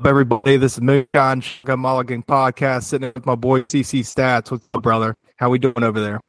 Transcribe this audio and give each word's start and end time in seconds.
up, 0.00 0.06
everybody? 0.06 0.56
This 0.56 0.74
is 0.74 0.80
Moonshine 0.80 1.42
Shotgun 1.42 1.80
Mulligan 1.80 2.22
podcast. 2.22 2.84
Sitting 2.84 3.12
with 3.14 3.26
my 3.26 3.34
boy 3.34 3.62
CC 3.62 4.00
Stats. 4.00 4.50
What's 4.50 4.66
up, 4.72 4.82
brother? 4.82 5.14
How 5.36 5.50
we 5.50 5.58
doing 5.58 5.82
over 5.82 6.00
there? 6.00 6.20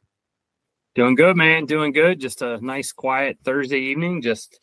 Doing 0.94 1.14
good, 1.14 1.36
man. 1.36 1.64
Doing 1.64 1.92
good. 1.92 2.20
Just 2.20 2.42
a 2.42 2.60
nice, 2.60 2.92
quiet 2.92 3.38
Thursday 3.44 3.78
evening. 3.78 4.20
Just 4.20 4.60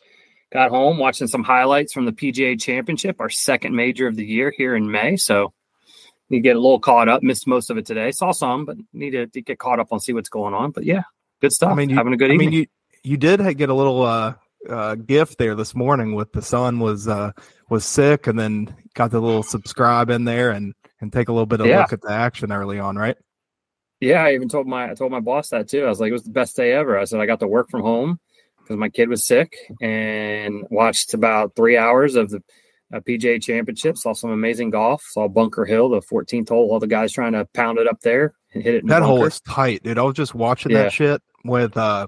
got 0.52 0.70
home 0.70 0.98
watching 0.98 1.26
some 1.26 1.42
highlights 1.42 1.92
from 1.92 2.04
the 2.04 2.12
PGA 2.12 2.60
Championship, 2.60 3.16
our 3.20 3.28
second 3.28 3.74
major 3.74 4.06
of 4.06 4.14
the 4.14 4.24
year 4.24 4.54
here 4.56 4.76
in 4.76 4.88
May. 4.88 5.16
So 5.16 5.52
need 6.28 6.38
to 6.38 6.42
get 6.42 6.56
a 6.56 6.60
little 6.60 6.78
caught 6.78 7.08
up. 7.08 7.24
Missed 7.24 7.48
most 7.48 7.68
of 7.68 7.78
it 7.78 7.86
today. 7.86 8.12
Saw 8.12 8.30
some, 8.30 8.64
but 8.64 8.76
need 8.92 9.10
to, 9.10 9.26
to 9.26 9.42
get 9.42 9.58
caught 9.58 9.80
up 9.80 9.88
on 9.92 9.98
see 9.98 10.12
what's 10.12 10.28
going 10.28 10.54
on. 10.54 10.70
But 10.70 10.84
yeah, 10.84 11.02
good 11.40 11.52
stuff. 11.52 11.72
I 11.72 11.74
mean, 11.74 11.90
you, 11.90 11.96
having 11.96 12.12
a 12.12 12.16
good 12.16 12.30
I 12.30 12.34
evening. 12.34 12.50
mean, 12.50 12.58
you 12.60 12.66
you 13.02 13.16
did 13.16 13.40
get 13.56 13.70
a 13.70 13.74
little 13.74 14.02
uh, 14.02 14.34
uh, 14.68 14.94
gift 14.94 15.38
there 15.38 15.54
this 15.54 15.74
morning 15.74 16.14
with 16.14 16.32
the 16.32 16.42
son 16.42 16.78
was 16.80 17.08
uh, 17.08 17.32
was 17.68 17.84
sick, 17.84 18.26
and 18.26 18.38
then 18.38 18.74
got 18.94 19.10
the 19.10 19.20
little 19.20 19.42
subscribe 19.42 20.10
in 20.10 20.24
there 20.24 20.50
and 20.50 20.74
and 21.00 21.12
take 21.12 21.28
a 21.28 21.32
little 21.32 21.46
bit 21.46 21.60
of 21.60 21.66
Yeah. 21.66 21.80
look 21.80 21.92
at 21.92 22.02
the 22.02 22.12
action 22.12 22.52
early 22.52 22.78
on, 22.78 22.96
right? 22.96 23.16
Yeah, 24.00 24.22
I 24.24 24.32
even 24.34 24.48
told 24.48 24.66
my 24.66 24.90
I 24.90 24.94
told 24.94 25.12
my 25.12 25.20
boss 25.20 25.50
that 25.50 25.68
too. 25.68 25.84
I 25.84 25.88
was 25.88 26.00
like, 26.00 26.08
it 26.10 26.12
was 26.14 26.24
the 26.24 26.30
best 26.30 26.56
day 26.56 26.72
ever. 26.72 26.98
I 26.98 27.04
said 27.04 27.20
I 27.20 27.26
got 27.26 27.40
to 27.40 27.46
work 27.48 27.70
from 27.70 27.82
home 27.82 28.18
because 28.58 28.76
my 28.76 28.88
kid 28.88 29.08
was 29.08 29.26
sick 29.26 29.54
and 29.80 30.64
watched 30.70 31.14
about 31.14 31.54
three 31.56 31.76
hours 31.76 32.14
of 32.14 32.30
the 32.30 32.42
uh, 32.92 33.00
PGA 33.00 33.42
Championship. 33.42 33.96
Saw 33.96 34.12
some 34.14 34.30
amazing 34.30 34.70
golf. 34.70 35.02
Saw 35.10 35.28
Bunker 35.28 35.64
Hill, 35.64 35.90
the 35.90 36.00
14th 36.00 36.48
hole. 36.48 36.70
All 36.70 36.80
the 36.80 36.86
guys 36.86 37.12
trying 37.12 37.32
to 37.32 37.46
pound 37.54 37.78
it 37.78 37.86
up 37.86 38.00
there 38.00 38.34
and 38.52 38.62
hit 38.62 38.74
it. 38.74 38.82
In 38.82 38.88
the 38.88 38.94
That 38.94 39.02
hole 39.02 39.24
is 39.24 39.40
tight, 39.42 39.82
dude. 39.82 39.98
I 39.98 40.02
was 40.02 40.14
just 40.16 40.34
watching 40.34 40.72
Yeah. 40.72 40.84
that 40.84 40.92
shit 40.92 41.22
with 41.44 41.76
uh, 41.76 42.06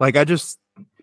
like 0.00 0.16
I 0.16 0.24
just 0.24 0.58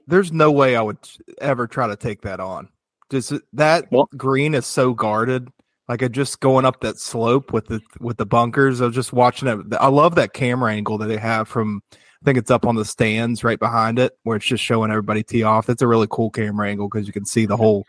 there's 0.07 0.31
no 0.31 0.51
way 0.51 0.75
I 0.75 0.81
would 0.81 0.97
ever 1.39 1.67
try 1.67 1.87
to 1.87 1.95
take 1.95 2.21
that 2.21 2.39
on. 2.39 2.69
Just 3.09 3.31
uh, 3.31 3.39
that 3.53 3.91
Well- 3.91 4.09
green 4.17 4.53
is 4.55 4.65
so 4.65 4.93
guarded. 4.93 5.49
Like 5.89 6.01
I 6.01 6.07
just 6.07 6.39
going 6.39 6.65
up 6.65 6.79
that 6.81 6.97
slope 6.97 7.51
with 7.51 7.67
the 7.67 7.81
with 7.99 8.17
the 8.17 8.25
bunkers. 8.25 8.81
I 8.81 8.85
was 8.85 8.95
just 8.95 9.11
watching 9.11 9.49
it. 9.49 9.59
I 9.79 9.89
love 9.89 10.15
that 10.15 10.33
camera 10.33 10.71
angle 10.71 10.97
that 10.99 11.07
they 11.07 11.17
have 11.17 11.47
from. 11.47 11.81
I 11.91 12.25
think 12.25 12.37
it's 12.37 12.51
up 12.51 12.65
on 12.65 12.75
the 12.75 12.85
stands 12.85 13.43
right 13.43 13.59
behind 13.59 13.99
it, 13.99 14.17
where 14.23 14.37
it's 14.37 14.45
just 14.45 14.63
showing 14.63 14.91
everybody 14.91 15.23
tee 15.23 15.43
off. 15.43 15.69
It's 15.69 15.81
a 15.81 15.87
really 15.87 16.07
cool 16.09 16.29
camera 16.29 16.69
angle 16.69 16.87
because 16.87 17.05
you 17.05 17.11
can 17.11 17.25
see 17.25 17.45
the 17.45 17.57
whole 17.57 17.85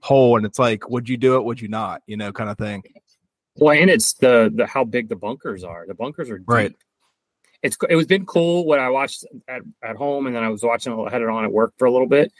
hole, 0.00 0.38
and 0.38 0.46
it's 0.46 0.58
like, 0.58 0.88
would 0.88 1.06
you 1.06 1.18
do 1.18 1.36
it? 1.36 1.44
Would 1.44 1.60
you 1.60 1.68
not? 1.68 2.00
You 2.06 2.16
know, 2.16 2.32
kind 2.32 2.48
of 2.48 2.56
thing. 2.56 2.82
Well, 3.56 3.78
and 3.78 3.90
it's 3.90 4.14
the 4.14 4.50
the 4.54 4.66
how 4.66 4.84
big 4.84 5.10
the 5.10 5.16
bunkers 5.16 5.64
are. 5.64 5.84
The 5.86 5.94
bunkers 5.94 6.30
are 6.30 6.38
deep. 6.38 6.48
Right. 6.48 6.72
It's 7.64 7.76
it 7.88 7.96
was 7.96 8.06
been 8.06 8.26
cool 8.26 8.66
when 8.66 8.78
I 8.78 8.90
watched 8.90 9.24
at, 9.48 9.62
at 9.82 9.96
home, 9.96 10.26
and 10.26 10.36
then 10.36 10.44
I 10.44 10.50
was 10.50 10.62
watching 10.62 10.92
it 10.92 11.10
had 11.10 11.22
it 11.22 11.28
on 11.28 11.44
at 11.44 11.50
work 11.52 11.72
for 11.78 11.86
a 11.86 11.90
little 11.90 12.06
bit. 12.06 12.30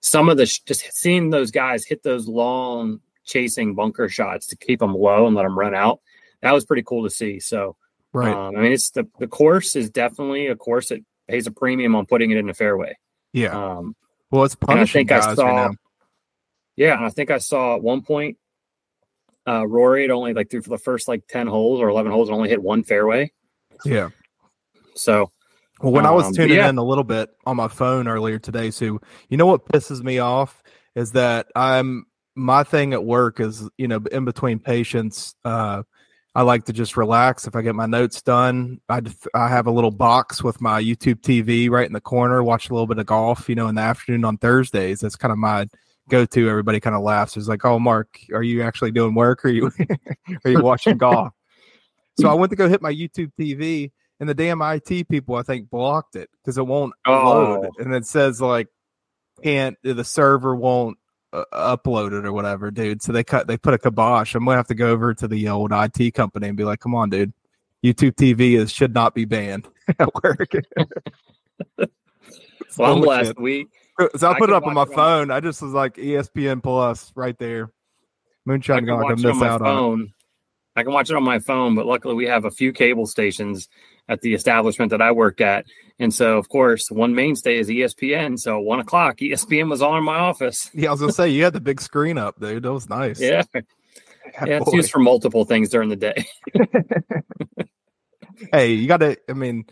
Some 0.00 0.28
of 0.30 0.38
the 0.38 0.46
just 0.46 0.92
seeing 0.94 1.28
those 1.28 1.50
guys 1.50 1.84
hit 1.84 2.02
those 2.02 2.26
long 2.26 3.00
chasing 3.24 3.74
bunker 3.74 4.08
shots 4.08 4.46
to 4.48 4.56
keep 4.56 4.80
them 4.80 4.94
low 4.94 5.26
and 5.26 5.36
let 5.36 5.42
them 5.42 5.56
run 5.56 5.74
out. 5.74 6.00
That 6.40 6.52
was 6.54 6.64
pretty 6.64 6.82
cool 6.82 7.04
to 7.04 7.10
see. 7.10 7.38
So, 7.40 7.76
Right. 8.14 8.34
um, 8.34 8.56
I 8.56 8.60
mean, 8.62 8.72
it's 8.72 8.90
the 8.90 9.06
the 9.18 9.28
course 9.28 9.76
is 9.76 9.90
definitely 9.90 10.46
a 10.46 10.56
course 10.56 10.88
that 10.88 11.04
pays 11.28 11.46
a 11.46 11.50
premium 11.52 11.94
on 11.94 12.06
putting 12.06 12.30
it 12.30 12.38
in 12.38 12.46
the 12.46 12.54
fairway. 12.54 12.96
yeah. 13.34 13.50
Um, 13.54 13.94
Well, 14.30 14.44
it's 14.44 14.54
and 14.62 14.70
I 14.70 14.74
punishing 14.74 15.00
think 15.00 15.12
I 15.12 15.16
guys 15.18 15.26
right 15.26 15.36
saw, 15.36 15.46
now. 15.68 15.74
yeah, 16.76 16.96
and 16.96 17.04
I 17.04 17.10
think 17.10 17.30
I 17.30 17.36
saw 17.38 17.76
at 17.76 17.82
one 17.82 18.00
point, 18.02 18.38
uh, 19.46 19.66
Rory 19.66 20.02
had 20.02 20.10
only 20.10 20.32
like 20.32 20.50
through 20.50 20.62
for 20.62 20.70
the 20.70 20.78
first 20.78 21.06
like 21.06 21.26
ten 21.28 21.46
holes 21.46 21.80
or 21.80 21.88
eleven 21.90 22.10
holes, 22.10 22.28
and 22.30 22.36
only 22.36 22.48
hit 22.48 22.62
one 22.62 22.82
fairway. 22.82 23.30
Yeah. 23.84 24.08
So 25.00 25.30
Well, 25.80 25.92
when 25.92 26.04
I 26.06 26.10
was 26.10 26.26
Um, 26.26 26.34
tuning 26.34 26.56
yeah. 26.56 26.68
in 26.68 26.76
a 26.76 26.84
little 26.84 27.04
bit 27.04 27.30
on 27.46 27.56
my 27.56 27.68
phone 27.68 28.06
earlier 28.06 28.38
today, 28.38 28.70
Sue, 28.70 29.00
you 29.30 29.36
know 29.38 29.46
what 29.46 29.64
pisses 29.64 30.02
me 30.02 30.18
off 30.18 30.62
is 30.94 31.12
that 31.12 31.46
I'm 31.56 32.04
my 32.36 32.62
thing 32.64 32.92
at 32.92 33.04
work 33.04 33.40
is 33.40 33.68
you 33.78 33.88
know 33.88 34.00
in 34.12 34.24
between 34.24 34.58
patients, 34.58 35.34
uh, 35.44 35.82
I 36.34 36.42
like 36.42 36.64
to 36.66 36.72
just 36.72 36.96
relax. 36.96 37.46
If 37.46 37.56
I 37.56 37.62
get 37.62 37.74
my 37.74 37.86
notes 37.86 38.20
done, 38.22 38.80
I 38.88 39.00
I 39.34 39.48
have 39.48 39.66
a 39.66 39.70
little 39.70 39.90
box 39.90 40.44
with 40.44 40.60
my 40.60 40.80
YouTube 40.82 41.22
TV 41.22 41.70
right 41.70 41.86
in 41.86 41.92
the 41.94 42.00
corner, 42.00 42.42
watch 42.42 42.68
a 42.68 42.72
little 42.74 42.86
bit 42.86 42.98
of 42.98 43.06
golf, 43.06 43.48
you 43.48 43.54
know, 43.54 43.66
in 43.68 43.74
the 43.74 43.80
afternoon 43.80 44.24
on 44.24 44.36
Thursdays. 44.36 45.00
That's 45.00 45.16
kind 45.16 45.32
of 45.32 45.38
my 45.38 45.66
go 46.08 46.26
to. 46.26 46.48
Everybody 46.48 46.78
kind 46.78 46.94
of 46.94 47.02
laughs. 47.02 47.36
It's 47.36 47.48
like, 47.48 47.64
oh, 47.64 47.78
Mark, 47.78 48.20
are 48.34 48.42
you 48.42 48.62
actually 48.62 48.90
doing 48.92 49.14
work? 49.14 49.44
Or 49.44 49.48
are 49.48 49.50
you 49.50 49.70
are 50.44 50.50
you 50.50 50.62
watching 50.62 50.98
golf? 50.98 51.32
So 52.20 52.28
I 52.28 52.34
went 52.34 52.50
to 52.50 52.56
go 52.56 52.68
hit 52.68 52.82
my 52.82 52.92
YouTube 52.92 53.32
TV, 53.38 53.92
and 54.20 54.28
the 54.28 54.34
damn 54.34 54.62
IT 54.62 55.08
people 55.08 55.34
I 55.34 55.42
think 55.42 55.68
blocked 55.70 56.14
it 56.14 56.28
because 56.36 56.56
it 56.58 56.66
won't 56.66 56.92
load, 57.06 57.66
Oh. 57.66 57.70
and 57.82 57.94
it 57.94 58.06
says 58.06 58.40
like 58.40 58.68
can't 59.42 59.76
the 59.82 60.04
server 60.04 60.54
won't 60.54 60.98
uh, 61.32 61.44
upload 61.52 62.12
it 62.18 62.26
or 62.26 62.32
whatever, 62.32 62.70
dude. 62.70 63.02
So 63.02 63.12
they 63.12 63.24
cut 63.24 63.46
they 63.46 63.56
put 63.56 63.74
a 63.74 63.78
kibosh. 63.78 64.34
I'm 64.34 64.44
gonna 64.44 64.56
have 64.56 64.66
to 64.68 64.74
go 64.74 64.90
over 64.90 65.14
to 65.14 65.26
the 65.26 65.48
old 65.48 65.72
IT 65.72 66.12
company 66.14 66.48
and 66.48 66.56
be 66.56 66.64
like, 66.64 66.80
come 66.80 66.94
on, 66.94 67.10
dude. 67.10 67.32
YouTube 67.82 68.14
TV 68.16 68.58
is 68.58 68.70
should 68.70 68.92
not 68.92 69.14
be 69.14 69.24
banned 69.24 69.66
at 69.98 70.14
work. 70.22 70.50
well, 71.78 72.92
I'm 72.94 73.00
Bullshit. 73.00 73.36
blessed. 73.36 73.66
So 74.16 74.28
I 74.28 74.32
I 74.32 74.38
put 74.38 74.50
it 74.50 74.54
up 74.56 74.66
on 74.66 74.74
my 74.74 74.82
it 74.82 74.92
phone. 74.94 75.30
I 75.30 75.40
just 75.40 75.62
was 75.62 75.72
like 75.72 75.96
ESPN 75.96 76.62
Plus 76.62 77.12
right 77.14 77.38
there. 77.38 77.70
Moonshine 78.46 78.84
gonna 78.84 79.16
miss 79.16 79.24
on 79.24 79.38
my 79.38 79.48
out 79.48 79.60
on 79.62 79.66
it. 79.66 79.70
phone. 79.70 80.12
I 80.76 80.82
can 80.82 80.92
watch 80.92 81.10
it 81.10 81.16
on 81.16 81.22
my 81.24 81.38
phone, 81.38 81.74
but 81.74 81.86
luckily 81.86 82.14
we 82.14 82.26
have 82.26 82.44
a 82.44 82.50
few 82.50 82.72
cable 82.72 83.06
stations 83.06 83.68
at 84.10 84.20
the 84.20 84.34
establishment 84.34 84.90
that 84.90 85.00
I 85.00 85.12
worked 85.12 85.40
at, 85.40 85.64
and 85.98 86.12
so 86.12 86.36
of 86.36 86.48
course 86.50 86.90
one 86.90 87.14
mainstay 87.14 87.58
is 87.58 87.68
ESPN. 87.68 88.38
So 88.38 88.58
one 88.60 88.80
o'clock, 88.80 89.16
ESPN 89.20 89.70
was 89.70 89.80
on 89.80 89.96
in 89.98 90.04
my 90.04 90.18
office. 90.18 90.70
Yeah, 90.74 90.88
I 90.88 90.92
was 90.92 91.00
gonna 91.00 91.12
say 91.12 91.28
you 91.30 91.44
had 91.44 91.54
the 91.54 91.60
big 91.60 91.80
screen 91.80 92.18
up, 92.18 92.38
dude. 92.38 92.64
That 92.64 92.72
was 92.72 92.88
nice. 92.90 93.20
Yeah, 93.20 93.42
yeah, 93.54 93.62
it's 94.60 94.72
used 94.72 94.90
for 94.90 94.98
multiple 94.98 95.44
things 95.44 95.70
during 95.70 95.88
the 95.88 95.96
day. 95.96 96.26
hey, 98.52 98.72
you 98.72 98.86
gotta. 98.86 99.16
I 99.28 99.32
mean, 99.32 99.64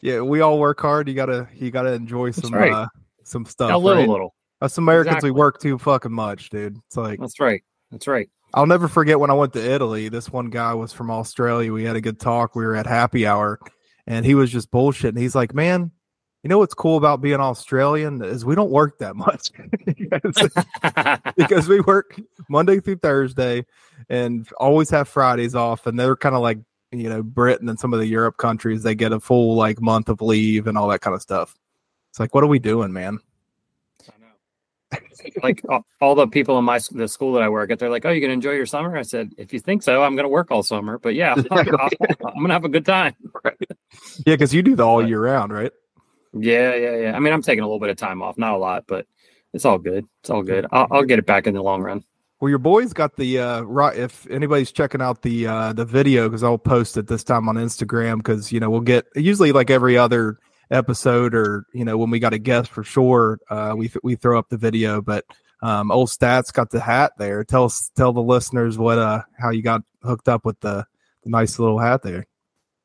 yeah, 0.00 0.20
we 0.20 0.40
all 0.40 0.58
work 0.58 0.80
hard. 0.80 1.08
You 1.08 1.14
gotta, 1.14 1.48
you 1.54 1.70
gotta 1.70 1.92
enjoy 1.92 2.30
some, 2.30 2.52
right. 2.52 2.72
uh, 2.72 2.88
some 3.24 3.46
stuff. 3.46 3.72
a 3.72 3.76
little, 3.76 4.02
right? 4.02 4.08
little. 4.08 4.34
Us 4.60 4.78
Americans, 4.78 5.14
Exactly. 5.14 5.30
we 5.30 5.38
work 5.38 5.60
too 5.60 5.78
fucking 5.78 6.12
much, 6.12 6.50
dude. 6.50 6.76
It's 6.86 6.96
like 6.96 7.20
That's 7.20 7.40
right. 7.40 7.62
That's 7.90 8.06
right. 8.06 8.28
I'll 8.54 8.66
never 8.66 8.86
forget 8.86 9.18
when 9.18 9.30
I 9.30 9.34
went 9.34 9.52
to 9.54 9.72
Italy. 9.72 10.08
This 10.08 10.30
one 10.30 10.48
guy 10.48 10.74
was 10.74 10.92
from 10.92 11.10
Australia. 11.10 11.72
We 11.72 11.84
had 11.84 11.96
a 11.96 12.00
good 12.00 12.20
talk. 12.20 12.54
We 12.54 12.64
were 12.64 12.76
at 12.76 12.86
happy 12.86 13.26
hour, 13.26 13.58
and 14.06 14.24
he 14.24 14.36
was 14.36 14.50
just 14.50 14.70
bullshitting. 14.70 15.18
He's 15.18 15.34
like, 15.34 15.52
"Man, 15.52 15.90
you 16.44 16.48
know 16.48 16.58
what's 16.58 16.74
cool 16.74 16.96
about 16.96 17.20
being 17.20 17.40
Australian 17.40 18.22
is 18.22 18.44
we 18.44 18.54
don't 18.54 18.70
work 18.70 18.98
that 18.98 19.16
much 19.16 19.50
because, 19.84 21.32
because 21.36 21.68
we 21.68 21.80
work 21.80 22.20
Monday 22.48 22.78
through 22.78 22.98
Thursday, 22.98 23.66
and 24.08 24.48
always 24.58 24.88
have 24.90 25.08
Fridays 25.08 25.56
off. 25.56 25.88
And 25.88 25.98
they're 25.98 26.16
kind 26.16 26.36
of 26.36 26.40
like 26.40 26.58
you 26.92 27.08
know 27.08 27.24
Britain 27.24 27.68
and 27.68 27.80
some 27.80 27.92
of 27.92 27.98
the 27.98 28.06
Europe 28.06 28.36
countries. 28.36 28.84
They 28.84 28.94
get 28.94 29.12
a 29.12 29.18
full 29.18 29.56
like 29.56 29.80
month 29.80 30.08
of 30.08 30.22
leave 30.22 30.68
and 30.68 30.78
all 30.78 30.88
that 30.88 31.00
kind 31.00 31.16
of 31.16 31.22
stuff. 31.22 31.56
It's 32.10 32.20
like, 32.20 32.32
what 32.36 32.44
are 32.44 32.48
we 32.48 32.60
doing, 32.60 32.92
man? 32.92 33.18
Like 35.42 35.62
all, 35.68 35.86
all 36.00 36.14
the 36.14 36.26
people 36.26 36.58
in 36.58 36.64
my 36.64 36.80
the 36.90 37.08
school 37.08 37.32
that 37.34 37.42
I 37.42 37.48
work 37.48 37.70
at, 37.70 37.78
they're 37.78 37.90
like, 37.90 38.04
"Oh, 38.04 38.10
you're 38.10 38.20
gonna 38.20 38.32
enjoy 38.34 38.52
your 38.52 38.66
summer?" 38.66 38.96
I 38.96 39.02
said, 39.02 39.30
"If 39.38 39.52
you 39.52 39.60
think 39.60 39.82
so, 39.82 40.02
I'm 40.02 40.16
gonna 40.16 40.28
work 40.28 40.50
all 40.50 40.62
summer." 40.62 40.98
But 40.98 41.14
yeah, 41.14 41.34
I'll- 41.50 41.90
I'm 42.26 42.42
gonna 42.42 42.52
have 42.52 42.64
a 42.64 42.68
good 42.68 42.84
time. 42.86 43.14
Yeah, 44.26 44.34
because 44.34 44.52
you 44.54 44.62
do 44.62 44.76
the 44.76 44.86
all 44.86 45.00
Right. 45.00 45.08
year 45.08 45.20
round, 45.22 45.52
right? 45.52 45.72
Yeah, 46.32 46.74
yeah, 46.74 46.96
yeah. 46.96 47.16
I 47.16 47.20
mean, 47.20 47.32
I'm 47.32 47.42
taking 47.42 47.62
a 47.62 47.66
little 47.66 47.78
bit 47.80 47.90
of 47.90 47.96
time 47.96 48.20
off, 48.22 48.36
not 48.38 48.54
a 48.54 48.56
lot, 48.58 48.84
but 48.88 49.06
it's 49.52 49.64
all 49.64 49.78
good. 49.78 50.04
It's 50.20 50.30
all 50.30 50.42
good. 50.42 50.66
I'll, 50.72 50.88
I'll 50.90 51.04
get 51.04 51.18
it 51.18 51.26
back 51.26 51.46
in 51.46 51.54
the 51.54 51.62
long 51.62 51.82
run. 51.82 52.04
Well, 52.40 52.48
your 52.48 52.58
boys 52.58 52.92
got 52.92 53.16
the 53.16 53.38
uh 53.38 53.60
right. 53.62 53.96
If 53.96 54.28
anybody's 54.30 54.72
checking 54.72 55.00
out 55.00 55.22
the 55.22 55.46
uh 55.46 55.72
the 55.72 55.84
video, 55.84 56.28
because 56.28 56.42
I'll 56.42 56.58
post 56.58 56.96
it 56.96 57.06
this 57.06 57.24
time 57.24 57.48
on 57.48 57.56
Instagram, 57.56 58.18
because 58.18 58.52
you 58.52 58.60
know 58.60 58.68
we'll 58.68 58.80
get 58.80 59.06
usually 59.14 59.52
like 59.52 59.70
every 59.70 59.96
other 59.96 60.38
episode, 60.74 61.34
or 61.34 61.66
you 61.72 61.84
know 61.84 61.96
when 61.96 62.10
we 62.10 62.18
got 62.18 62.34
a 62.34 62.38
guest 62.38 62.70
for 62.70 62.84
sure, 62.84 63.38
uh 63.48 63.74
we 63.76 63.90
we 64.02 64.16
throw 64.16 64.38
up 64.38 64.48
the 64.48 64.58
video. 64.58 65.00
But 65.00 65.24
um, 65.62 65.90
old 65.90 66.08
stats 66.08 66.52
got 66.52 66.70
the 66.70 66.80
hat 66.80 67.12
there. 67.16 67.44
Tell 67.44 67.64
us, 67.64 67.90
tell 67.96 68.12
the 68.12 68.20
listeners 68.20 68.76
what 68.76 68.98
uh 68.98 69.22
how 69.38 69.50
you 69.50 69.62
got 69.62 69.82
hooked 70.02 70.28
up 70.28 70.44
with 70.44 70.60
the, 70.60 70.84
the 71.22 71.30
nice 71.30 71.58
little 71.58 71.78
hat 71.78 72.02
there. 72.02 72.26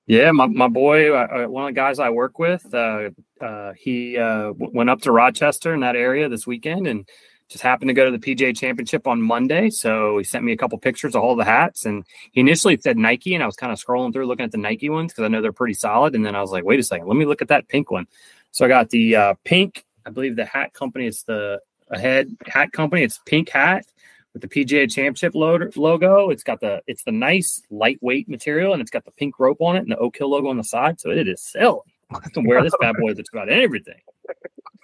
Yeah, 0.08 0.32
my, 0.32 0.48
my 0.48 0.68
boy, 0.68 1.14
uh, 1.14 1.28
uh, 1.28 1.48
one 1.48 1.66
of 1.66 1.70
the 1.70 1.80
guys 1.80 2.00
I 2.00 2.10
work 2.10 2.40
with, 2.40 2.74
uh, 2.74 3.12
uh, 3.40 3.74
he 3.78 4.18
uh, 4.18 4.54
went 4.58 4.90
up 4.90 5.02
to 5.02 5.12
Rochester 5.12 5.72
in 5.72 5.82
that 5.82 5.96
area 5.96 6.28
this 6.30 6.48
weekend 6.48 6.88
and 6.88 7.08
just 7.50 7.64
happened 7.64 7.90
to 7.90 7.94
go 7.94 8.10
to 8.10 8.16
the 8.16 8.20
PGA 8.20 8.56
Championship 8.56 9.08
on 9.08 9.22
Monday. 9.22 9.70
So 9.72 10.20
he 10.20 10.24
sent 10.24 10.44
me 10.44 10.52
a 10.52 10.58
couple 10.58 10.78
pictures 10.78 11.16
of 11.16 11.24
all 11.24 11.36
the 11.36 11.44
hats, 11.44 11.86
and 11.86 12.06
he 12.32 12.42
initially 12.42 12.78
said 12.80 12.98
Nike, 12.98 13.34
and 13.34 13.44
I 13.44 13.48
was 13.48 13.56
kind 13.56 13.74
of 13.74 13.80
scrolling 13.80 14.14
through 14.14 14.28
looking 14.28 14.46
at 14.46 14.52
the 14.52 14.58
Nike 14.58 14.90
ones 14.90 15.12
because 15.12 15.26
I 15.26 15.28
know 15.30 15.42
they're 15.42 15.52
pretty 15.52 15.74
solid. 15.74 16.16
And 16.16 16.26
then 16.26 16.36
I 16.36 16.42
was 16.42 16.52
like, 16.52 16.64
wait 16.64 16.80
a 16.80 16.84
second, 16.84 17.08
let 17.08 17.18
me 17.18 17.26
look 17.26 17.42
at 17.42 17.48
that 17.48 17.68
pink 17.68 17.92
one. 17.92 18.08
So 18.52 18.66
I 18.66 18.68
got 18.68 18.90
the 18.90 19.16
uh, 19.16 19.34
pink. 19.44 19.86
I 20.06 20.12
believe 20.12 20.36
the 20.36 20.46
hat 20.46 20.74
company. 20.74 21.08
It's 21.08 21.24
the 21.24 21.60
ahead 21.90 22.36
hat 22.46 22.72
company. 22.72 23.04
It's 23.04 23.20
pink 23.26 23.50
hat 23.50 23.86
with 24.34 24.42
the 24.42 24.48
PGA 24.48 24.90
Championship 24.90 25.34
lo- 25.34 25.70
logo. 25.76 26.30
It's 26.30 26.44
got 26.44 26.60
the 26.60 26.82
it's 26.88 27.04
the 27.04 27.12
nice 27.12 27.62
lightweight 27.72 28.30
material, 28.30 28.74
and 28.74 28.82
it's 28.82 28.92
got 28.92 29.06
the 29.06 29.12
pink 29.12 29.40
rope 29.40 29.62
on 29.62 29.76
it 29.76 29.80
and 29.80 29.92
the 29.92 29.98
Oak 29.98 30.18
Hill 30.18 30.30
logo 30.30 30.50
on 30.50 30.58
the 30.58 30.64
side. 30.64 31.00
So 31.00 31.10
it 31.10 31.28
is 31.28 31.42
silly. 31.42 31.80
I 32.12 32.30
can 32.30 32.46
wear 32.46 32.64
this 32.64 32.74
bad 32.80 32.96
boy. 33.00 33.14
That's 33.14 33.30
about 33.30 33.50
everything. 33.50 34.02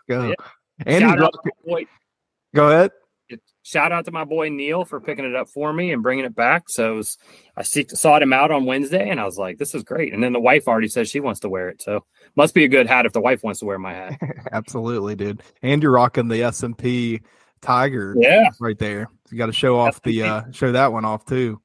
Go. 0.08 0.34
Yeah. 0.86 1.00
Shout 1.00 1.20
out 1.20 1.34
rock- 1.34 1.46
boy, 1.66 1.86
go 2.56 2.70
ahead. 2.70 2.92
shout 3.64 3.92
out 3.92 4.06
to 4.06 4.12
my 4.12 4.24
boy 4.24 4.50
Neil 4.50 4.86
for 4.86 5.00
picking 5.00 5.26
it 5.26 5.36
up 5.36 5.50
for 5.50 5.72
me 5.72 5.92
and 5.92 6.02
bringing 6.02 6.26
it 6.26 6.36
back. 6.36 6.70
So 6.70 6.96
was, 6.96 7.18
I 7.56 7.64
see, 7.64 7.86
sought 7.90 8.24
him 8.24 8.34
out 8.34 8.52
on 8.52 8.66
Wednesday, 8.66 9.10
and 9.10 9.20
I 9.20 9.26
was 9.26 9.38
like, 9.38 9.58
"This 9.58 9.76
is 9.76 9.84
great." 9.84 10.14
And 10.14 10.24
then 10.24 10.34
the 10.34 10.40
wife 10.40 10.68
already 10.68 10.88
says 10.88 11.10
she 11.10 11.20
wants 11.20 11.42
to 11.42 11.50
wear 11.50 11.70
it, 11.70 11.82
so 11.82 12.06
must 12.36 12.54
be 12.54 12.64
a 12.64 12.70
good 12.70 12.88
hat 12.88 13.06
if 13.06 13.14
the 13.14 13.22
wife 13.22 13.44
wants 13.44 13.60
to 13.60 13.66
wear 13.66 13.78
my 13.78 13.94
hat. 13.94 14.20
Absolutely, 14.52 15.16
dude. 15.16 15.44
And 15.62 15.84
you're 15.84 15.92
rocking 15.92 16.28
the 16.28 16.44
S 16.44 16.64
and 16.64 16.78
P 16.78 17.22
Tiger, 17.62 18.16
yeah, 18.18 18.50
right 18.60 18.80
there. 18.80 19.10
You 19.32 19.38
got 19.38 19.48
to 19.48 19.54
show 19.54 19.80
off 19.80 19.96
S&P. 19.96 20.22
the 20.22 20.28
uh, 20.28 20.52
show 20.52 20.72
that 20.72 20.94
one 20.94 21.06
off 21.06 21.26
too. 21.26 21.62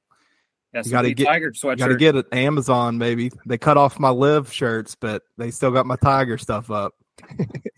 S&P 0.72 0.88
you 0.88 0.92
got 0.92 1.02
to 1.02 1.14
get 1.14 1.26
Tiger 1.26 1.52
sweatshirt. 1.52 1.78
Got 1.78 1.88
to 1.88 1.96
get 1.96 2.16
it 2.16 2.26
Amazon, 2.32 2.98
maybe. 2.98 3.30
They 3.46 3.58
cut 3.58 3.76
off 3.76 3.98
my 3.98 4.10
live 4.10 4.52
shirts, 4.52 4.94
but 4.94 5.22
they 5.36 5.50
still 5.50 5.70
got 5.70 5.86
my 5.86 5.96
Tiger 5.96 6.38
stuff 6.38 6.70
up 6.70 6.94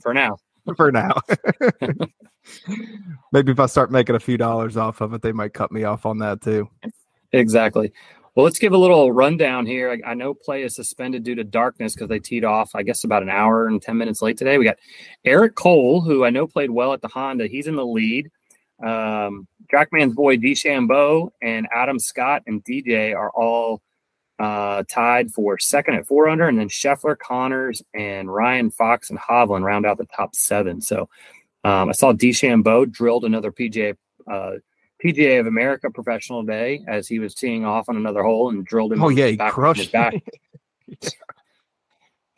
for 0.01 0.15
now. 0.15 0.37
for 0.77 0.93
now. 0.93 1.21
Maybe 3.33 3.53
if 3.53 3.61
I 3.61 3.67
start 3.67 3.91
making 3.91 4.17
a 4.17 4.21
few 4.21 4.37
dollars 4.37 4.77
off 4.77 5.01
of 5.01 5.15
it, 5.15 5.23
they 5.23 5.33
might 5.33 5.55
cut 5.55 5.73
me 5.73 5.85
off 5.85 6.07
on 6.07 6.19
that 6.19 6.41
too. 6.41 6.69
Exactly. 7.33 7.93
Well, 8.35 8.45
let's 8.45 8.59
give 8.59 8.73
a 8.73 8.79
little 8.79 9.13
rundown 9.13 9.67
here. 9.67 9.91
I, 9.91 10.11
I 10.11 10.15
know 10.15 10.33
play 10.33 10.63
is 10.63 10.75
suspended 10.75 11.23
due 11.23 11.35
to 11.35 11.45
darkness 11.45 11.95
because 11.95 12.09
they 12.09 12.19
teed 12.19 12.45
off, 12.45 12.75
I 12.75 12.83
guess, 12.83 13.05
about 13.05 13.23
an 13.23 13.29
hour 13.29 13.67
and 13.67 13.81
10 13.81 13.97
minutes 13.97 14.23
late 14.23 14.39
today. 14.39 14.57
We 14.57 14.65
got 14.65 14.79
Eric 15.25 15.55
Cole, 15.55 16.01
who 16.01 16.25
I 16.25 16.31
know 16.31 16.47
played 16.47 16.71
well 16.71 16.95
at 16.95 17.03
the 17.03 17.09
Honda. 17.09 17.47
He's 17.47 17.67
in 17.67 17.77
the 17.77 17.85
lead. 17.85 18.31
Um, 18.83 19.47
Trackman's 19.73 20.15
boy 20.15 20.39
DeChambeau 20.39 21.31
and 21.43 21.69
Adam 21.75 21.99
Scott 21.99 22.43
and 22.47 22.65
DJ 22.65 23.15
are 23.15 23.31
all 23.31 23.83
uh, 24.39 24.83
tied 24.89 25.31
for 25.31 25.59
second 25.59 25.95
at 25.95 26.07
four 26.07 26.29
under, 26.29 26.49
and 26.49 26.59
then 26.59 26.69
Scheffler, 26.69 27.17
Conners, 27.17 27.83
and 27.95 28.33
Ryan 28.33 28.71
Fox 28.71 29.11
and 29.11 29.19
Hovland 29.19 29.63
round 29.63 29.87
out 29.87 29.99
the 29.99 30.07
top 30.07 30.35
seven. 30.35 30.81
So 30.81 31.09
um, 31.65 31.89
I 31.89 31.93
saw 31.93 32.13
DeChambeau 32.13 32.91
drilled 32.91 33.25
another 33.25 33.53
PGA 33.53 33.97
uh, 34.31 34.53
PGA 35.03 35.41
of 35.41 35.47
America 35.47 35.91
professional 35.91 36.43
day 36.43 36.85
as 36.87 37.09
he 37.09 37.19
was 37.19 37.35
teeing 37.35 37.65
off 37.65 37.89
on 37.89 37.97
another 37.97 38.23
hole 38.23 38.51
and 38.51 38.65
drilled 38.65 38.93
him. 38.93 39.03
Oh 39.03 39.09
yeah, 39.09 39.27
he 39.29 39.37
crushed 39.37 39.81
his 39.81 39.89
back. 39.89 40.15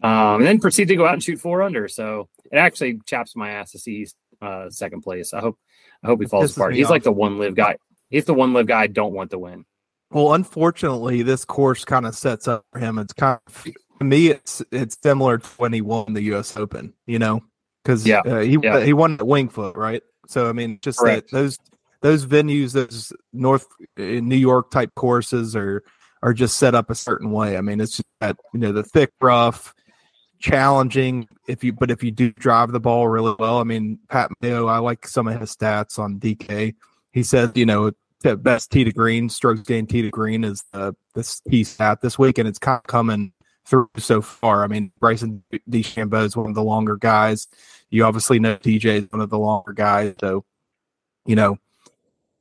um, 0.03 0.37
and 0.37 0.47
then 0.47 0.61
proceeded 0.61 0.89
to 0.89 0.97
go 0.97 1.07
out 1.07 1.15
and 1.15 1.23
shoot 1.23 1.41
four 1.41 1.63
under. 1.63 1.89
So 1.89 2.29
it 2.51 2.57
actually 2.57 3.01
chaps 3.07 3.37
my 3.37 3.51
ass 3.51 3.73
to 3.73 3.79
see 3.79 3.99
he's 3.99 4.15
uh, 4.41 4.71
second 4.71 5.03
place. 5.03 5.35
I 5.35 5.41
hope 5.41 5.59
I 6.03 6.09
hope 6.09 6.21
he 6.21 6.27
falls 6.27 6.57
apart. 6.57 6.75
He's 6.75 6.87
off. 6.87 6.91
like 6.91 7.03
the 7.03 7.13
one 7.13 7.39
LIV 7.39 7.55
guy. 7.55 7.77
He's 8.11 8.25
the 8.25 8.35
one 8.35 8.53
LIV 8.53 8.67
guy 8.67 8.83
I 8.83 8.87
don't 8.87 9.13
want 9.13 9.31
to 9.31 9.39
win. 9.39 9.65
Well, 10.11 10.35
unfortunately, 10.35 11.23
this 11.23 11.45
course 11.45 11.85
kind 11.85 12.07
of 12.07 12.15
sets 12.15 12.47
up 12.47 12.65
for 12.73 12.79
him. 12.79 12.99
It's 12.99 13.13
kind 13.13 13.41
of 13.47 13.65
to 13.99 14.05
me, 14.05 14.29
it's 14.29 14.63
it's 14.71 14.97
similar 15.03 15.39
to 15.39 15.49
when 15.57 15.73
he 15.73 15.81
won 15.81 16.13
the 16.13 16.23
U.S. 16.23 16.57
Open. 16.57 16.95
You 17.07 17.19
know, 17.19 17.43
because 17.85 18.07
yeah, 18.07 18.21
uh, 18.21 18.41
he 18.41 18.59
yeah. 18.63 18.81
he 18.81 18.93
won 18.93 19.15
at 19.15 19.21
Wingfoot, 19.21 19.77
right? 19.77 20.03
So 20.27 20.49
I 20.49 20.53
mean, 20.53 20.79
just 20.83 20.99
that 21.05 21.31
those 21.31 21.59
those 22.01 22.27
venues, 22.27 22.73
those 22.73 23.13
North 23.33 23.67
uh, 23.99 24.03
New 24.03 24.37
York 24.37 24.71
type 24.71 24.95
courses 24.95 25.55
are 25.55 25.83
are 26.23 26.33
just 26.33 26.57
set 26.57 26.75
up 26.75 26.91
a 26.91 26.95
certain 26.95 27.31
way. 27.31 27.57
I 27.57 27.61
mean, 27.61 27.81
it's 27.81 27.99
just 27.99 28.09
that 28.21 28.37
you 28.53 28.61
know 28.61 28.73
the 28.73 28.83
thick, 28.83 29.13
rough, 29.21 29.75
challenging. 30.41 31.29
If 31.47 31.63
you 31.63 31.73
but 31.73 31.91
if 31.91 32.03
you 32.03 32.11
do 32.11 32.33
drive 32.33 32.73
the 32.73 32.81
ball 32.81 33.09
really 33.09 33.35
well, 33.39 33.59
I 33.59 33.65
mean, 33.65 33.99
Pat 34.09 34.31
Mayo, 34.41 34.67
I 34.67 34.79
like 34.79 35.07
some 35.07 35.29
of 35.29 35.39
his 35.39 35.55
stats 35.55 35.99
on 35.99 36.19
DK. 36.19 36.75
He 37.13 37.23
said, 37.23 37.57
you 37.57 37.67
know, 37.67 37.93
the 38.23 38.37
best 38.37 38.73
tee 38.73 38.85
to 38.85 38.93
green, 38.93 39.29
strokes 39.29 39.61
gained 39.61 39.91
tee 39.91 40.03
to 40.03 40.11
green 40.11 40.43
is 40.43 40.65
the 40.73 40.95
this 41.15 41.41
key 41.51 41.65
stat 41.65 42.01
this 42.01 42.19
week, 42.19 42.39
and 42.39 42.49
it's 42.49 42.59
kind 42.59 42.79
of 42.79 42.87
coming 42.87 43.33
through 43.67 43.91
so 43.97 44.21
far. 44.21 44.65
I 44.65 44.67
mean, 44.67 44.93
Bryson 44.99 45.43
DeChambeau 45.71 46.25
is 46.25 46.37
one 46.37 46.49
of 46.49 46.55
the 46.55 46.63
longer 46.63 46.97
guys. 46.97 47.49
You 47.91 48.05
obviously 48.05 48.39
know 48.39 48.57
DJ 48.57 49.03
is 49.03 49.13
one 49.13 49.21
of 49.21 49.31
the 49.31 49.39
longer 49.39 49.73
guys. 49.73 50.15
So, 50.21 50.45
you 51.27 51.37
know, 51.37 51.59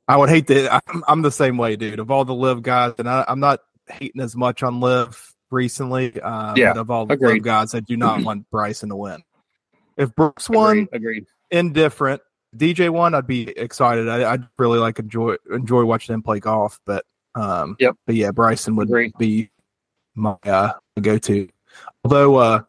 I 0.06 0.16
would 0.16 0.28
hate 0.28 0.46
to. 0.48 0.72
I'm, 0.72 1.04
I'm 1.08 1.22
the 1.22 1.30
same 1.30 1.56
way, 1.56 1.76
dude. 1.76 1.98
Of 1.98 2.10
all 2.10 2.24
the 2.24 2.34
LIV 2.34 2.62
guys, 2.62 2.92
and 2.98 3.08
I, 3.08 3.24
am 3.28 3.40
not 3.40 3.60
hating 3.88 4.20
as 4.20 4.36
much 4.36 4.62
on 4.62 4.80
LIV 4.80 5.34
recently. 5.50 6.20
Uh, 6.20 6.54
yeah, 6.56 6.72
of 6.72 6.90
all 6.90 7.06
the 7.06 7.14
agreed. 7.14 7.34
LIV 7.34 7.42
guys, 7.42 7.74
I 7.74 7.80
do 7.80 7.96
not 7.96 8.22
want 8.22 8.50
Bryson 8.50 8.90
to 8.90 8.96
win. 8.96 9.22
If 9.96 10.14
Brooks 10.14 10.50
won, 10.50 10.78
agreed. 10.78 10.88
agreed. 10.92 11.26
Indifferent. 11.50 12.20
DJ 12.56 12.90
won, 12.90 13.14
I'd 13.14 13.26
be 13.26 13.48
excited. 13.48 14.08
I, 14.08 14.32
would 14.32 14.48
really 14.58 14.78
like 14.78 14.98
enjoy 14.98 15.36
enjoy 15.52 15.84
watching 15.84 16.14
him 16.14 16.22
play 16.22 16.40
golf. 16.40 16.78
But 16.84 17.04
um, 17.34 17.76
yep. 17.78 17.96
But 18.06 18.14
yeah, 18.14 18.30
Bryson 18.30 18.76
would 18.76 18.88
Agreed. 18.88 19.12
be 19.18 19.50
my 20.14 20.36
uh, 20.44 20.72
go 21.00 21.18
to. 21.18 21.48
Although 22.04 22.36
uh, 22.36 22.62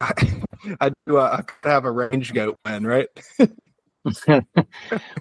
I 0.00 0.12
I 0.80 0.90
do, 1.06 1.18
uh, 1.18 1.36
I 1.38 1.42
could 1.42 1.70
have 1.70 1.84
a 1.84 1.90
range 1.90 2.32
goat 2.32 2.58
win, 2.64 2.86
right? 2.86 3.08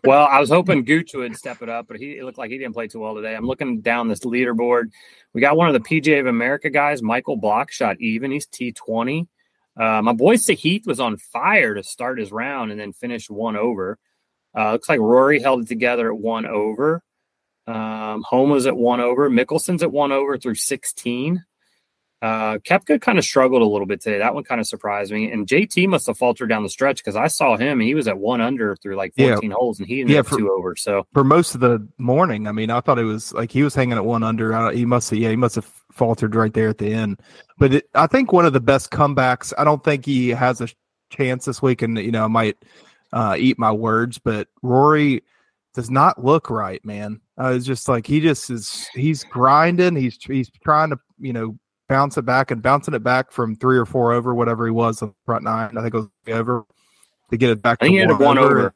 well, 0.03 0.27
I 0.27 0.39
was 0.39 0.49
hoping 0.49 0.83
Gooch 0.83 1.13
would 1.13 1.35
step 1.35 1.61
it 1.61 1.69
up, 1.69 1.87
but 1.87 1.97
he 1.97 2.17
it 2.17 2.23
looked 2.23 2.37
like 2.37 2.51
he 2.51 2.57
didn't 2.57 2.73
play 2.73 2.87
too 2.87 2.99
well 2.99 3.15
today. 3.15 3.35
I'm 3.35 3.45
looking 3.45 3.81
down 3.81 4.07
this 4.07 4.21
leaderboard. 4.21 4.85
We 5.33 5.41
got 5.41 5.57
one 5.57 5.67
of 5.67 5.73
the 5.73 5.79
PGA 5.79 6.19
of 6.19 6.27
America 6.27 6.69
guys, 6.69 7.01
Michael 7.01 7.37
Block, 7.37 7.71
shot 7.71 7.99
even. 7.99 8.31
He's 8.31 8.47
T20. 8.47 9.27
Uh, 9.75 10.01
my 10.01 10.13
boy 10.13 10.35
Sahith 10.35 10.85
was 10.85 10.99
on 10.99 11.17
fire 11.17 11.73
to 11.73 11.83
start 11.83 12.19
his 12.19 12.31
round 12.31 12.71
and 12.71 12.79
then 12.79 12.93
finished 12.93 13.31
one 13.31 13.55
over. 13.55 13.97
Uh, 14.55 14.73
looks 14.73 14.89
like 14.89 14.99
Rory 14.99 15.39
held 15.39 15.63
it 15.63 15.67
together 15.67 16.13
at 16.13 16.19
one 16.19 16.45
over. 16.45 17.01
Um, 17.65 18.23
Homa 18.27 18.53
was 18.53 18.67
at 18.67 18.77
one 18.77 18.99
over. 18.99 19.29
Mickelson's 19.29 19.81
at 19.81 19.91
one 19.91 20.11
over 20.11 20.37
through 20.37 20.55
16. 20.55 21.43
Uh, 22.23 22.57
Koepka 22.59 23.01
kind 23.01 23.19
of 23.19 23.25
struggled 23.25 23.61
a 23.61 23.65
little 23.65 23.85
bit 23.85 23.99
today. 23.99 24.17
That 24.17 24.33
one 24.33 24.45
kind 24.45 24.61
of 24.61 24.65
surprised 24.65 25.11
me. 25.11 25.29
And 25.29 25.45
JT 25.45 25.89
must 25.89 26.07
have 26.07 26.17
faltered 26.17 26.47
down 26.47 26.63
the 26.63 26.69
stretch 26.69 26.99
because 26.99 27.17
I 27.17 27.27
saw 27.27 27.57
him. 27.57 27.81
and 27.81 27.81
He 27.81 27.95
was 27.95 28.07
at 28.07 28.17
one 28.17 28.39
under 28.39 28.77
through 28.77 28.95
like 28.95 29.13
14 29.17 29.49
yeah. 29.49 29.55
holes 29.57 29.79
and 29.79 29.87
he 29.89 29.99
ended 29.99 30.13
yeah, 30.13 30.21
up 30.21 30.27
for, 30.27 30.37
two 30.37 30.49
over. 30.49 30.73
So 30.77 31.05
for 31.11 31.25
most 31.25 31.53
of 31.53 31.59
the 31.59 31.85
morning, 31.97 32.47
I 32.47 32.53
mean, 32.53 32.69
I 32.69 32.79
thought 32.79 32.97
it 32.97 33.03
was 33.03 33.33
like 33.33 33.51
he 33.51 33.61
was 33.61 33.75
hanging 33.75 33.97
at 33.97 34.05
one 34.05 34.23
under. 34.23 34.71
he 34.71 34.85
must 34.85 35.09
have, 35.09 35.19
yeah, 35.19 35.31
he 35.31 35.35
must 35.35 35.55
have 35.55 35.69
faltered 35.91 36.33
right 36.33 36.53
there 36.53 36.69
at 36.69 36.77
the 36.77 36.93
end. 36.93 37.19
But 37.57 37.73
it, 37.73 37.89
I 37.93 38.07
think 38.07 38.31
one 38.31 38.45
of 38.45 38.53
the 38.53 38.61
best 38.61 38.89
comebacks, 38.89 39.51
I 39.57 39.65
don't 39.65 39.83
think 39.83 40.05
he 40.05 40.29
has 40.29 40.61
a 40.61 40.69
chance 41.09 41.43
this 41.43 41.61
week. 41.61 41.81
And, 41.81 41.97
you 41.97 42.11
know, 42.11 42.23
I 42.23 42.27
might 42.27 42.55
uh, 43.11 43.35
eat 43.37 43.59
my 43.59 43.73
words, 43.73 44.17
but 44.17 44.47
Rory 44.61 45.23
does 45.73 45.91
not 45.91 46.23
look 46.23 46.49
right, 46.49 46.83
man. 46.85 47.19
Uh, 47.37 47.49
it's 47.49 47.65
just 47.65 47.89
like 47.89 48.07
he 48.07 48.21
just 48.21 48.49
is, 48.49 48.87
he's 48.93 49.25
grinding. 49.25 49.97
He's, 49.97 50.17
he's 50.23 50.49
trying 50.63 50.91
to, 50.91 50.99
you 51.19 51.33
know, 51.33 51.57
bounce 51.93 52.17
it 52.17 52.25
back 52.25 52.49
and 52.49 52.59
bouncing 52.59 52.95
it 52.95 53.03
back 53.03 53.31
from 53.31 53.55
three 53.55 53.77
or 53.77 53.85
four 53.85 54.13
over, 54.13 54.33
whatever 54.33 54.65
he 54.65 54.71
was 54.71 55.03
on 55.03 55.09
the 55.09 55.15
front 55.27 55.43
nine. 55.43 55.77
I 55.77 55.81
think 55.83 55.93
it 55.93 55.97
was 55.97 56.07
over 56.27 56.65
to 57.29 57.37
get 57.37 57.51
it 57.51 57.61
back. 57.61 57.77
I 57.81 57.85
think 57.85 57.93
he 57.93 57.99
had 57.99 58.19
one 58.19 58.39
over. 58.39 58.59
over. 58.59 58.73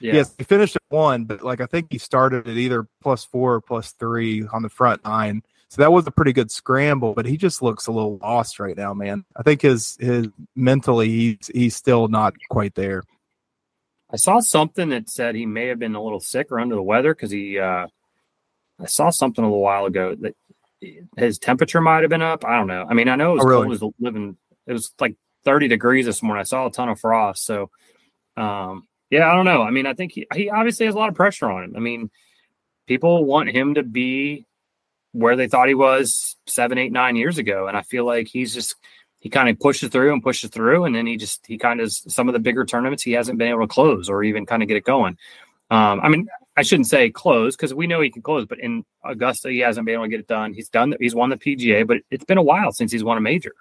Yeah. 0.00 0.14
Yes, 0.14 0.34
he 0.36 0.42
finished 0.42 0.74
at 0.74 0.82
one, 0.88 1.26
but 1.26 1.42
like 1.42 1.60
I 1.60 1.66
think 1.66 1.92
he 1.92 1.98
started 1.98 2.48
at 2.48 2.56
either 2.56 2.88
plus 3.00 3.24
four 3.24 3.54
or 3.54 3.60
plus 3.60 3.92
three 3.92 4.48
on 4.52 4.62
the 4.62 4.68
front 4.68 5.04
nine. 5.04 5.42
So 5.68 5.80
that 5.80 5.92
was 5.92 6.08
a 6.08 6.10
pretty 6.10 6.32
good 6.32 6.50
scramble, 6.50 7.14
but 7.14 7.24
he 7.24 7.36
just 7.36 7.62
looks 7.62 7.86
a 7.86 7.92
little 7.92 8.18
lost 8.18 8.58
right 8.58 8.76
now, 8.76 8.94
man. 8.94 9.24
I 9.36 9.44
think 9.44 9.62
his 9.62 9.96
his 10.00 10.26
mentally 10.56 11.08
he's 11.08 11.50
he's 11.54 11.76
still 11.76 12.08
not 12.08 12.34
quite 12.50 12.74
there. 12.74 13.04
I 14.12 14.16
saw 14.16 14.40
something 14.40 14.88
that 14.88 15.08
said 15.08 15.36
he 15.36 15.46
may 15.46 15.68
have 15.68 15.78
been 15.78 15.94
a 15.94 16.02
little 16.02 16.18
sick 16.18 16.50
or 16.50 16.58
under 16.58 16.74
the 16.74 16.82
weather 16.82 17.14
because 17.14 17.30
he 17.30 17.60
uh 17.60 17.86
I 18.80 18.86
saw 18.86 19.10
something 19.10 19.44
a 19.44 19.46
little 19.46 19.62
while 19.62 19.84
ago 19.84 20.16
that 20.16 20.34
his 21.16 21.38
temperature 21.38 21.80
might 21.80 22.02
have 22.02 22.10
been 22.10 22.22
up. 22.22 22.44
I 22.44 22.56
don't 22.56 22.66
know. 22.66 22.86
I 22.88 22.94
mean, 22.94 23.08
I 23.08 23.16
know 23.16 23.32
it 23.32 23.34
was 23.36 23.44
oh, 23.44 23.48
really? 23.48 23.62
cold. 23.62 23.66
It 23.66 23.84
was 23.84 23.92
living. 24.00 24.36
It 24.66 24.72
was 24.72 24.92
like 25.00 25.16
30 25.44 25.68
degrees 25.68 26.06
this 26.06 26.22
morning. 26.22 26.40
I 26.40 26.44
saw 26.44 26.66
a 26.66 26.70
ton 26.70 26.88
of 26.88 27.00
frost. 27.00 27.44
So, 27.44 27.70
um, 28.36 28.86
yeah, 29.10 29.30
I 29.30 29.34
don't 29.34 29.44
know. 29.44 29.62
I 29.62 29.70
mean, 29.70 29.86
I 29.86 29.94
think 29.94 30.12
he, 30.12 30.26
he 30.34 30.50
obviously 30.50 30.86
has 30.86 30.94
a 30.94 30.98
lot 30.98 31.08
of 31.08 31.14
pressure 31.14 31.50
on 31.50 31.64
him. 31.64 31.76
I 31.76 31.80
mean, 31.80 32.10
people 32.86 33.24
want 33.24 33.50
him 33.50 33.74
to 33.74 33.82
be 33.82 34.46
where 35.12 35.36
they 35.36 35.48
thought 35.48 35.68
he 35.68 35.74
was 35.74 36.36
seven, 36.46 36.78
eight, 36.78 36.92
nine 36.92 37.16
years 37.16 37.38
ago. 37.38 37.66
And 37.66 37.76
I 37.76 37.82
feel 37.82 38.04
like 38.04 38.28
he's 38.28 38.54
just, 38.54 38.76
he 39.18 39.28
kind 39.28 39.48
of 39.48 39.58
pushes 39.58 39.90
through 39.90 40.12
and 40.12 40.22
pushes 40.22 40.50
through. 40.50 40.84
And 40.84 40.94
then 40.94 41.06
he 41.06 41.16
just, 41.16 41.44
he 41.46 41.58
kind 41.58 41.80
of, 41.80 41.92
some 41.92 42.28
of 42.28 42.32
the 42.32 42.38
bigger 42.38 42.64
tournaments, 42.64 43.02
he 43.02 43.12
hasn't 43.12 43.38
been 43.38 43.48
able 43.48 43.62
to 43.62 43.66
close 43.66 44.08
or 44.08 44.22
even 44.22 44.46
kind 44.46 44.62
of 44.62 44.68
get 44.68 44.76
it 44.76 44.84
going. 44.84 45.18
Um, 45.70 46.00
I 46.00 46.08
mean, 46.08 46.28
I 46.56 46.62
shouldn't 46.62 46.88
say 46.88 47.10
close 47.10 47.56
because 47.56 47.72
we 47.72 47.86
know 47.86 48.00
he 48.00 48.10
can 48.10 48.22
close, 48.22 48.44
but 48.44 48.58
in 48.58 48.84
Augusta, 49.04 49.50
he 49.50 49.60
hasn't 49.60 49.86
been 49.86 49.94
able 49.94 50.04
to 50.04 50.10
get 50.10 50.20
it 50.20 50.26
done. 50.26 50.52
He's 50.52 50.68
done, 50.68 50.94
he's 51.00 51.14
won 51.14 51.30
the 51.30 51.36
PGA, 51.36 51.86
but 51.86 51.98
it's 52.10 52.24
been 52.24 52.38
a 52.38 52.42
while 52.42 52.72
since 52.72 52.90
he's 52.92 53.04
won 53.04 53.16
a 53.16 53.20
major. 53.20 53.54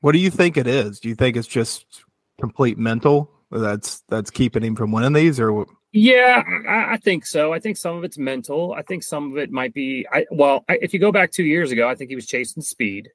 What 0.00 0.12
do 0.12 0.18
you 0.18 0.30
think 0.30 0.56
it 0.56 0.66
is? 0.66 1.00
Do 1.00 1.08
you 1.08 1.14
think 1.14 1.36
it's 1.36 1.48
just 1.48 2.04
complete 2.38 2.78
mental 2.78 3.30
that's 3.50 4.02
that's 4.08 4.30
keeping 4.30 4.62
him 4.62 4.76
from 4.76 4.92
winning 4.92 5.12
these, 5.12 5.40
or 5.40 5.66
yeah, 5.92 6.42
I, 6.68 6.94
I, 6.94 6.96
think 6.98 7.24
so. 7.24 7.52
I 7.52 7.58
think 7.58 7.76
some 7.76 7.96
of 7.96 8.04
it's 8.04 8.18
mental. 8.18 8.74
I 8.74 8.82
think 8.82 9.02
some 9.02 9.32
of 9.32 9.38
it 9.38 9.50
might 9.50 9.72
be. 9.72 10.06
I, 10.12 10.26
well, 10.30 10.64
I, 10.68 10.78
if 10.82 10.92
you 10.92 11.00
go 11.00 11.12
back 11.12 11.30
two 11.30 11.44
years 11.44 11.70
ago, 11.70 11.88
I 11.88 11.94
think 11.94 12.10
he 12.10 12.16
was 12.16 12.26
chasing 12.26 12.62
speed, 12.62 13.08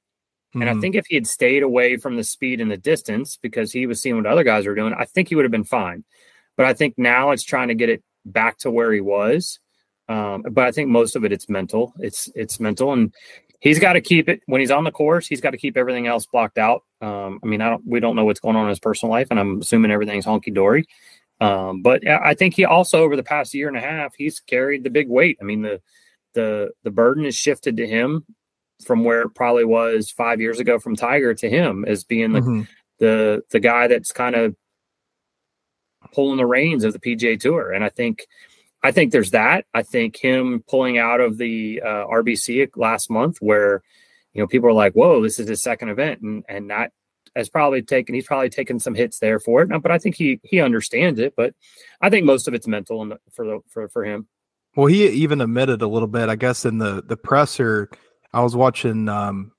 mm-hmm. 0.49 0.61
and 0.61 0.69
I 0.69 0.73
hmm. 0.73 0.81
think 0.81 0.95
if 0.95 1.05
he 1.07 1.15
had 1.15 1.27
stayed 1.27 1.63
away 1.63 1.97
from 1.97 2.15
the 2.15 2.23
speed 2.23 2.61
and 2.61 2.71
the 2.71 2.77
distance 2.77 3.37
because 3.37 3.71
he 3.71 3.85
was 3.85 4.01
seeing 4.01 4.15
what 4.15 4.25
other 4.25 4.43
guys 4.43 4.65
were 4.65 4.75
doing, 4.75 4.93
I 4.97 5.05
think 5.05 5.29
he 5.29 5.35
would 5.35 5.45
have 5.45 5.51
been 5.51 5.63
fine. 5.63 6.03
But 6.57 6.65
I 6.65 6.73
think 6.73 6.95
now 6.97 7.31
it's 7.31 7.43
trying 7.43 7.69
to 7.69 7.75
get 7.75 7.89
it 7.89 8.03
back 8.25 8.57
to 8.59 8.71
where 8.71 8.91
he 8.91 9.01
was. 9.01 9.59
Um, 10.07 10.43
but 10.51 10.65
I 10.65 10.71
think 10.71 10.89
most 10.89 11.15
of 11.15 11.23
it 11.23 11.31
it's 11.31 11.49
mental. 11.49 11.93
It's 11.99 12.29
it's 12.35 12.59
mental, 12.59 12.91
and 12.91 13.13
he's 13.59 13.79
got 13.79 13.93
to 13.93 14.01
keep 14.01 14.27
it 14.27 14.41
when 14.45 14.59
he's 14.59 14.71
on 14.71 14.83
the 14.83 14.91
course. 14.91 15.27
He's 15.27 15.41
got 15.41 15.51
to 15.51 15.57
keep 15.57 15.77
everything 15.77 16.07
else 16.07 16.25
blocked 16.25 16.57
out. 16.57 16.83
Um, 16.99 17.39
I 17.43 17.47
mean, 17.47 17.61
I 17.61 17.69
don't 17.69 17.85
we 17.85 17.99
don't 17.99 18.15
know 18.15 18.25
what's 18.25 18.39
going 18.39 18.55
on 18.55 18.63
in 18.63 18.69
his 18.69 18.79
personal 18.79 19.11
life, 19.11 19.27
and 19.31 19.39
I'm 19.39 19.61
assuming 19.61 19.91
everything's 19.91 20.25
honky 20.25 20.53
dory. 20.53 20.85
Um, 21.39 21.81
but 21.81 22.07
I 22.07 22.35
think 22.35 22.55
he 22.55 22.65
also 22.65 23.01
over 23.01 23.15
the 23.15 23.23
past 23.23 23.55
year 23.55 23.67
and 23.67 23.75
a 23.75 23.81
half 23.81 24.13
he's 24.15 24.39
carried 24.39 24.83
the 24.83 24.91
big 24.91 25.09
weight. 25.09 25.37
I 25.41 25.43
mean 25.43 25.63
the 25.63 25.81
the 26.33 26.71
the 26.83 26.91
burden 26.91 27.25
is 27.25 27.35
shifted 27.35 27.77
to 27.77 27.87
him 27.87 28.25
from 28.85 29.03
where 29.03 29.21
it 29.21 29.35
probably 29.35 29.65
was 29.65 30.11
five 30.11 30.39
years 30.39 30.59
ago 30.59 30.77
from 30.77 30.95
Tiger 30.95 31.33
to 31.33 31.49
him 31.49 31.83
as 31.87 32.03
being 32.03 32.33
the 32.33 32.41
mm-hmm. 32.41 32.61
the 32.99 33.43
the 33.49 33.59
guy 33.59 33.87
that's 33.87 34.11
kind 34.11 34.35
of 34.35 34.55
pulling 36.11 36.37
the 36.37 36.45
reins 36.45 36.83
of 36.83 36.93
the 36.93 36.99
PGA 36.99 37.39
Tour. 37.39 37.71
And 37.71 37.83
I 37.83 37.89
think 37.89 38.27
I 38.83 38.91
think 38.91 39.11
there's 39.11 39.31
that. 39.31 39.65
I 39.73 39.83
think 39.83 40.17
him 40.17 40.63
pulling 40.67 40.97
out 40.97 41.21
of 41.21 41.37
the 41.37 41.81
uh, 41.83 42.05
RBC 42.07 42.69
last 42.75 43.09
month, 43.09 43.37
where 43.39 43.83
you 44.33 44.41
know 44.41 44.47
people 44.47 44.69
are 44.69 44.73
like, 44.73 44.93
"Whoa, 44.93 45.21
this 45.21 45.39
is 45.39 45.47
his 45.47 45.61
second 45.61 45.89
event," 45.89 46.21
and 46.21 46.43
and 46.49 46.69
that 46.71 46.91
has 47.35 47.49
probably 47.49 47.81
taken 47.81 48.15
he's 48.15 48.25
probably 48.25 48.49
taken 48.49 48.79
some 48.79 48.95
hits 48.95 49.19
there 49.19 49.39
for 49.39 49.61
it. 49.61 49.81
But 49.81 49.91
I 49.91 49.99
think 49.99 50.15
he 50.15 50.39
he 50.43 50.59
understands 50.59 51.19
it. 51.19 51.33
But 51.35 51.53
I 52.01 52.09
think 52.09 52.25
most 52.25 52.47
of 52.47 52.53
it's 52.53 52.67
mental 52.67 53.01
and 53.01 53.13
for 53.31 53.45
the, 53.45 53.59
for 53.67 53.87
for 53.89 54.03
him. 54.03 54.27
Well, 54.75 54.87
he 54.87 55.07
even 55.07 55.41
admitted 55.41 55.81
a 55.81 55.87
little 55.87 56.07
bit, 56.07 56.29
I 56.29 56.35
guess, 56.35 56.65
in 56.65 56.77
the 56.77 57.03
the 57.05 57.17
presser. 57.17 57.89
I 58.33 58.41
was 58.41 58.55
watching, 58.55 59.09
um, 59.09 59.51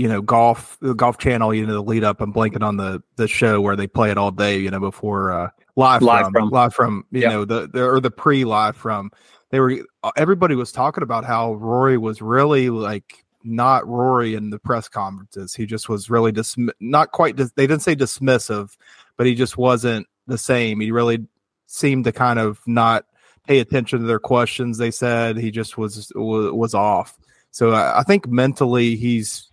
you 0.00 0.08
know, 0.08 0.22
golf 0.22 0.78
the 0.80 0.94
golf 0.94 1.18
channel. 1.18 1.52
You 1.52 1.66
know, 1.66 1.74
the 1.74 1.82
lead 1.82 2.04
up. 2.04 2.22
I'm 2.22 2.32
blanking 2.32 2.62
on 2.62 2.78
the 2.78 3.02
the 3.16 3.28
show 3.28 3.60
where 3.60 3.76
they 3.76 3.86
play 3.86 4.10
it 4.10 4.16
all 4.16 4.30
day. 4.30 4.58
You 4.58 4.70
know, 4.70 4.80
before 4.80 5.30
uh, 5.30 5.50
live, 5.76 6.00
live 6.00 6.24
from, 6.24 6.32
from, 6.32 6.48
live 6.48 6.74
from 6.74 7.04
you 7.12 7.20
yep. 7.20 7.32
know 7.32 7.44
the, 7.44 7.68
the 7.68 7.84
or 7.84 8.00
the 8.00 8.10
pre 8.10 8.46
live 8.46 8.76
from. 8.76 9.10
They 9.50 9.60
were 9.60 9.76
everybody 10.16 10.54
was 10.54 10.72
talking 10.72 11.02
about 11.02 11.26
how 11.26 11.52
Rory 11.52 11.98
was 11.98 12.22
really 12.22 12.70
like 12.70 13.26
not 13.44 13.86
Rory 13.86 14.34
in 14.34 14.48
the 14.48 14.58
press 14.58 14.88
conferences. 14.88 15.54
He 15.54 15.66
just 15.66 15.90
was 15.90 16.08
really 16.08 16.32
dis- 16.32 16.56
not 16.80 17.12
quite. 17.12 17.36
Dis- 17.36 17.52
they 17.52 17.66
didn't 17.66 17.82
say 17.82 17.94
dismissive, 17.94 18.78
but 19.18 19.26
he 19.26 19.34
just 19.34 19.58
wasn't 19.58 20.06
the 20.26 20.38
same. 20.38 20.80
He 20.80 20.92
really 20.92 21.26
seemed 21.66 22.04
to 22.04 22.12
kind 22.12 22.38
of 22.38 22.58
not 22.66 23.04
pay 23.46 23.58
attention 23.58 24.00
to 24.00 24.06
their 24.06 24.18
questions. 24.18 24.78
They 24.78 24.92
said 24.92 25.36
he 25.36 25.50
just 25.50 25.76
was 25.76 26.10
was, 26.14 26.52
was 26.54 26.74
off. 26.74 27.18
So 27.50 27.72
I, 27.72 27.98
I 27.98 28.02
think 28.02 28.26
mentally 28.28 28.96
he's 28.96 29.49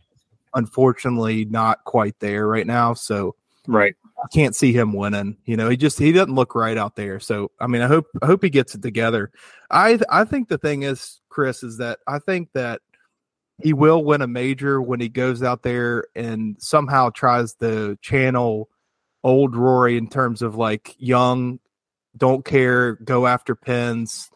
unfortunately 0.57 1.45
not 1.45 1.83
quite 1.85 2.19
there 2.19 2.47
right 2.47 2.67
now. 2.67 2.93
So 2.93 3.35
right, 3.67 3.95
I 4.23 4.27
can't 4.33 4.55
see 4.55 4.73
him 4.73 4.91
winning. 4.91 5.37
You 5.45 5.55
know, 5.55 5.69
he 5.69 5.77
just 5.77 5.99
he 5.99 6.11
doesn't 6.11 6.35
look 6.35 6.55
right 6.55 6.77
out 6.77 6.95
there. 6.95 7.19
So 7.19 7.51
I 7.61 7.67
mean, 7.67 7.81
I 7.81 7.87
hope 7.87 8.07
I 8.21 8.25
hope 8.25 8.43
he 8.43 8.49
gets 8.49 8.75
it 8.75 8.81
together. 8.81 9.31
I 9.71 9.99
I 10.09 10.25
think 10.25 10.49
the 10.49 10.57
thing 10.57 10.83
is, 10.83 11.21
Chris, 11.29 11.63
is 11.63 11.77
that 11.77 11.99
I 12.07 12.19
think 12.19 12.49
that 12.53 12.81
he 13.61 13.73
will 13.73 14.03
win 14.03 14.21
a 14.21 14.27
major 14.27 14.81
when 14.81 14.99
he 14.99 15.09
goes 15.09 15.41
out 15.41 15.63
there 15.63 16.05
and 16.15 16.55
somehow 16.59 17.09
tries 17.09 17.53
to 17.55 17.97
channel 18.01 18.69
old 19.23 19.55
Rory 19.55 19.97
in 19.97 20.09
terms 20.09 20.41
of 20.41 20.55
like 20.55 20.95
young, 20.99 21.59
don't 22.15 22.45
care, 22.45 22.93
go 22.95 23.25
after 23.25 23.55
pins, 23.55 24.29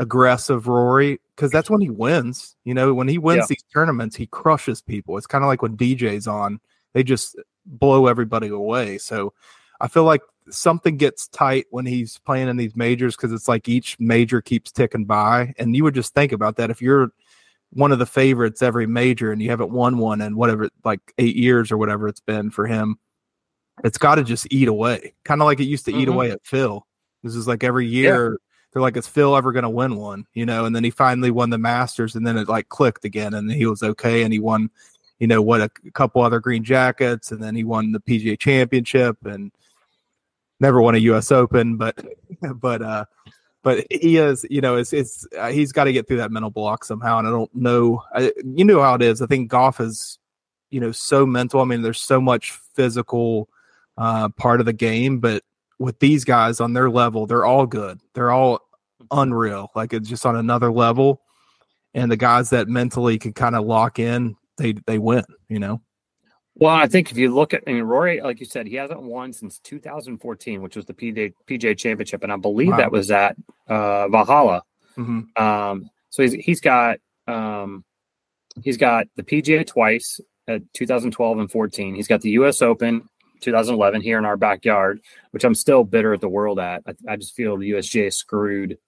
aggressive 0.00 0.66
Rory, 0.66 1.20
because 1.36 1.50
that's 1.50 1.70
when 1.70 1.80
he 1.80 1.90
wins. 1.90 2.56
You 2.64 2.74
know, 2.74 2.94
when 2.94 3.06
he 3.06 3.18
wins 3.18 3.42
yeah. 3.42 3.46
these 3.50 3.64
tournaments, 3.72 4.16
he 4.16 4.26
crushes 4.26 4.80
people. 4.80 5.16
It's 5.16 5.26
kind 5.26 5.44
of 5.44 5.48
like 5.48 5.62
when 5.62 5.76
DJ's 5.76 6.26
on, 6.26 6.60
they 6.94 7.02
just 7.02 7.36
blow 7.64 8.06
everybody 8.06 8.48
away. 8.48 8.98
So 8.98 9.32
I 9.80 9.88
feel 9.88 10.04
like 10.04 10.22
something 10.48 10.96
gets 10.96 11.28
tight 11.28 11.66
when 11.70 11.86
he's 11.86 12.18
playing 12.18 12.48
in 12.48 12.56
these 12.56 12.74
majors 12.74 13.14
because 13.14 13.32
it's 13.32 13.46
like 13.46 13.68
each 13.68 13.98
major 14.00 14.40
keeps 14.40 14.72
ticking 14.72 15.04
by. 15.04 15.54
And 15.58 15.76
you 15.76 15.84
would 15.84 15.94
just 15.94 16.14
think 16.14 16.32
about 16.32 16.56
that 16.56 16.70
if 16.70 16.82
you're 16.82 17.12
one 17.72 17.92
of 17.92 17.98
the 17.98 18.06
favorites 18.06 18.62
every 18.62 18.86
major 18.86 19.30
and 19.30 19.40
you 19.40 19.50
haven't 19.50 19.70
won 19.70 19.98
one 19.98 20.20
in 20.20 20.34
whatever 20.34 20.68
like 20.84 21.00
eight 21.18 21.36
years 21.36 21.70
or 21.70 21.78
whatever 21.78 22.08
it's 22.08 22.20
been 22.20 22.50
for 22.50 22.66
him 22.66 22.98
it's 23.84 23.98
got 23.98 24.16
to 24.16 24.24
just 24.24 24.46
eat 24.50 24.66
away 24.66 25.14
kind 25.24 25.40
of 25.40 25.46
like 25.46 25.60
it 25.60 25.64
used 25.64 25.84
to 25.84 25.92
mm-hmm. 25.92 26.00
eat 26.00 26.08
away 26.08 26.30
at 26.32 26.44
phil 26.44 26.84
this 27.22 27.36
is 27.36 27.46
like 27.46 27.62
every 27.62 27.86
year 27.86 28.32
yeah. 28.32 28.49
They're 28.72 28.82
like 28.82 28.96
is 28.96 29.06
phil 29.06 29.36
ever 29.36 29.52
going 29.52 29.62
to 29.62 29.68
win 29.68 29.96
one 29.96 30.24
you 30.34 30.46
know 30.46 30.64
and 30.64 30.74
then 30.74 30.84
he 30.84 30.90
finally 30.90 31.30
won 31.30 31.50
the 31.50 31.58
masters 31.58 32.14
and 32.14 32.26
then 32.26 32.36
it 32.36 32.48
like 32.48 32.68
clicked 32.68 33.04
again 33.04 33.34
and 33.34 33.50
he 33.50 33.66
was 33.66 33.82
okay 33.82 34.22
and 34.22 34.32
he 34.32 34.38
won 34.38 34.70
you 35.18 35.26
know 35.26 35.42
what 35.42 35.60
a, 35.60 35.70
couple 35.92 36.22
other 36.22 36.40
green 36.40 36.64
jackets 36.64 37.32
and 37.32 37.42
then 37.42 37.54
he 37.54 37.64
won 37.64 37.92
the 37.92 38.00
pga 38.00 38.38
championship 38.38 39.16
and 39.24 39.52
never 40.60 40.80
won 40.80 40.94
a 40.94 40.98
us 40.98 41.32
open 41.32 41.76
but 41.76 41.96
but 42.56 42.82
uh 42.82 43.04
but 43.62 43.86
he 43.90 44.16
is, 44.16 44.46
you 44.48 44.60
know, 44.60 44.76
it's 44.76 44.92
it's 44.92 45.26
uh, 45.38 45.50
he's 45.50 45.72
got 45.72 45.84
to 45.84 45.92
get 45.92 46.08
through 46.08 46.16
that 46.18 46.30
mental 46.30 46.50
block 46.50 46.84
somehow. 46.84 47.18
And 47.18 47.28
I 47.28 47.30
don't 47.30 47.54
know, 47.54 48.02
I, 48.14 48.32
you 48.44 48.64
know 48.64 48.80
how 48.80 48.94
it 48.94 49.02
is. 49.02 49.20
I 49.20 49.26
think 49.26 49.50
golf 49.50 49.80
is, 49.80 50.18
you 50.70 50.80
know, 50.80 50.92
so 50.92 51.26
mental. 51.26 51.60
I 51.60 51.64
mean, 51.64 51.82
there's 51.82 52.00
so 52.00 52.20
much 52.20 52.52
physical 52.74 53.48
uh, 53.98 54.30
part 54.30 54.60
of 54.60 54.66
the 54.66 54.72
game, 54.72 55.18
but 55.18 55.42
with 55.80 55.98
these 55.98 56.24
guys 56.24 56.60
on 56.60 56.74
their 56.74 56.90
level, 56.90 57.26
they're 57.26 57.46
all 57.46 57.66
good. 57.66 58.00
They're 58.14 58.30
all 58.30 58.60
unreal. 59.10 59.70
Like 59.74 59.92
it's 59.92 60.08
just 60.08 60.26
on 60.26 60.36
another 60.36 60.70
level. 60.70 61.22
And 61.94 62.12
the 62.12 62.16
guys 62.16 62.50
that 62.50 62.68
mentally 62.68 63.18
can 63.18 63.32
kind 63.32 63.56
of 63.56 63.64
lock 63.64 63.98
in, 63.98 64.36
they 64.58 64.74
they 64.86 64.98
win. 64.98 65.24
You 65.48 65.58
know. 65.58 65.82
Well, 66.54 66.74
I 66.74 66.86
think 66.86 67.10
if 67.10 67.16
you 67.16 67.34
look 67.34 67.54
at, 67.54 67.62
I 67.66 67.72
mean, 67.72 67.84
Rory, 67.84 68.20
like 68.20 68.38
you 68.38 68.44
said, 68.44 68.66
he 68.66 68.74
hasn't 68.74 69.00
won 69.00 69.32
since 69.32 69.60
2014, 69.60 70.60
which 70.60 70.76
was 70.76 70.84
the 70.84 70.92
PJ, 70.92 71.32
PJ 71.48 71.78
Championship, 71.78 72.22
and 72.22 72.30
I 72.30 72.36
believe 72.36 72.72
wow. 72.72 72.76
that 72.76 72.92
was 72.92 73.10
at 73.10 73.34
uh, 73.66 74.08
Valhalla. 74.08 74.62
Mm-hmm. 74.98 75.42
Um, 75.42 75.90
so 76.10 76.22
he's 76.22 76.34
he's 76.34 76.60
got 76.60 76.98
um, 77.26 77.84
he's 78.62 78.76
got 78.76 79.06
the 79.16 79.22
PGA 79.22 79.66
twice 79.66 80.20
at 80.46 80.62
2012 80.74 81.38
and 81.38 81.50
14. 81.50 81.94
He's 81.94 82.08
got 82.08 82.20
the 82.20 82.30
U.S. 82.30 82.60
Open 82.60 83.08
2011 83.40 84.00
here 84.00 84.18
in 84.18 84.24
our 84.24 84.36
backyard, 84.36 85.00
which 85.30 85.44
I'm 85.44 85.54
still 85.54 85.84
bitter 85.84 86.12
at 86.12 86.20
the 86.20 86.28
world 86.28 86.58
at. 86.58 86.82
I, 86.86 87.12
I 87.12 87.16
just 87.16 87.34
feel 87.34 87.56
the 87.56 87.70
USGA 87.72 88.12
screwed. 88.12 88.78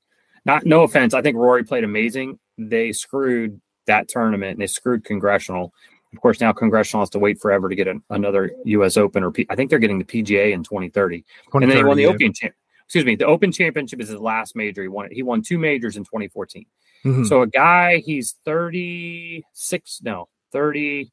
Not 0.44 0.66
no 0.66 0.82
offense, 0.82 1.14
I 1.14 1.22
think 1.22 1.36
Rory 1.36 1.64
played 1.64 1.84
amazing. 1.84 2.38
They 2.58 2.92
screwed 2.92 3.60
that 3.86 4.08
tournament 4.08 4.52
and 4.52 4.60
they 4.60 4.66
screwed 4.66 5.04
Congressional 5.04 5.72
of 6.12 6.20
course, 6.20 6.40
now 6.40 6.52
Congressional 6.52 7.02
has 7.02 7.10
to 7.10 7.18
wait 7.18 7.40
forever 7.40 7.68
to 7.68 7.74
get 7.74 7.88
an, 7.88 8.02
another 8.10 8.52
U.S. 8.64 8.96
Open, 8.96 9.24
or 9.24 9.30
P, 9.30 9.46
I 9.48 9.54
think 9.54 9.70
they're 9.70 9.78
getting 9.78 9.98
the 9.98 10.04
PGA 10.04 10.52
in 10.52 10.62
2030. 10.62 11.22
2030 11.22 11.64
and 11.64 11.70
then 11.70 11.78
he 11.78 11.84
won 11.84 11.96
the 11.96 12.02
yeah. 12.02 12.08
Open. 12.08 12.32
Cha- 12.32 12.48
excuse 12.84 13.04
me, 13.04 13.16
the 13.16 13.26
Open 13.26 13.50
Championship 13.50 14.00
is 14.00 14.08
his 14.08 14.18
last 14.18 14.54
major. 14.54 14.82
He 14.82 14.88
won. 14.88 15.08
He 15.10 15.22
won 15.22 15.42
two 15.42 15.58
majors 15.58 15.96
in 15.96 16.04
2014. 16.04 16.66
Mm-hmm. 17.04 17.24
So 17.24 17.42
a 17.42 17.46
guy, 17.46 17.98
he's 17.98 18.36
36, 18.44 20.00
no, 20.02 20.28
30, 20.52 21.10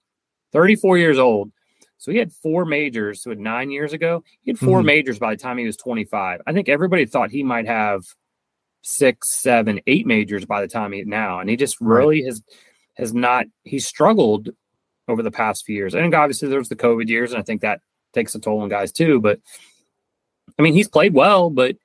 34 0.52 0.98
years 0.98 1.18
old. 1.18 1.52
So 2.00 2.12
he 2.12 2.18
had 2.18 2.32
four 2.32 2.66
majors. 2.66 3.22
So 3.22 3.34
nine 3.34 3.70
years 3.70 3.94
ago, 3.94 4.24
he 4.42 4.52
had 4.52 4.58
4 4.58 4.80
mm-hmm. 4.80 4.86
majors 4.86 5.20
by 5.20 5.36
the 5.36 5.42
time 5.42 5.58
he 5.58 5.66
was 5.66 5.78
25. 5.78 6.42
I 6.48 6.54
think 6.54 6.70
everybody 6.70 7.06
thought 7.06 7.30
he 7.30 7.44
might 7.44 7.68
have 7.68 8.04
six, 8.82 9.38
seven, 9.38 9.82
eight 9.86 10.08
majors 10.08 10.46
by 10.46 10.62
the 10.62 10.68
time 10.68 10.94
he 10.94 11.04
now, 11.04 11.40
and 11.40 11.50
he 11.50 11.58
just 11.58 11.80
really 11.82 12.24
right. 12.24 12.28
has 12.28 12.44
has 12.98 13.14
not. 13.14 13.46
He 13.64 13.80
struggled 13.80 14.50
over 15.10 15.22
the 15.24 15.32
past 15.32 15.66
few 15.66 15.76
years. 15.76 15.94
And 15.94 16.14
obviously 16.14 16.48
there's 16.48 16.70
the 16.70 16.76
COVID 16.76 17.10
years, 17.10 17.32
and 17.32 17.40
I 17.40 17.44
think 17.44 17.62
that 17.62 17.82
takes 18.14 18.34
a 18.34 18.40
toll 18.40 18.62
on 18.62 18.70
guys 18.70 18.92
too. 18.92 19.20
But 19.20 19.40
I 20.58 20.62
mean, 20.62 20.74
he's 20.74 20.88
played 20.88 21.14
well, 21.14 21.50
but 21.50 21.76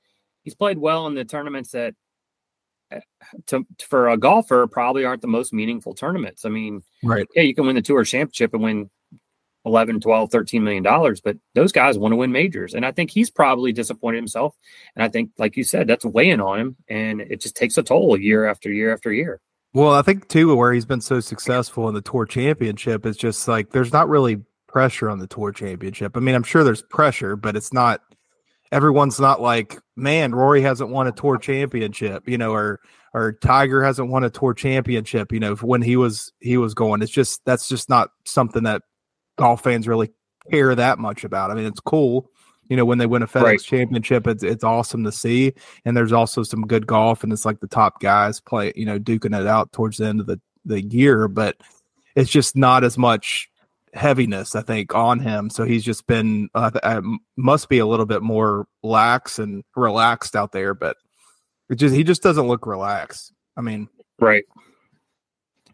he's 0.45 0.55
played 0.55 0.79
well 0.79 1.07
in 1.09 1.15
the 1.15 1.25
tournaments 1.25 1.73
that 1.73 1.95
eh, 2.93 3.01
to, 3.47 3.67
for 3.81 4.11
a 4.11 4.17
golfer 4.17 4.67
probably 4.69 5.05
aren't 5.05 5.23
the 5.23 5.29
most 5.29 5.53
meaningful 5.53 5.95
tournaments. 5.95 6.45
I 6.45 6.51
mean, 6.51 6.83
right. 7.03 7.27
Yeah, 7.35 7.43
you 7.43 7.55
can 7.55 7.67
win 7.67 7.77
the 7.77 7.83
tour 7.83 8.05
championship 8.05 8.55
and 8.55 8.63
win 8.63 8.91
11, 9.65 10.01
12, 10.01 10.31
13 10.31 10.63
million 10.63 10.83
dollars, 10.83 11.21
but 11.21 11.37
those 11.55 11.73
guys 11.73 11.99
want 11.99 12.13
to 12.13 12.17
win 12.17 12.33
majors. 12.33 12.75
And 12.75 12.85
I 12.85 12.93
think 12.93 13.11
he's 13.11 13.31
probably 13.31 13.73
disappointed 13.73 14.19
himself. 14.19 14.55
And 14.95 15.03
I 15.03 15.09
think, 15.09 15.31
like 15.39 15.57
you 15.57 15.65
said, 15.65 15.87
that's 15.87 16.05
weighing 16.05 16.41
on 16.41 16.61
him 16.61 16.77
and 16.89 17.21
it 17.21 17.41
just 17.41 17.57
takes 17.57 17.79
a 17.79 17.83
toll 17.83 18.19
year 18.19 18.47
after 18.47 18.71
year 18.71 18.93
after 18.93 19.13
year. 19.13 19.41
Well, 19.73 19.93
I 19.93 20.03
think 20.03 20.29
too, 20.29 20.55
where 20.55 20.73
he's 20.73 20.85
been 20.85 21.01
so 21.01 21.19
successful 21.21 21.89
in 21.89 21.95
the 21.95 22.01
tour 22.01 22.27
championship 22.27 23.05
is 23.05 23.17
just 23.17 23.49
like 23.49 23.71
there's 23.71 23.93
not 23.93 24.09
really 24.09 24.39
pressure 24.69 25.11
on 25.11 25.19
the 25.19 25.27
tour 25.27 25.51
championship. 25.51 26.17
I 26.17 26.21
mean, 26.21 26.35
I'm 26.35 26.45
sure 26.45 26.63
there's 26.63 26.83
pressure, 26.83 27.35
but 27.35 27.57
it's 27.57 27.73
not 27.73 28.01
everyone's 28.71 29.21
not 29.21 29.41
like, 29.41 29.79
man, 29.97 30.35
Rory 30.35 30.63
hasn't 30.63 30.91
won 30.91 31.07
a 31.07 31.13
tour 31.13 31.39
championship, 31.39 32.29
you 32.29 32.39
know, 32.39 32.53
or 32.53 32.81
or 33.15 33.33
Tiger 33.33 33.83
hasn't 33.83 34.09
won 34.09 34.25
a 34.25 34.31
tour 34.31 34.53
championship, 34.53 35.33
you 35.33 35.41
know, 35.41 35.55
when 35.57 35.81
he 35.83 35.97
was 35.97 36.33
he 36.41 36.57
was 36.57 36.75
going. 36.75 37.03
It's 37.03 37.13
just 37.13 37.41
that's 37.45 37.69
just 37.69 37.89
not 37.89 38.11
something 38.25 38.65
that 38.65 38.83
golf 39.37 39.63
fans 39.63 39.89
really 39.89 40.11
care 40.51 40.75
that 40.75 40.99
much 40.99 41.25
about. 41.25 41.51
I 41.51 41.55
mean, 41.55 41.67
it's 41.67 41.81
cool 41.81 42.31
you 42.69 42.77
know 42.77 42.85
when 42.85 42.99
they 42.99 43.07
win 43.07 43.23
a 43.23 43.27
FedEx 43.27 43.43
right. 43.43 43.61
championship 43.61 44.27
it's 44.27 44.43
it's 44.43 44.65
awesome 44.65 45.05
to 45.05 45.13
see 45.13 45.53
and 45.85 45.97
there's 45.97 46.13
also 46.13 46.43
some 46.43 46.67
good 46.67 46.87
golf 46.87 47.23
and 47.23 47.33
it's 47.33 47.45
like 47.45 47.61
the 47.61 47.67
top 47.67 48.01
guys 48.01 48.41
play 48.41 48.73
you 48.77 48.87
know 48.87 48.99
duking 48.99 49.39
it 49.39 49.47
out 49.47 49.73
towards 49.73 49.99
the 49.99 50.07
end 50.07 50.21
of 50.21 50.27
the 50.27 50.41
the 50.65 50.83
year 50.83 51.29
but 51.29 51.57
it's 52.17 52.31
just 52.31 52.57
not 52.57 52.85
as 52.85 52.97
much 52.97 53.49
heaviness 53.93 54.55
i 54.55 54.63
think 54.63 54.95
on 54.95 55.21
him 55.21 55.51
so 55.51 55.65
he's 55.65 55.85
just 55.85 56.07
been 56.07 56.49
uh, 56.55 56.71
uh, 56.83 57.01
must 57.37 57.69
be 57.69 57.79
a 57.79 57.87
little 57.87 58.07
bit 58.07 58.23
more 58.23 58.67
lax 58.83 59.39
and 59.39 59.63
relaxed 59.77 60.35
out 60.35 60.53
there 60.53 60.75
but 60.75 60.97
it 61.69 61.77
just 61.77 61.95
he 61.95 62.03
just 62.03 62.23
doesn't 62.23 62.49
look 62.49 62.67
relaxed 62.67 63.33
i 63.57 63.61
mean 63.61 63.89
right 64.19 64.45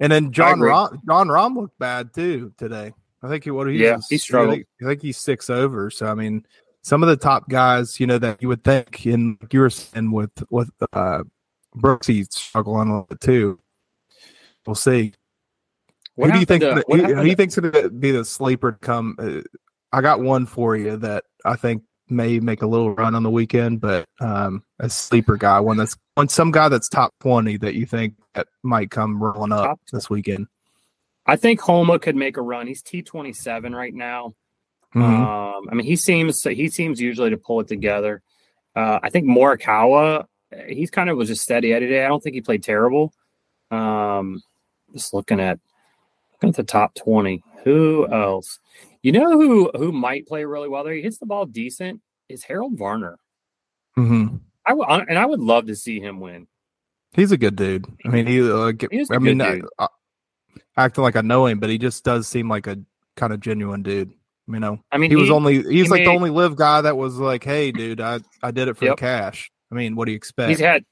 and 0.03 0.11
then 0.11 0.33
Jon 0.33 0.61
Rahm, 0.61 0.99
Jon 1.07 1.29
Rahm 1.29 1.57
looked 1.57 1.79
bad 1.79 2.15
too 2.15 2.55
today. 2.57 2.95
I 3.23 3.29
think 3.29 3.45
he 3.45 3.51
what 3.51 3.69
he 3.69 3.83
yeah 3.83 3.99
he 4.09 4.19
struggled. 4.19 4.53
I 4.53 4.57
think, 4.57 4.67
I 4.83 4.85
think 4.87 5.03
he's 5.03 5.19
six 5.19 5.51
over. 5.51 5.91
So 5.91 6.07
I 6.07 6.15
mean, 6.15 6.47
some 6.83 7.03
of 7.03 7.09
the 7.09 7.17
top 7.17 7.49
guys, 7.49 8.01
you 8.01 8.07
know, 8.07 8.19
that 8.19 8.41
you 8.41 8.49
would 8.49 8.65
think 8.65 9.07
in 9.07 9.39
you 9.51 9.61
were 9.61 9.71
saying 9.71 10.11
with 10.13 10.31
with 10.51 10.71
uh 10.93 11.25
Brooksy 11.77 12.31
struggling 12.33 12.89
a 12.89 12.93
little 12.93 13.07
bit 13.07 13.21
too. 13.21 13.61
We'll 14.67 14.75
see. 14.75 15.13
What 16.15 16.27
who 16.27 16.33
do 16.35 16.41
you 16.41 16.47
think? 16.47 16.63
To, 16.63 16.85
who, 16.87 16.97
who 16.97 17.23
do 17.23 17.29
you 17.29 17.37
think's 17.37 17.57
going 17.57 17.73
to 17.73 17.89
be 17.91 18.11
the 18.11 18.25
sleeper 18.25 18.73
to 18.73 18.79
come? 18.79 19.17
Uh, 19.19 19.41
I 19.93 20.01
got 20.01 20.21
one 20.21 20.47
for 20.47 20.77
you 20.77 20.97
that 20.99 21.25
I 21.45 21.57
think 21.57 21.83
may 22.09 22.41
make 22.41 22.63
a 22.63 22.67
little 22.67 22.95
run 22.95 23.15
on 23.15 23.23
the 23.23 23.31
weekend, 23.31 23.81
but 23.81 24.05
um, 24.21 24.63
a 24.81 24.91
sleeper 24.91 25.37
guy, 25.37 25.61
one 25.61 25.77
that's 25.77 25.97
one 26.15 26.29
some 26.29 26.51
guy 26.51 26.69
that's 26.69 26.89
top 26.89 27.15
twenty 27.21 27.57
that 27.59 27.75
you 27.75 27.87
think 27.87 28.15
that 28.35 28.49
might 28.63 28.91
come 28.91 29.23
rolling 29.23 29.53
up 29.53 29.65
top 29.65 29.81
this 29.93 30.11
weekend. 30.11 30.47
I 31.31 31.37
think 31.37 31.61
Homa 31.61 32.01
could 32.01 32.17
make 32.17 32.37
a 32.37 32.43
run. 32.43 32.67
He's 32.67 32.83
T 32.83 33.03
twenty 33.03 33.33
seven 33.33 33.73
right 33.73 33.95
now. 33.95 34.35
Mm-hmm. 34.97 35.01
Um, 35.01 35.69
I 35.71 35.75
mean, 35.75 35.87
he 35.87 35.95
seems 35.95 36.43
he 36.43 36.69
seems 36.69 37.01
usually 37.01 37.31
to 37.31 37.37
pull 37.37 37.61
it 37.61 37.69
together. 37.69 38.21
Uh, 38.75 38.99
I 39.01 39.11
think 39.11 39.27
Morikawa, 39.27 40.25
he's 40.67 40.91
kind 40.91 41.09
of 41.09 41.17
was 41.17 41.29
just 41.29 41.43
steady 41.43 41.73
at 41.73 41.85
it. 41.85 42.05
I 42.05 42.09
don't 42.09 42.21
think 42.21 42.35
he 42.35 42.41
played 42.41 42.65
terrible. 42.65 43.13
Um, 43.71 44.43
just 44.93 45.15
looking 45.15 45.39
at 45.39 45.61
looking 46.33 46.49
at 46.49 46.57
the 46.57 46.65
top 46.65 46.97
twenty. 46.97 47.45
Who 47.63 48.09
else? 48.11 48.59
You 49.01 49.13
know 49.13 49.31
who 49.41 49.71
who 49.77 49.93
might 49.93 50.27
play 50.27 50.45
really 50.45 50.69
well 50.69 50.83
there? 50.83 50.95
He 50.95 51.03
hits 51.03 51.19
the 51.19 51.27
ball 51.27 51.47
decent. 51.47 52.01
Is 52.29 52.43
Harold 52.43 52.77
Varner? 52.77 53.19
Mm-hmm. 53.97 54.39
I 54.67 54.71
w- 54.71 55.05
and 55.09 55.17
I 55.17 55.27
would 55.27 55.41
love 55.41 55.67
to 55.69 55.77
see 55.77 56.01
him 56.01 56.19
win. 56.19 56.49
He's 57.13 57.31
a 57.31 57.39
good 57.39 57.55
dude. 57.55 57.87
I 58.05 58.09
mean, 58.09 58.27
he. 58.27 58.41
Uh, 58.43 58.73
I 59.13 59.19
mean, 59.19 59.41
I, 59.41 59.61
I, 59.79 59.87
acting 60.77 61.03
like 61.03 61.17
I 61.17 61.21
know 61.21 61.47
him, 61.47 61.61
but 61.61 61.71
he 61.71 61.79
just 61.79 62.05
does 62.05 62.27
seem 62.27 62.49
like 62.49 62.67
a 62.67 62.79
kind 63.17 63.33
of 63.33 63.41
genuine 63.41 63.83
dude. 63.83 64.13
You 64.47 64.59
know, 64.59 64.83
I 64.91 64.99
mean, 64.99 65.11
he, 65.11 65.17
he 65.17 65.21
was 65.21 65.31
only 65.31 65.57
he's 65.57 65.67
he 65.67 65.83
like 65.85 66.01
made, 66.01 66.07
the 66.07 66.11
only 66.11 66.31
LIV 66.31 66.57
guy 66.57 66.81
that 66.81 66.97
was 66.97 67.17
like, 67.17 67.45
"Hey, 67.45 67.71
dude, 67.71 68.01
I 68.01 68.19
I 68.43 68.51
did 68.51 68.69
it 68.69 68.77
for 68.77 68.87
yep. 68.87 68.97
the 68.97 69.01
cash." 69.01 69.51
I 69.71 69.77
mean, 69.77 69.95
what 69.95 70.07
do 70.07 70.13
you 70.13 70.17
expect? 70.17 70.49
He's 70.49 70.59
had 70.59 70.85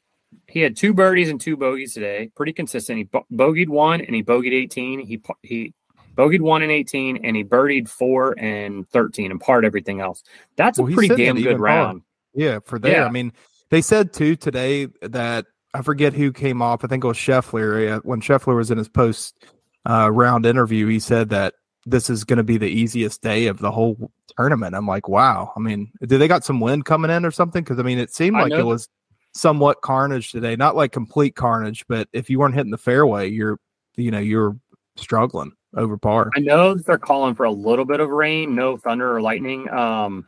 he 0.46 0.60
had 0.60 0.76
two 0.76 0.94
birdies 0.94 1.28
and 1.28 1.40
two 1.40 1.56
bogeys 1.56 1.94
today, 1.94 2.30
pretty 2.36 2.52
consistent. 2.52 2.98
He 2.98 3.04
bo- 3.04 3.26
bogeyed 3.32 3.68
one 3.68 4.00
and 4.00 4.14
he 4.14 4.22
bogeyed 4.22 4.52
eighteen. 4.52 5.00
He 5.00 5.20
he 5.42 5.74
bogeyed 6.14 6.40
one 6.40 6.62
and 6.62 6.70
eighteen, 6.70 7.24
and 7.24 7.34
he 7.36 7.42
birdied 7.42 7.88
four 7.88 8.38
and 8.38 8.88
thirteen, 8.90 9.30
and 9.30 9.40
part 9.40 9.64
everything 9.64 10.00
else. 10.00 10.22
That's 10.56 10.78
well, 10.78 10.92
a 10.92 10.94
pretty 10.94 11.14
damn 11.14 11.40
good 11.42 11.58
round. 11.58 12.02
Yeah, 12.34 12.60
for 12.64 12.78
there. 12.78 12.92
Yeah. 12.92 13.06
I 13.06 13.10
mean, 13.10 13.32
they 13.70 13.82
said 13.82 14.12
too 14.12 14.36
today 14.36 14.86
that 15.02 15.46
I 15.74 15.82
forget 15.82 16.14
who 16.14 16.32
came 16.32 16.62
off. 16.62 16.84
I 16.84 16.88
think 16.88 17.04
it 17.04 17.06
was 17.06 17.16
Scheffler. 17.16 18.00
When 18.04 18.20
Scheffler 18.20 18.56
was 18.56 18.70
in 18.70 18.78
his 18.78 18.88
post 18.88 19.44
uh, 19.88 20.10
round 20.10 20.46
interview, 20.46 20.86
he 20.86 20.98
said 20.98 21.28
that 21.30 21.54
this 21.86 22.10
is 22.10 22.24
going 22.24 22.38
to 22.38 22.44
be 22.44 22.58
the 22.58 22.68
easiest 22.68 23.22
day 23.22 23.46
of 23.46 23.58
the 23.58 23.70
whole 23.70 24.10
tournament. 24.36 24.74
I'm 24.74 24.86
like, 24.86 25.08
wow. 25.08 25.52
I 25.56 25.60
mean, 25.60 25.90
did 26.00 26.18
they 26.18 26.28
got 26.28 26.44
some 26.44 26.60
wind 26.60 26.84
coming 26.84 27.10
in 27.10 27.24
or 27.24 27.30
something? 27.30 27.62
Because 27.62 27.78
I 27.78 27.82
mean, 27.82 27.98
it 27.98 28.12
seemed 28.12 28.36
like 28.36 28.52
it 28.52 28.64
was 28.64 28.88
somewhat 29.34 29.80
carnage 29.82 30.32
today. 30.32 30.56
Not 30.56 30.76
like 30.76 30.92
complete 30.92 31.34
carnage, 31.36 31.84
but 31.88 32.08
if 32.12 32.28
you 32.28 32.38
weren't 32.38 32.54
hitting 32.54 32.70
the 32.70 32.78
fairway, 32.78 33.28
you're, 33.28 33.58
you 33.96 34.10
know, 34.10 34.18
you're 34.18 34.56
struggling 34.96 35.52
over 35.76 35.96
par. 35.96 36.30
I 36.34 36.40
know 36.40 36.74
they're 36.74 36.98
calling 36.98 37.34
for 37.34 37.44
a 37.44 37.50
little 37.50 37.84
bit 37.84 38.00
of 38.00 38.10
rain, 38.10 38.54
no 38.54 38.76
thunder 38.76 39.16
or 39.16 39.20
lightning, 39.20 39.68
um, 39.70 40.26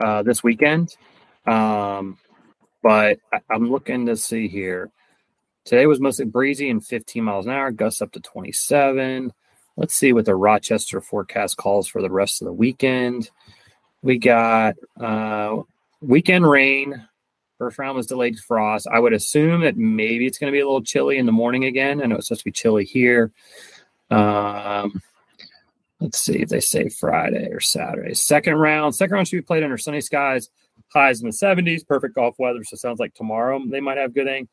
uh, 0.00 0.22
this 0.22 0.42
weekend. 0.42 0.96
Um, 1.46 2.18
but 2.82 3.18
I'm 3.48 3.70
looking 3.70 4.06
to 4.06 4.16
see 4.16 4.48
here. 4.48 4.90
Today 5.64 5.86
was 5.86 6.00
mostly 6.00 6.24
breezy 6.24 6.70
and 6.70 6.84
15 6.84 7.22
miles 7.22 7.46
an 7.46 7.52
hour, 7.52 7.70
gusts 7.70 8.02
up 8.02 8.12
to 8.12 8.20
27. 8.20 9.32
Let's 9.76 9.94
see 9.94 10.12
what 10.12 10.24
the 10.24 10.34
Rochester 10.34 11.00
forecast 11.00 11.56
calls 11.56 11.86
for 11.86 12.02
the 12.02 12.10
rest 12.10 12.42
of 12.42 12.46
the 12.46 12.52
weekend. 12.52 13.30
We 14.02 14.18
got 14.18 14.74
uh, 15.00 15.62
weekend 16.00 16.48
rain. 16.48 17.06
First 17.58 17.78
round 17.78 17.96
was 17.96 18.08
delayed 18.08 18.38
frost. 18.40 18.88
I 18.90 18.98
would 18.98 19.12
assume 19.12 19.60
that 19.60 19.76
maybe 19.76 20.26
it's 20.26 20.38
going 20.38 20.52
to 20.52 20.56
be 20.56 20.60
a 20.60 20.66
little 20.66 20.82
chilly 20.82 21.18
in 21.18 21.26
the 21.26 21.32
morning 21.32 21.64
again. 21.64 22.02
I 22.02 22.06
know 22.06 22.16
it's 22.16 22.26
supposed 22.26 22.40
to 22.40 22.46
be 22.46 22.52
chilly 22.52 22.84
here. 22.84 23.30
Um, 24.10 25.00
let's 26.00 26.18
see 26.18 26.42
if 26.42 26.48
they 26.48 26.58
say 26.58 26.88
Friday 26.88 27.48
or 27.52 27.60
Saturday. 27.60 28.14
Second 28.14 28.56
round. 28.56 28.96
Second 28.96 29.14
round 29.14 29.28
should 29.28 29.36
be 29.36 29.42
played 29.42 29.62
under 29.62 29.78
sunny 29.78 30.00
skies. 30.00 30.50
Highs 30.92 31.22
in 31.22 31.28
the 31.28 31.34
70s. 31.34 31.86
Perfect 31.86 32.14
golf 32.14 32.36
weather. 32.38 32.62
So 32.64 32.74
it 32.74 32.80
sounds 32.80 33.00
like 33.00 33.14
tomorrow 33.14 33.60
they 33.66 33.80
might 33.80 33.98
have 33.98 34.14
good 34.14 34.26
thing. 34.26 34.48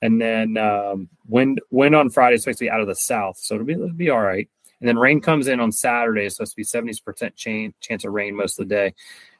And 0.00 0.20
then 0.20 0.56
um, 0.56 1.08
wind 1.28 1.60
wind 1.70 1.94
on 1.94 2.10
Friday 2.10 2.34
is 2.34 2.42
supposed 2.42 2.58
to 2.58 2.64
be 2.64 2.70
out 2.70 2.80
of 2.80 2.88
the 2.88 2.94
south, 2.96 3.38
so 3.38 3.54
it'll 3.54 3.66
be 3.66 3.74
it'll 3.74 3.92
be 3.92 4.10
all 4.10 4.20
right. 4.20 4.48
And 4.80 4.88
then 4.88 4.98
rain 4.98 5.20
comes 5.20 5.46
in 5.46 5.60
on 5.60 5.70
Saturday. 5.70 6.24
It's 6.24 6.36
supposed 6.36 6.56
to 6.56 6.56
be 6.56 6.64
70% 6.64 7.36
chance, 7.36 7.72
chance 7.80 8.04
of 8.04 8.12
rain 8.12 8.34
most 8.34 8.58
of 8.58 8.68
the 8.68 8.74
day. 8.74 8.94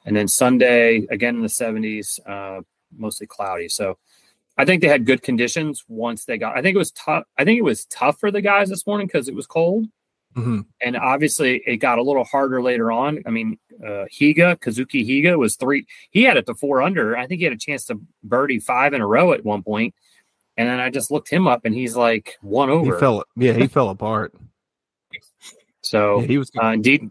And 0.07 0.15
then 0.15 0.29
Sunday, 0.29 1.05
again 1.11 1.35
in 1.35 1.43
the 1.43 1.49
70s, 1.49 2.21
uh, 2.25 2.63
mostly 2.97 3.27
cloudy. 3.27 3.69
So 3.69 3.99
I 4.57 4.65
think 4.65 4.83
they 4.83 4.89
had 4.89 5.05
good 5.05 5.23
conditions 5.23 5.85
once 5.89 6.27
they 6.27 6.39
got. 6.39 6.57
I 6.57 6.63
think 6.63 6.77
it 6.77 6.79
was 6.79 6.93
tough. 6.93 7.25
I 7.37 7.45
think 7.45 7.59
it 7.59 7.65
was 7.65 7.87
tough 7.87 8.21
for 8.21 8.31
the 8.31 8.41
guys 8.41 8.69
this 8.69 8.87
morning 8.87 9.09
because 9.09 9.29
it 9.29 9.35
was 9.35 9.49
cold. 9.49 9.87
Mm-hmm. 10.37 10.61
And 10.81 10.97
obviously, 10.97 11.63
it 11.67 11.79
got 11.79 11.99
a 11.99 12.03
little 12.03 12.25
harder 12.25 12.63
later 12.63 12.93
on. 12.93 13.23
I 13.27 13.31
mean, 13.31 13.59
uh, 13.83 14.07
Higa, 14.13 14.57
Kazuki 14.57 15.07
Higa 15.07 15.37
was 15.39 15.57
three. 15.57 15.87
He 16.11 16.23
had 16.23 16.37
it 16.37 16.47
to 16.47 16.55
four 16.55 16.83
under. 16.83 17.17
I 17.17 17.27
think 17.27 17.41
he 17.41 17.45
had 17.45 17.53
a 17.53 17.59
chance 17.59 17.85
to 17.87 18.01
birdie 18.23 18.61
five 18.61 18.95
in 18.95 19.01
a 19.01 19.07
row 19.07 19.33
at 19.33 19.45
one 19.45 19.63
point. 19.63 19.95
And 20.57 20.69
then 20.69 20.81
I 20.81 20.91
just 20.91 21.11
looked 21.11 21.31
him 21.31 21.49
up, 21.49 21.65
and 21.65 21.75
he's 21.75 21.97
like 21.97 22.37
one 22.43 22.69
over. 22.69 22.95
He 22.95 23.01
fell. 23.01 23.25
Yeah, 23.37 23.55
he 23.55 23.67
fell 23.69 23.89
apart. 23.89 24.35
So 25.81 26.21
yeah, 26.21 26.27
he 26.27 26.39
was 26.39 26.51
uh, 26.63 26.67
indeed. 26.67 27.11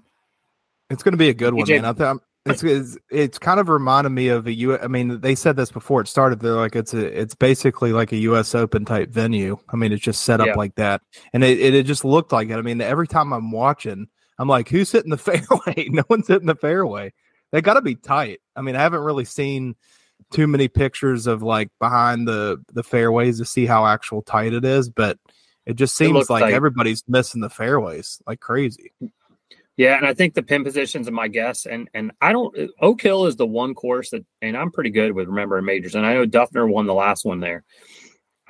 It's 0.90 1.04
going 1.04 1.14
to 1.14 1.18
be 1.18 1.30
a 1.30 1.34
good 1.34 1.54
one, 1.54 1.68
man. 1.68 1.86
I 1.86 1.94
th- 1.94 2.18
it's, 2.46 2.64
it's 2.64 2.98
it's 3.10 3.38
kind 3.38 3.60
of 3.60 3.70
reminded 3.70 4.10
me 4.10 4.30
of 4.30 4.48
a 4.48 4.54
U. 4.54 4.78
I 4.78 4.88
mean, 4.88 5.22
they 5.22 5.36
said 5.36 5.56
this 5.56 5.72
before 5.72 6.02
it 6.02 6.08
started. 6.08 6.40
They're 6.40 6.54
like 6.54 6.76
it's 6.76 6.94
a 6.94 7.06
it's 7.20 7.36
basically 7.36 7.94
like 7.94 8.12
a 8.12 8.18
U.S. 8.18 8.56
Open 8.56 8.84
type 8.84 9.10
venue. 9.10 9.58
I 9.70 9.76
mean, 9.76 9.92
it's 9.92 10.04
just 10.04 10.24
set 10.24 10.42
up 10.42 10.48
yeah. 10.48 10.56
like 10.56 10.76
that, 10.76 11.02
and 11.34 11.44
it, 11.44 11.60
it, 11.60 11.76
it 11.76 11.86
just 11.86 12.04
looked 12.04 12.32
like 12.32 12.50
it. 12.50 12.56
I 12.56 12.62
mean, 12.62 12.82
every 12.82 13.08
time 13.08 13.32
I'm 13.32 13.52
watching, 13.52 14.08
I'm 14.42 14.48
like, 14.48 14.70
who's 14.70 14.92
hitting 14.92 15.12
the 15.12 15.18
fairway? 15.18 15.90
no 15.90 16.04
one's 16.10 16.28
hitting 16.28 16.48
the 16.48 16.56
fairway. 16.56 17.14
They 17.52 17.62
got 17.62 17.76
to 17.76 17.82
be 17.82 17.96
tight. 17.96 18.40
I 18.56 18.62
mean, 18.62 18.76
I 18.76 18.82
haven't 18.82 19.04
really 19.04 19.26
seen 19.26 19.76
too 20.32 20.48
many 20.48 20.68
pictures 20.68 21.28
of 21.28 21.44
like 21.44 21.70
behind 21.80 22.28
the 22.28 22.64
the 22.74 22.84
fairways 22.84 23.38
to 23.38 23.46
see 23.46 23.68
how 23.68 23.86
actual 23.86 24.24
tight 24.24 24.54
it 24.54 24.66
is, 24.66 24.90
but 24.90 25.20
it 25.66 25.76
just 25.76 25.96
seems 25.96 26.30
like 26.30 26.42
tight. 26.42 26.54
everybody's 26.54 27.04
missing 27.08 27.42
the 27.42 27.50
fairways 27.50 28.20
like 28.26 28.40
crazy. 28.40 28.92
Yeah, 29.78 29.96
and 29.98 30.08
I 30.08 30.14
think 30.14 30.34
the 30.34 30.44
pin 30.44 30.64
positions 30.64 31.08
are 31.08 31.12
my 31.12 31.28
guess. 31.28 31.68
And 31.68 31.88
and 31.94 32.12
I 32.20 32.32
don't 32.32 32.58
uh, 32.58 32.68
Oak 32.80 33.02
Hill 33.02 33.28
is 33.28 33.36
the 33.36 33.46
one 33.46 33.76
course 33.76 34.10
that 34.10 34.26
and 34.42 34.58
I'm 34.58 34.72
pretty 34.72 34.90
good 34.90 35.12
with 35.12 35.28
remembering 35.28 35.66
majors. 35.66 35.94
And 35.94 36.06
I 36.06 36.16
know 36.16 36.26
Dufner 36.26 36.68
won 36.68 36.88
the 36.88 36.94
last 36.96 37.26
one 37.26 37.42
there. 37.42 37.64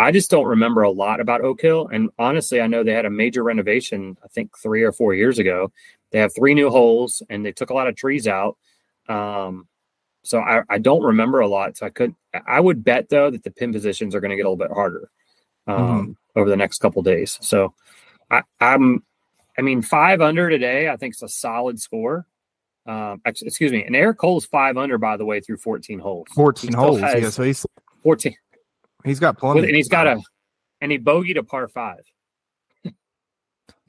I 0.01 0.11
just 0.11 0.31
don't 0.31 0.47
remember 0.47 0.81
a 0.81 0.91
lot 0.91 1.19
about 1.19 1.41
Oak 1.41 1.61
Hill. 1.61 1.89
And 1.91 2.09
honestly, 2.17 2.61
I 2.61 2.67
know 2.67 2.83
they 2.83 2.93
had 2.93 3.05
a 3.05 3.09
major 3.09 3.43
renovation, 3.43 4.17
I 4.23 4.27
think 4.27 4.57
three 4.57 4.83
or 4.83 4.91
four 4.91 5.13
years 5.13 5.39
ago. 5.39 5.71
They 6.11 6.19
have 6.19 6.33
three 6.35 6.53
new 6.53 6.69
holes 6.69 7.21
and 7.29 7.45
they 7.45 7.51
took 7.51 7.69
a 7.69 7.73
lot 7.73 7.87
of 7.87 7.95
trees 7.95 8.27
out. 8.27 8.57
Um, 9.07 9.67
so 10.23 10.39
I, 10.39 10.63
I 10.69 10.77
don't 10.77 11.03
remember 11.03 11.39
a 11.39 11.47
lot. 11.47 11.77
So 11.77 11.85
I 11.85 11.89
could 11.89 12.15
I 12.47 12.59
would 12.59 12.83
bet 12.83 13.09
though 13.09 13.29
that 13.31 13.43
the 13.43 13.51
pin 13.51 13.73
positions 13.73 14.13
are 14.13 14.19
going 14.19 14.31
to 14.31 14.37
get 14.37 14.45
a 14.45 14.49
little 14.49 14.67
bit 14.67 14.71
harder. 14.71 15.09
Um, 15.67 15.77
mm-hmm 15.77 16.11
over 16.35 16.49
the 16.49 16.57
next 16.57 16.79
couple 16.79 17.01
days. 17.01 17.37
So 17.41 17.73
I, 18.29 18.43
am 18.59 19.03
I 19.57 19.61
mean, 19.61 19.81
five 19.81 20.21
under 20.21 20.49
today, 20.49 20.89
I 20.89 20.97
think 20.97 21.13
it's 21.13 21.23
a 21.23 21.29
solid 21.29 21.79
score. 21.79 22.25
Um, 22.85 23.21
excuse 23.25 23.71
me, 23.71 23.83
and 23.83 23.95
Eric 23.95 24.17
Cole's 24.17 24.45
five 24.45 24.75
under 24.75 24.97
by 24.97 25.17
the 25.17 25.25
way 25.25 25.39
through 25.39 25.57
14 25.57 25.99
holes. 25.99 26.27
14 26.33 26.73
holes, 26.73 27.01
yeah. 27.01 27.29
So 27.29 27.43
he's 27.43 27.65
14. 28.03 28.35
He's 29.03 29.19
got 29.19 29.37
plenty, 29.37 29.61
and 29.61 29.75
he's 29.75 29.89
got 29.89 30.07
a, 30.07 30.21
and 30.81 30.91
he 30.91 30.99
bogeyed 30.99 31.37
a 31.37 31.43
par 31.43 31.67
five. 31.67 32.01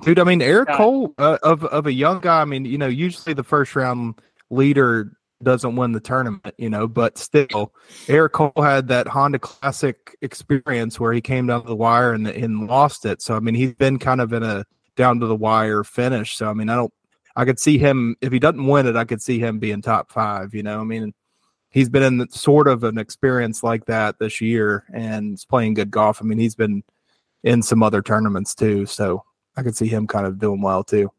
Dude, 0.03 0.18
I 0.18 0.25
mean, 0.25 0.42
Eric 0.42 0.70
Cole 0.70 1.14
uh, 1.18 1.38
of 1.42 1.64
of 1.64 1.87
a 1.87 1.92
young 1.92 2.20
guy. 2.20 2.40
I 2.40 2.44
mean, 2.44 2.64
you 2.64 2.79
know, 2.79 2.88
usually 2.88 3.35
the 3.35 3.44
first 3.44 3.77
round 3.77 4.16
leader 4.51 5.12
doesn't 5.42 5.77
win 5.77 5.92
the 5.92 6.01
tournament, 6.01 6.55
you 6.57 6.70
know, 6.70 6.87
but 6.87 7.18
still, 7.18 7.72
Eric 8.09 8.33
Cole 8.33 8.53
had 8.57 8.88
that 8.88 9.09
Honda 9.09 9.38
Classic 9.38 10.16
experience 10.22 11.01
where 11.01 11.12
he 11.12 11.20
came 11.20 11.46
down 11.46 11.62
to 11.62 11.68
the 11.68 11.77
wire 11.77 12.12
and, 12.12 12.27
and 12.29 12.68
lost 12.68 13.05
it. 13.05 13.20
So, 13.20 13.37
I 13.37 13.40
mean, 13.40 13.55
he's 13.55 13.75
been 13.75 13.98
kind 13.98 14.20
of 14.20 14.33
in 14.33 14.42
a 14.42 14.64
down 14.96 15.20
to 15.20 15.27
the 15.27 15.37
wire 15.37 15.85
finish. 15.85 16.37
So, 16.37 16.48
I 16.48 16.53
mean, 16.55 16.68
I 16.68 16.77
don't, 16.77 16.92
I 17.35 17.44
could 17.44 17.59
see 17.59 17.79
him, 17.79 18.14
if 18.20 18.33
he 18.33 18.38
doesn't 18.38 18.66
win 18.66 18.87
it, 18.87 18.94
I 18.94 19.05
could 19.05 19.22
see 19.22 19.38
him 19.38 19.59
being 19.59 19.83
top 19.83 20.12
five, 20.12 20.55
you 20.55 20.62
know, 20.62 20.81
I 20.81 20.85
mean, 20.85 21.12
he's 21.73 21.89
been 21.89 22.03
in 22.03 22.31
sort 22.31 22.69
of 22.69 22.85
an 22.85 22.99
experience 22.99 23.63
like 23.63 23.87
that 23.87 24.19
this 24.21 24.41
year 24.41 24.85
and 24.95 25.35
is 25.35 25.45
playing 25.45 25.75
good 25.75 25.91
golf. 25.91 26.21
I 26.23 26.25
mean, 26.25 26.39
he's 26.39 26.55
been 26.55 26.85
in 27.43 27.63
some 27.63 27.83
other 27.83 28.01
tournaments 28.01 28.55
too. 28.55 28.87
So, 28.87 29.25
I 29.57 29.63
could 29.63 29.77
see 29.77 29.89
him 29.89 30.07
kind 30.07 30.27
of 30.27 30.39
doing 30.39 30.63
well 30.63 30.85
too. 30.85 31.11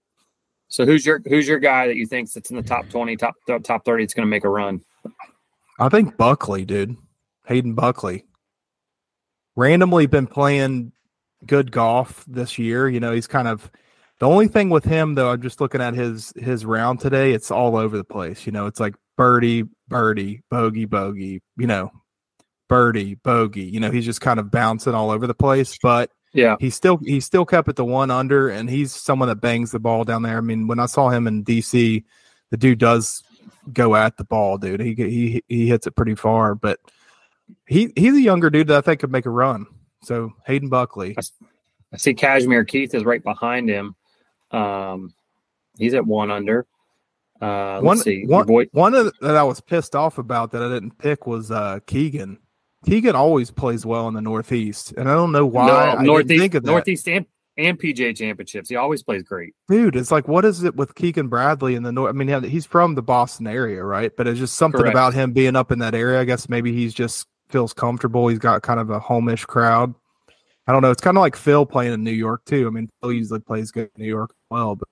So 0.68 0.86
who's 0.86 1.06
your 1.06 1.22
who's 1.28 1.48
your 1.48 1.60
guy 1.60 1.88
that 1.88 1.98
you 1.98 2.08
think 2.08 2.32
that's 2.32 2.50
in 2.50 2.56
the 2.56 2.64
top 2.64 2.90
twenty, 2.90 3.16
top 3.16 3.36
top 3.64 3.86
thirty? 3.86 4.04
It's 4.04 4.14
going 4.14 4.26
to 4.26 4.30
make 4.30 4.44
a 4.44 4.50
run. 4.50 4.82
I 5.80 5.90
think 5.90 6.18
Buckley, 6.18 6.66
dude, 6.66 6.98
Hayden 7.48 7.76
Buckley. 7.76 8.26
Randomly 9.56 10.08
been 10.08 10.26
playing 10.26 10.94
good 11.46 11.72
golf 11.72 12.26
this 12.28 12.58
year. 12.58 12.90
You 12.90 13.00
know, 13.00 13.12
he's 13.12 13.28
kind 13.28 13.48
of 13.48 13.70
the 14.20 14.28
only 14.28 14.48
thing 14.48 14.72
with 14.72 14.84
him 14.84 15.14
though. 15.14 15.30
I'm 15.30 15.42
just 15.42 15.62
looking 15.62 15.82
at 15.82 15.94
his 15.94 16.34
his 16.38 16.66
round 16.66 17.00
today. 17.00 17.34
It's 17.34 17.52
all 17.52 17.76
over 17.76 17.96
the 17.96 18.04
place. 18.04 18.48
You 18.48 18.52
know, 18.52 18.66
it's 18.66 18.80
like 18.80 18.96
birdie, 19.18 19.64
birdie, 19.88 20.42
bogey, 20.50 20.86
bogey, 20.86 21.42
you 21.58 21.68
know, 21.68 21.92
birdie, 22.70 23.16
bogey. 23.16 23.64
You 23.64 23.80
know, 23.80 23.92
he's 23.92 24.06
just 24.06 24.22
kind 24.22 24.40
of 24.40 24.52
bouncing 24.52 24.94
all 24.94 25.12
over 25.12 25.28
the 25.28 25.34
place, 25.34 25.78
but 25.82 26.12
yeah, 26.34 26.56
he 26.60 26.70
still 26.70 26.98
he 27.04 27.20
still 27.20 27.46
kept 27.46 27.70
it 27.70 27.76
the 27.76 27.86
one 27.86 28.10
under, 28.10 28.50
and 28.50 28.70
he's 28.70 28.94
someone 28.94 29.30
that 29.30 29.42
bangs 29.42 29.72
the 29.72 29.80
ball 29.80 30.04
down 30.04 30.24
there. 30.24 30.38
I 30.38 30.42
mean, 30.42 30.68
when 30.68 30.80
I 30.80 30.88
saw 30.88 31.10
him 31.10 31.28
in 31.28 31.44
DC, 31.44 32.04
the 32.50 32.58
dude 32.58 32.80
does 32.80 33.24
go 33.72 33.96
at 33.96 34.18
the 34.18 34.24
ball, 34.24 34.58
dude. 34.58 34.82
He 34.82 34.96
he 34.96 35.44
he 35.48 35.68
hits 35.68 35.86
it 35.86 35.96
pretty 35.96 36.16
far, 36.16 36.56
but 36.56 36.80
he 37.68 37.92
he's 37.96 38.16
a 38.16 38.22
younger 38.22 38.50
dude 38.50 38.68
that 38.68 38.78
I 38.78 38.82
think 38.82 39.02
could 39.02 39.12
make 39.12 39.26
a 39.26 39.30
run. 39.30 39.68
So 40.02 40.34
Hayden 40.46 40.70
Buckley. 40.70 41.16
I 41.94 41.98
see 41.98 42.16
Cashmere 42.16 42.66
Keith 42.66 42.96
is 42.96 43.06
right 43.06 43.24
behind 43.24 43.70
him. 43.70 43.96
Um, 44.50 45.14
he's 45.78 45.94
at 45.94 46.06
one 46.06 46.32
under. 46.32 46.66
Uh, 47.44 47.82
one, 47.82 47.98
see. 47.98 48.26
One, 48.26 48.46
boy- 48.46 48.68
one 48.72 48.94
of 48.96 49.06
the, 49.06 49.14
that 49.22 49.36
I 49.36 49.44
was 49.44 49.60
pissed 49.60 49.96
off 49.96 50.18
about 50.18 50.52
that 50.52 50.62
I 50.62 50.70
didn't 50.70 50.98
pick 50.98 51.28
was 51.28 51.52
uh, 51.52 51.80
Keegan. 51.86 52.40
Keegan 52.86 53.16
always 53.16 53.52
plays 53.52 53.86
well 53.86 54.08
in 54.08 54.14
the 54.14 54.22
Northeast, 54.22 54.94
and 54.98 55.10
I 55.10 55.14
don't 55.14 55.32
know 55.32 55.46
why. 55.46 55.96
No, 55.96 56.02
Northeast, 56.02 56.64
Northeast 56.64 57.08
and, 57.08 57.26
and 57.58 57.80
PGA 57.80 58.16
Championships. 58.16 58.70
He 58.70 58.76
always 58.76 59.04
plays 59.04 59.24
great, 59.24 59.54
dude. 59.70 59.96
It's 59.96 60.12
like, 60.12 60.28
what 60.28 60.46
is 60.46 60.64
it 60.64 60.76
with 60.76 60.96
Keegan 60.96 61.28
Bradley 61.28 61.76
in 61.76 61.84
the 61.84 61.92
North? 61.92 62.10
I 62.10 62.12
mean, 62.14 62.44
he's 62.44 62.66
from 62.66 62.96
the 62.96 63.02
Boston 63.02 63.48
area, 63.48 63.84
right? 63.84 64.12
But 64.16 64.28
it's 64.28 64.40
just 64.40 64.56
something 64.56 64.82
Correct. 64.82 64.94
about 64.94 65.14
him 65.14 65.32
being 65.34 65.56
up 65.56 65.72
in 65.72 65.80
that 65.80 65.96
area. 65.96 66.20
I 66.20 66.26
guess 66.26 66.50
maybe 66.50 66.74
he's 66.74 66.94
just 66.94 67.28
feels 67.50 67.74
comfortable. 67.74 68.28
He's 68.28 68.40
got 68.40 68.64
kind 68.64 68.80
of 68.80 68.90
a 68.90 69.00
homish 69.00 69.46
crowd. 69.46 69.94
I 70.68 70.72
don't 70.72 70.82
know. 70.82 70.92
It's 70.92 71.02
kind 71.02 71.18
of 71.18 71.22
like 71.22 71.36
Phil 71.36 71.66
playing 71.66 71.94
in 71.94 72.04
New 72.04 72.12
York 72.12 72.46
too. 72.46 72.68
I 72.68 72.70
mean, 72.70 72.90
Phil 73.02 73.12
usually 73.14 73.40
plays 73.42 73.72
good 73.72 73.90
in 73.96 74.04
New 74.04 74.10
York 74.10 74.34
well, 74.50 74.76
but 74.76 74.88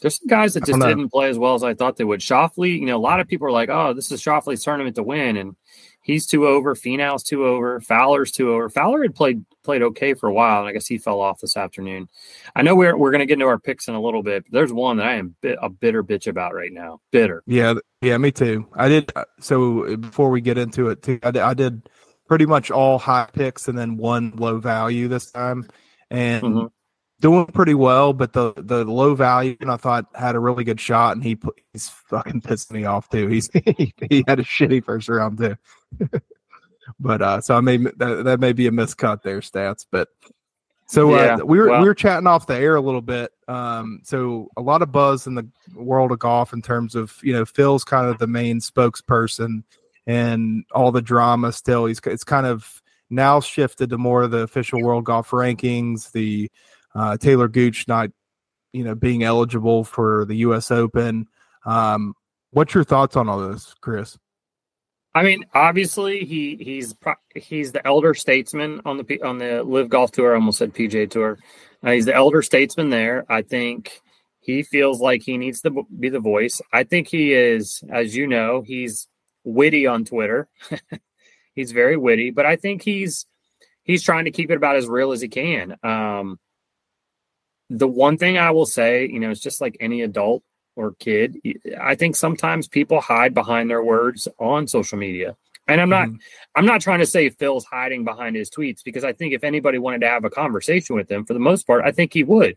there's 0.00 0.18
some 0.18 0.28
guys 0.28 0.54
that 0.54 0.64
just 0.64 0.80
didn't 0.80 1.10
play 1.10 1.28
as 1.28 1.38
well 1.38 1.54
as 1.54 1.62
I 1.62 1.74
thought 1.74 1.96
they 1.96 2.04
would. 2.04 2.20
Schauffele, 2.20 2.78
you 2.78 2.86
know, 2.86 2.96
a 2.96 2.98
lot 2.98 3.20
of 3.20 3.28
people 3.28 3.46
are 3.46 3.52
like, 3.52 3.68
"Oh, 3.68 3.92
this 3.92 4.10
is 4.10 4.22
Schauffele's 4.22 4.64
tournament 4.64 4.96
to 4.96 5.02
win," 5.02 5.36
and 5.36 5.56
he's 6.02 6.26
two 6.26 6.46
over. 6.46 6.74
Finau's 6.74 7.22
two 7.22 7.46
over. 7.46 7.80
Fowler's 7.80 8.32
two 8.32 8.52
over. 8.52 8.68
Fowler 8.68 9.02
had 9.02 9.14
played 9.14 9.44
played 9.62 9.82
okay 9.82 10.14
for 10.14 10.28
a 10.28 10.32
while, 10.32 10.60
and 10.60 10.68
I 10.68 10.72
guess 10.72 10.86
he 10.86 10.98
fell 10.98 11.20
off 11.20 11.40
this 11.40 11.56
afternoon. 11.56 12.08
I 12.56 12.62
know 12.62 12.74
we're 12.74 12.96
we're 12.96 13.10
going 13.10 13.20
to 13.20 13.26
get 13.26 13.34
into 13.34 13.46
our 13.46 13.58
picks 13.58 13.88
in 13.88 13.94
a 13.94 14.00
little 14.00 14.22
bit. 14.22 14.44
But 14.44 14.52
there's 14.52 14.72
one 14.72 14.96
that 14.96 15.06
I 15.06 15.14
am 15.14 15.36
bit, 15.40 15.58
a 15.60 15.68
bitter 15.68 16.02
bitch 16.02 16.26
about 16.26 16.54
right 16.54 16.72
now. 16.72 17.00
Bitter. 17.10 17.42
Yeah, 17.46 17.74
yeah, 18.00 18.16
me 18.16 18.32
too. 18.32 18.66
I 18.74 18.88
did. 18.88 19.12
Uh, 19.14 19.24
so 19.40 19.96
before 19.96 20.30
we 20.30 20.40
get 20.40 20.58
into 20.58 20.88
it, 20.88 21.02
too, 21.02 21.18
I 21.22 21.30
did, 21.30 21.42
I 21.42 21.54
did 21.54 21.88
pretty 22.26 22.46
much 22.46 22.70
all 22.70 22.98
high 22.98 23.28
picks 23.32 23.68
and 23.68 23.76
then 23.76 23.96
one 23.96 24.32
low 24.36 24.58
value 24.58 25.08
this 25.08 25.30
time, 25.30 25.68
and. 26.10 26.42
Mm-hmm 26.42 26.66
doing 27.20 27.46
pretty 27.46 27.74
well, 27.74 28.12
but 28.12 28.32
the 28.32 28.52
the 28.56 28.84
low 28.84 29.14
value 29.14 29.56
and 29.60 29.70
I 29.70 29.76
thought 29.76 30.06
had 30.14 30.34
a 30.34 30.40
really 30.40 30.64
good 30.64 30.80
shot, 30.80 31.14
and 31.14 31.22
he 31.22 31.38
he's 31.72 31.88
fucking 31.88 32.40
pissed 32.40 32.72
me 32.72 32.84
off 32.84 33.08
too. 33.08 33.28
He's 33.28 33.48
he, 33.76 33.94
he 34.08 34.24
had 34.26 34.40
a 34.40 34.44
shitty 34.44 34.84
first 34.84 35.08
round 35.08 35.38
too. 35.38 35.56
but 37.00 37.22
uh, 37.22 37.40
so 37.40 37.56
I 37.56 37.60
may 37.60 37.76
that, 37.76 38.24
that 38.24 38.40
may 38.40 38.52
be 38.52 38.66
a 38.66 38.70
miscut 38.70 39.22
there, 39.22 39.40
stats. 39.40 39.86
But 39.90 40.08
so 40.86 41.12
uh, 41.12 41.38
we 41.44 41.58
were 41.58 41.68
well. 41.68 41.82
we 41.82 41.88
were 41.88 41.94
chatting 41.94 42.26
off 42.26 42.46
the 42.46 42.56
air 42.56 42.74
a 42.74 42.80
little 42.80 43.02
bit. 43.02 43.30
Um, 43.46 44.00
so 44.02 44.48
a 44.56 44.60
lot 44.60 44.82
of 44.82 44.90
buzz 44.90 45.26
in 45.26 45.34
the 45.34 45.46
world 45.74 46.12
of 46.12 46.18
golf 46.18 46.52
in 46.52 46.62
terms 46.62 46.94
of 46.94 47.16
you 47.22 47.32
know 47.32 47.44
Phil's 47.44 47.84
kind 47.84 48.08
of 48.08 48.18
the 48.18 48.26
main 48.26 48.60
spokesperson 48.60 49.62
and 50.06 50.64
all 50.72 50.90
the 50.90 51.02
drama. 51.02 51.52
Still, 51.52 51.86
he's 51.86 52.00
it's 52.06 52.24
kind 52.24 52.46
of 52.46 52.82
now 53.10 53.40
shifted 53.40 53.90
to 53.90 53.98
more 53.98 54.22
of 54.22 54.30
the 54.30 54.38
official 54.38 54.82
world 54.82 55.04
golf 55.04 55.30
rankings. 55.30 56.12
The 56.12 56.50
uh, 56.94 57.16
Talor 57.16 57.50
Gooch 57.50 57.86
not, 57.88 58.10
you 58.72 58.84
know, 58.84 58.94
being 58.94 59.22
eligible 59.22 59.84
for 59.84 60.24
the 60.26 60.36
U.S. 60.36 60.70
Open. 60.70 61.26
Um, 61.64 62.14
what's 62.50 62.74
your 62.74 62.84
thoughts 62.84 63.16
on 63.16 63.28
all 63.28 63.48
this, 63.48 63.74
Chris? 63.80 64.18
I 65.14 65.24
mean, 65.24 65.44
obviously 65.54 66.24
he 66.24 66.56
he's 66.60 66.94
he's 67.34 67.72
the 67.72 67.84
elder 67.86 68.14
statesman 68.14 68.80
on 68.84 68.96
the 68.96 69.22
on 69.22 69.38
the 69.38 69.64
LIV 69.64 69.88
Golf 69.88 70.12
Tour. 70.12 70.32
I 70.32 70.34
almost 70.36 70.58
said 70.58 70.72
PJ 70.72 71.10
Tour. 71.10 71.38
Uh, 71.82 71.90
he's 71.92 72.04
the 72.04 72.14
elder 72.14 72.42
statesman 72.42 72.90
there. 72.90 73.24
I 73.28 73.42
think 73.42 74.00
he 74.40 74.62
feels 74.62 75.00
like 75.00 75.22
he 75.22 75.36
needs 75.36 75.60
to 75.62 75.84
be 75.98 76.08
the 76.08 76.20
voice. 76.20 76.60
I 76.72 76.84
think 76.84 77.08
he 77.08 77.32
is, 77.32 77.82
as 77.90 78.14
you 78.16 78.26
know, 78.26 78.62
he's 78.62 79.08
witty 79.44 79.86
on 79.86 80.04
Twitter. 80.04 80.48
he's 81.54 81.72
very 81.72 81.96
witty, 81.96 82.30
but 82.30 82.46
I 82.46 82.56
think 82.56 82.82
he's 82.82 83.26
he's 83.82 84.04
trying 84.04 84.26
to 84.26 84.30
keep 84.30 84.50
it 84.50 84.56
about 84.56 84.76
as 84.76 84.86
real 84.86 85.10
as 85.10 85.20
he 85.20 85.28
can. 85.28 85.76
Um, 85.82 86.38
the 87.70 87.88
one 87.88 88.18
thing 88.18 88.36
I 88.36 88.50
will 88.50 88.66
say, 88.66 89.08
you 89.08 89.20
know, 89.20 89.30
it's 89.30 89.40
just 89.40 89.60
like 89.60 89.76
any 89.80 90.02
adult 90.02 90.42
or 90.74 90.94
kid. 90.98 91.40
I 91.80 91.94
think 91.94 92.16
sometimes 92.16 92.66
people 92.66 93.00
hide 93.00 93.32
behind 93.32 93.70
their 93.70 93.82
words 93.82 94.26
on 94.38 94.66
social 94.66 94.98
media. 94.98 95.36
And 95.68 95.80
I'm 95.80 95.88
not 95.88 96.08
mm-hmm. 96.08 96.16
I'm 96.56 96.66
not 96.66 96.80
trying 96.80 96.98
to 96.98 97.06
say 97.06 97.30
Phil's 97.30 97.64
hiding 97.64 98.04
behind 98.04 98.34
his 98.34 98.50
tweets 98.50 98.82
because 98.82 99.04
I 99.04 99.12
think 99.12 99.32
if 99.32 99.44
anybody 99.44 99.78
wanted 99.78 100.00
to 100.00 100.08
have 100.08 100.24
a 100.24 100.30
conversation 100.30 100.96
with 100.96 101.08
him 101.08 101.24
for 101.24 101.32
the 101.32 101.38
most 101.38 101.64
part, 101.64 101.84
I 101.84 101.92
think 101.92 102.12
he 102.12 102.24
would. 102.24 102.56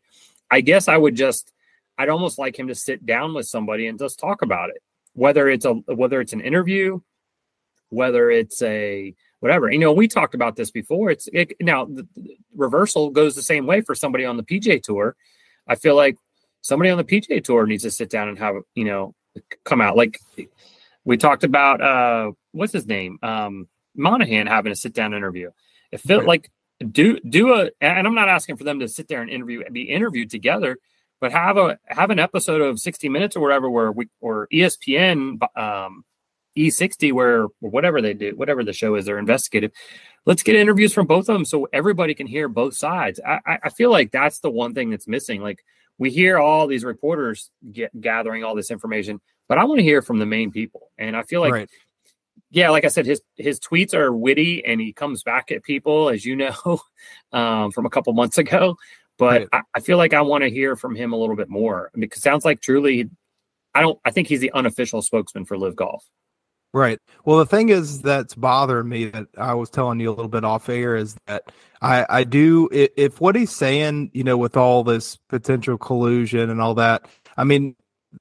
I 0.49 0.61
guess 0.61 0.87
I 0.87 0.97
would 0.97 1.15
just 1.15 1.53
I'd 1.99 2.09
almost 2.09 2.39
like 2.39 2.57
him 2.57 2.69
to 2.69 2.75
sit 2.75 3.05
down 3.05 3.35
with 3.35 3.45
somebody 3.45 3.85
and 3.85 3.99
just 3.99 4.19
talk 4.19 4.41
about 4.41 4.71
it. 4.71 4.81
Whether 5.13 5.47
it's 5.47 5.65
a 5.65 5.73
whether 5.73 6.21
it's 6.21 6.33
an 6.33 6.41
interview, 6.41 7.01
whether 7.89 8.31
it's 8.31 8.63
a 8.63 9.13
whatever. 9.43 9.69
You 9.69 9.77
know, 9.77 9.91
we 9.91 10.07
talked 10.07 10.35
about 10.35 10.55
this 10.55 10.71
before. 10.71 11.11
It's 11.11 11.27
it, 11.33 11.51
now 11.59 11.83
the, 11.83 12.07
the 12.15 12.37
reversal 12.55 13.09
goes 13.09 13.35
the 13.35 13.41
same 13.41 13.67
way 13.67 13.81
for 13.81 13.93
somebody 13.93 14.23
on 14.23 14.37
the 14.37 14.43
PJ 14.43 14.83
tour. 14.83 15.17
I 15.67 15.75
feel 15.75 15.97
like 15.97 16.15
somebody 16.61 16.89
on 16.89 16.97
the 16.97 17.03
PJ 17.03 17.43
tour 17.43 17.65
needs 17.67 17.83
to 17.83 17.91
sit 17.91 18.09
down 18.09 18.29
and 18.29 18.39
have 18.39 18.55
you 18.73 18.85
know 18.85 19.13
come 19.65 19.81
out 19.81 19.97
like 19.97 20.17
we 21.03 21.17
talked 21.17 21.43
about. 21.43 21.81
uh 21.81 22.31
What's 22.53 22.71
his 22.71 22.87
name? 22.87 23.19
Um 23.21 23.67
Monahan 23.95 24.47
having 24.47 24.71
a 24.71 24.77
sit 24.77 24.93
down 24.93 25.13
interview. 25.13 25.51
It 25.91 25.99
felt 25.99 26.21
right. 26.21 26.27
like 26.29 26.51
do 26.91 27.19
do 27.19 27.53
a 27.53 27.69
and 27.81 28.07
I'm 28.07 28.15
not 28.15 28.29
asking 28.29 28.55
for 28.55 28.63
them 28.63 28.79
to 28.79 28.87
sit 28.87 29.09
there 29.09 29.21
and 29.21 29.29
interview 29.29 29.61
and 29.65 29.73
be 29.73 29.83
interviewed 29.83 30.29
together, 30.29 30.77
but 31.19 31.33
have 31.33 31.57
a 31.57 31.77
have 31.85 32.11
an 32.11 32.19
episode 32.19 32.61
of 32.61 32.79
60 32.79 33.09
minutes 33.09 33.35
or 33.35 33.41
whatever 33.41 33.69
where 33.69 33.91
we 33.91 34.07
or 34.21 34.47
ESPN 34.53 35.37
um 35.57 36.05
E60 36.57 37.11
where 37.13 37.47
whatever 37.59 38.01
they 38.01 38.13
do, 38.13 38.35
whatever 38.35 38.63
the 38.63 38.73
show 38.73 38.95
is, 38.95 39.05
they're 39.05 39.19
investigative. 39.19 39.71
Let's 40.25 40.43
get 40.43 40.55
interviews 40.55 40.93
from 40.93 41.07
both 41.07 41.27
of 41.29 41.33
them 41.33 41.45
so 41.45 41.67
everybody 41.73 42.13
can 42.13 42.27
hear 42.27 42.47
both 42.47 42.75
sides. 42.75 43.19
I, 43.25 43.59
I 43.63 43.69
feel 43.69 43.91
like 43.91 44.11
that's 44.11 44.39
the 44.39 44.51
one 44.51 44.73
thing 44.73 44.89
that's 44.89 45.07
missing. 45.07 45.41
Like 45.41 45.63
we 45.97 46.09
hear 46.09 46.37
all 46.37 46.67
these 46.67 46.83
reporters 46.83 47.51
get 47.71 47.99
gathering 47.99 48.43
all 48.43 48.55
this 48.55 48.71
information, 48.71 49.19
but 49.47 49.57
I 49.57 49.65
want 49.65 49.79
to 49.79 49.83
hear 49.83 50.01
from 50.01 50.19
the 50.19 50.25
main 50.25 50.51
people. 50.51 50.91
And 50.97 51.15
I 51.15 51.23
feel 51.23 51.41
like, 51.41 51.53
right. 51.53 51.69
yeah, 52.51 52.69
like 52.69 52.85
I 52.85 52.89
said, 52.89 53.05
his 53.05 53.21
his 53.35 53.59
tweets 53.59 53.93
are 53.93 54.13
witty 54.13 54.63
and 54.65 54.79
he 54.79 54.93
comes 54.93 55.23
back 55.23 55.51
at 55.51 55.63
people, 55.63 56.09
as 56.09 56.25
you 56.25 56.35
know, 56.35 56.81
um, 57.33 57.71
from 57.71 57.85
a 57.85 57.89
couple 57.89 58.13
months 58.13 58.37
ago. 58.37 58.77
But 59.17 59.41
right. 59.41 59.47
I, 59.53 59.61
I 59.75 59.79
feel 59.79 59.97
like 59.97 60.13
I 60.13 60.21
want 60.21 60.43
to 60.43 60.49
hear 60.49 60.75
from 60.75 60.95
him 60.95 61.13
a 61.13 61.17
little 61.17 61.35
bit 61.35 61.49
more 61.49 61.91
because 61.93 62.19
it 62.19 62.23
sounds 62.23 62.45
like 62.45 62.61
truly, 62.61 63.09
I 63.75 63.81
don't. 63.81 63.99
I 64.05 64.11
think 64.11 64.27
he's 64.27 64.39
the 64.39 64.51
unofficial 64.53 65.01
spokesman 65.01 65.45
for 65.45 65.57
LIV 65.57 65.75
Golf. 65.75 66.05
Right. 66.73 66.99
Well, 67.23 67.37
the 67.37 67.45
thing 67.45 67.69
is 67.69 68.01
that's 68.01 68.33
bothering 68.33 68.89
me 68.89 69.05
that 69.05 69.27
I 69.37 69.53
was 69.53 69.69
telling 69.69 69.99
you 69.99 70.09
a 70.09 70.15
little 70.15 70.27
bit 70.27 70.43
off 70.43 70.69
air 70.69 70.95
is 70.95 71.15
that 71.27 71.51
I 71.83 72.05
I 72.09 72.23
do 72.23 72.67
if 72.71 73.21
what 73.21 73.35
he's 73.35 73.55
saying, 73.55 74.09
you 74.13 74.23
know, 74.23 74.37
with 74.37 74.57
all 74.57 74.83
this 74.83 75.15
potential 75.15 75.77
collusion 75.77 76.49
and 76.49 76.59
all 76.59 76.73
that. 76.75 77.07
I 77.37 77.43
mean, 77.43 77.75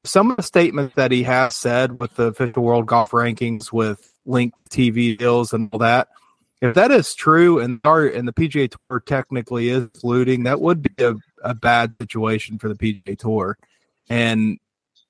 some 0.05 0.31
of 0.31 0.37
the 0.37 0.43
statements 0.43 0.95
that 0.97 1.13
he 1.13 1.23
has 1.23 1.57
said 1.57 1.99
with 1.99 2.15
the 2.17 2.25
official 2.25 2.63
world 2.63 2.87
golf 2.87 3.13
rankings 3.13 3.73
with 3.73 4.13
linked 4.27 4.59
TV 4.71 5.17
deals 5.17 5.55
and 5.55 5.71
all 5.73 5.79
that. 5.79 6.09
If 6.61 6.75
that 6.75 6.93
is 6.93 7.15
true 7.15 7.59
and 7.59 7.81
our 7.85 8.07
and 8.07 8.29
the 8.29 8.33
PGA 8.33 8.71
Tour 8.71 9.01
technically 9.01 9.71
is 9.71 9.89
looting, 10.05 10.45
that 10.45 10.61
would 10.61 10.83
be 10.83 11.03
a, 11.03 11.15
a 11.43 11.55
bad 11.55 11.95
situation 12.01 12.59
for 12.59 12.69
the 12.69 12.75
PGA 12.75 13.19
Tour. 13.19 13.59
And 14.11 14.59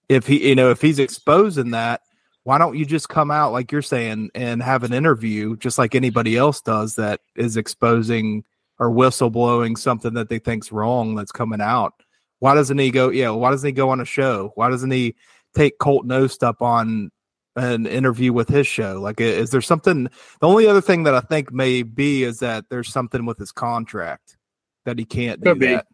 if 0.08 0.28
he, 0.28 0.48
you 0.48 0.54
know, 0.54 0.70
if 0.70 0.80
he's 0.80 0.98
exposing 0.98 1.72
that, 1.72 2.02
why 2.44 2.58
don't 2.58 2.76
you 2.76 2.84
just 2.84 3.08
come 3.08 3.30
out 3.30 3.52
like 3.52 3.70
you're 3.70 3.82
saying 3.82 4.30
and 4.34 4.62
have 4.62 4.82
an 4.82 4.92
interview 4.92 5.56
just 5.56 5.78
like 5.78 5.94
anybody 5.94 6.36
else 6.36 6.60
does 6.60 6.96
that 6.96 7.20
is 7.36 7.56
exposing 7.56 8.44
or 8.78 8.90
whistleblowing 8.90 9.78
something 9.78 10.14
that 10.14 10.28
they 10.28 10.38
think's 10.38 10.72
wrong 10.72 11.14
that's 11.14 11.32
coming 11.32 11.60
out? 11.60 11.94
Why 12.40 12.54
doesn't 12.54 12.78
he 12.78 12.90
go 12.90 13.10
yeah 13.10 13.30
why 13.30 13.50
doesn't 13.50 13.66
he 13.66 13.72
go 13.72 13.90
on 13.90 14.00
a 14.00 14.04
show? 14.04 14.52
Why 14.56 14.70
doesn't 14.70 14.90
he 14.90 15.14
take 15.54 15.78
colt 15.78 16.06
Knost 16.06 16.42
up 16.42 16.62
on 16.62 17.10
an 17.54 17.86
interview 17.86 18.32
with 18.32 18.48
his 18.48 18.66
show? 18.66 19.00
Like 19.00 19.20
is 19.20 19.50
there 19.50 19.60
something 19.60 20.04
the 20.40 20.48
only 20.48 20.66
other 20.66 20.80
thing 20.80 21.04
that 21.04 21.14
i 21.14 21.20
think 21.20 21.52
may 21.52 21.82
be 21.82 22.24
is 22.24 22.40
that 22.40 22.64
there's 22.70 22.92
something 22.92 23.24
with 23.24 23.38
his 23.38 23.52
contract 23.52 24.36
that 24.84 24.98
he 24.98 25.04
can't 25.04 25.40
do 25.42 25.52
Could 25.52 25.60
that. 25.60 25.86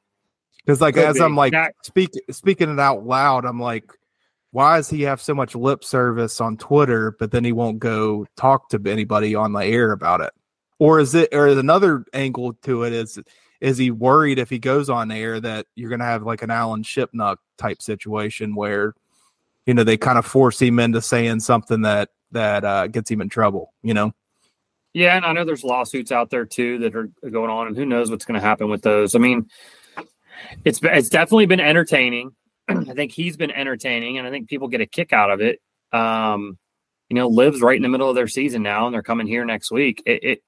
Because 0.64 0.80
like 0.80 0.94
Could 0.94 1.04
as 1.04 1.16
be. 1.16 1.22
i'm 1.22 1.36
like 1.36 1.52
speak, 1.82 2.10
speaking 2.30 2.72
it 2.72 2.80
out 2.80 3.04
loud 3.04 3.44
i'm 3.44 3.60
like 3.60 3.92
why 4.50 4.76
does 4.76 4.88
he 4.88 5.02
have 5.02 5.20
so 5.20 5.34
much 5.34 5.54
lip 5.54 5.84
service 5.84 6.40
on 6.40 6.56
Twitter, 6.56 7.14
but 7.18 7.30
then 7.30 7.44
he 7.44 7.52
won't 7.52 7.78
go 7.78 8.26
talk 8.36 8.70
to 8.70 8.80
anybody 8.86 9.34
on 9.34 9.52
the 9.52 9.64
air 9.64 9.92
about 9.92 10.20
it? 10.20 10.32
Or 10.78 11.00
is 11.00 11.14
it, 11.14 11.30
or 11.32 11.48
is 11.48 11.58
another 11.58 12.04
angle 12.12 12.54
to 12.62 12.84
it 12.84 12.92
is, 12.92 13.18
is 13.60 13.78
he 13.78 13.90
worried 13.90 14.38
if 14.38 14.48
he 14.48 14.58
goes 14.58 14.88
on 14.88 15.10
air 15.10 15.40
that 15.40 15.66
you're 15.74 15.90
going 15.90 15.98
to 15.98 16.04
have 16.04 16.22
like 16.22 16.42
an 16.42 16.50
Alan 16.50 16.82
Shipnuck 16.82 17.36
type 17.56 17.82
situation 17.82 18.54
where, 18.54 18.94
you 19.66 19.74
know, 19.74 19.84
they 19.84 19.96
kind 19.96 20.16
of 20.16 20.24
force 20.24 20.62
him 20.62 20.78
into 20.78 21.02
saying 21.02 21.40
something 21.40 21.82
that 21.82 22.08
that 22.30 22.64
uh, 22.64 22.86
gets 22.86 23.10
him 23.10 23.20
in 23.20 23.28
trouble. 23.28 23.74
You 23.82 23.94
know. 23.94 24.12
Yeah, 24.94 25.16
and 25.16 25.26
I 25.26 25.32
know 25.32 25.44
there's 25.44 25.64
lawsuits 25.64 26.10
out 26.10 26.30
there 26.30 26.46
too 26.46 26.78
that 26.78 26.96
are 26.96 27.10
going 27.30 27.50
on, 27.50 27.66
and 27.66 27.76
who 27.76 27.84
knows 27.84 28.10
what's 28.10 28.24
going 28.24 28.40
to 28.40 28.46
happen 28.46 28.70
with 28.70 28.82
those. 28.82 29.14
I 29.14 29.18
mean, 29.18 29.50
it's 30.64 30.80
it's 30.82 31.08
definitely 31.08 31.46
been 31.46 31.60
entertaining. 31.60 32.32
I 32.68 32.94
think 32.94 33.12
he's 33.12 33.36
been 33.36 33.50
entertaining, 33.50 34.18
and 34.18 34.26
I 34.26 34.30
think 34.30 34.48
people 34.48 34.68
get 34.68 34.80
a 34.80 34.86
kick 34.86 35.12
out 35.12 35.30
of 35.30 35.40
it. 35.40 35.60
Um, 35.92 36.58
you 37.08 37.14
know, 37.14 37.28
LIV's 37.28 37.62
right 37.62 37.76
in 37.76 37.82
the 37.82 37.88
middle 37.88 38.08
of 38.08 38.14
their 38.14 38.28
season 38.28 38.62
now, 38.62 38.86
and 38.86 38.94
they're 38.94 39.02
coming 39.02 39.26
here 39.26 39.44
next 39.44 39.70
week. 39.70 40.02
It, 40.04 40.24
it 40.24 40.42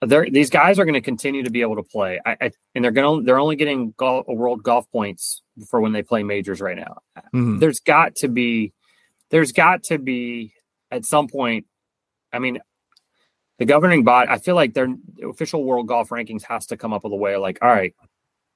they're, 0.00 0.28
these 0.28 0.50
guys 0.50 0.78
are 0.78 0.84
going 0.84 0.94
to 0.94 1.00
continue 1.00 1.42
to 1.42 1.50
be 1.50 1.62
able 1.62 1.76
to 1.76 1.82
play, 1.82 2.20
I, 2.24 2.36
I, 2.40 2.50
and 2.74 2.84
they're 2.84 2.92
going 2.92 3.20
to 3.20 3.24
they're 3.24 3.38
only 3.38 3.56
getting 3.56 3.94
golf, 3.96 4.26
world 4.26 4.62
golf 4.62 4.90
points 4.90 5.42
for 5.68 5.80
when 5.80 5.92
they 5.92 6.02
play 6.02 6.22
majors 6.22 6.60
right 6.60 6.76
now. 6.76 6.98
Mm-hmm. 7.34 7.58
There's 7.58 7.80
got 7.80 8.16
to 8.16 8.28
be, 8.28 8.72
there's 9.30 9.52
got 9.52 9.84
to 9.84 9.98
be 9.98 10.52
at 10.90 11.04
some 11.04 11.28
point. 11.28 11.66
I 12.32 12.38
mean, 12.38 12.60
the 13.58 13.64
governing 13.64 14.04
body. 14.04 14.28
I 14.28 14.38
feel 14.38 14.54
like 14.54 14.74
their 14.74 14.88
official 15.28 15.64
world 15.64 15.86
golf 15.86 16.08
rankings 16.08 16.42
has 16.44 16.66
to 16.66 16.76
come 16.76 16.92
up 16.92 17.04
with 17.04 17.12
a 17.12 17.16
way 17.16 17.36
like, 17.36 17.58
all 17.62 17.68
right, 17.68 17.94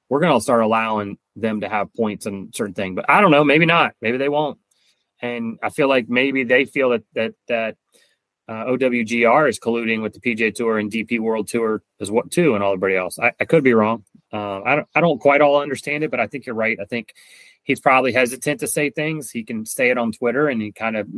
we're 0.08 0.20
going 0.20 0.36
to 0.36 0.42
start 0.42 0.62
allowing 0.62 1.18
them 1.40 1.60
to 1.60 1.68
have 1.68 1.92
points 1.94 2.26
and 2.26 2.54
certain 2.54 2.74
thing. 2.74 2.94
But 2.94 3.06
I 3.08 3.20
don't 3.20 3.30
know, 3.30 3.44
maybe 3.44 3.66
not. 3.66 3.94
Maybe 4.00 4.18
they 4.18 4.28
won't. 4.28 4.58
And 5.20 5.58
I 5.62 5.70
feel 5.70 5.88
like 5.88 6.08
maybe 6.08 6.44
they 6.44 6.64
feel 6.64 6.90
that 6.90 7.02
that 7.14 7.34
that 7.48 7.76
uh, 8.48 8.64
OWGR 8.64 9.48
is 9.48 9.58
colluding 9.58 10.00
with 10.02 10.14
the 10.14 10.20
PJ 10.20 10.54
Tour 10.54 10.78
and 10.78 10.90
DP 10.90 11.20
World 11.20 11.48
Tour 11.48 11.82
as 12.00 12.10
what 12.10 12.30
too, 12.30 12.54
and 12.54 12.64
all 12.64 12.72
everybody 12.72 12.96
else. 12.96 13.18
I, 13.18 13.32
I 13.38 13.44
could 13.44 13.62
be 13.62 13.74
wrong. 13.74 14.04
Uh, 14.32 14.62
I 14.62 14.76
don't 14.76 14.88
I 14.94 15.00
don't 15.00 15.18
quite 15.18 15.40
all 15.40 15.60
understand 15.60 16.04
it, 16.04 16.10
but 16.10 16.20
I 16.20 16.26
think 16.26 16.46
you're 16.46 16.54
right. 16.54 16.78
I 16.80 16.84
think 16.84 17.14
he's 17.62 17.80
probably 17.80 18.12
hesitant 18.12 18.60
to 18.60 18.66
say 18.66 18.90
things. 18.90 19.30
He 19.30 19.44
can 19.44 19.66
say 19.66 19.90
it 19.90 19.98
on 19.98 20.12
Twitter, 20.12 20.48
and 20.48 20.62
he 20.62 20.72
kind 20.72 20.96
of 20.96 21.08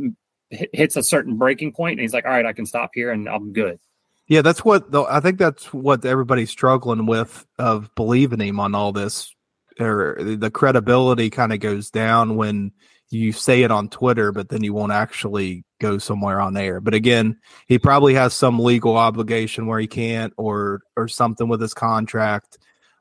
hits 0.49 0.95
a 0.97 1.03
certain 1.03 1.37
breaking 1.37 1.73
point, 1.73 1.93
and 1.93 2.01
he's 2.01 2.13
like, 2.13 2.25
"All 2.25 2.31
right, 2.31 2.45
I 2.45 2.53
can 2.53 2.65
stop 2.65 2.91
here, 2.93 3.11
and 3.11 3.29
I'm 3.29 3.53
good." 3.53 3.79
Yeah, 4.27 4.41
that's 4.41 4.63
what 4.63 4.91
though. 4.91 5.05
I 5.05 5.19
think 5.19 5.39
that's 5.39 5.73
what 5.73 6.05
everybody's 6.05 6.49
struggling 6.49 7.05
with 7.05 7.45
of 7.57 7.93
believing 7.95 8.39
him 8.39 8.59
on 8.59 8.75
all 8.75 8.91
this, 8.91 9.33
or 9.79 10.17
the 10.19 10.51
credibility 10.51 11.29
kind 11.29 11.53
of 11.53 11.59
goes 11.59 11.89
down 11.89 12.35
when 12.35 12.71
you 13.11 13.31
say 13.31 13.63
it 13.63 13.71
on 13.71 13.89
Twitter, 13.89 14.31
but 14.31 14.49
then 14.49 14.63
you 14.63 14.73
won't 14.73 14.91
actually 14.91 15.65
go 15.79 15.97
somewhere 15.97 16.39
on 16.39 16.55
air. 16.55 16.79
But 16.79 16.93
again, 16.93 17.37
he 17.67 17.77
probably 17.77 18.13
has 18.13 18.33
some 18.33 18.59
legal 18.59 18.97
obligation 18.97 19.67
where 19.67 19.79
he 19.79 19.87
can't, 19.87 20.33
or 20.37 20.81
or 20.95 21.07
something 21.07 21.47
with 21.47 21.61
his 21.61 21.73
contract. 21.73 22.57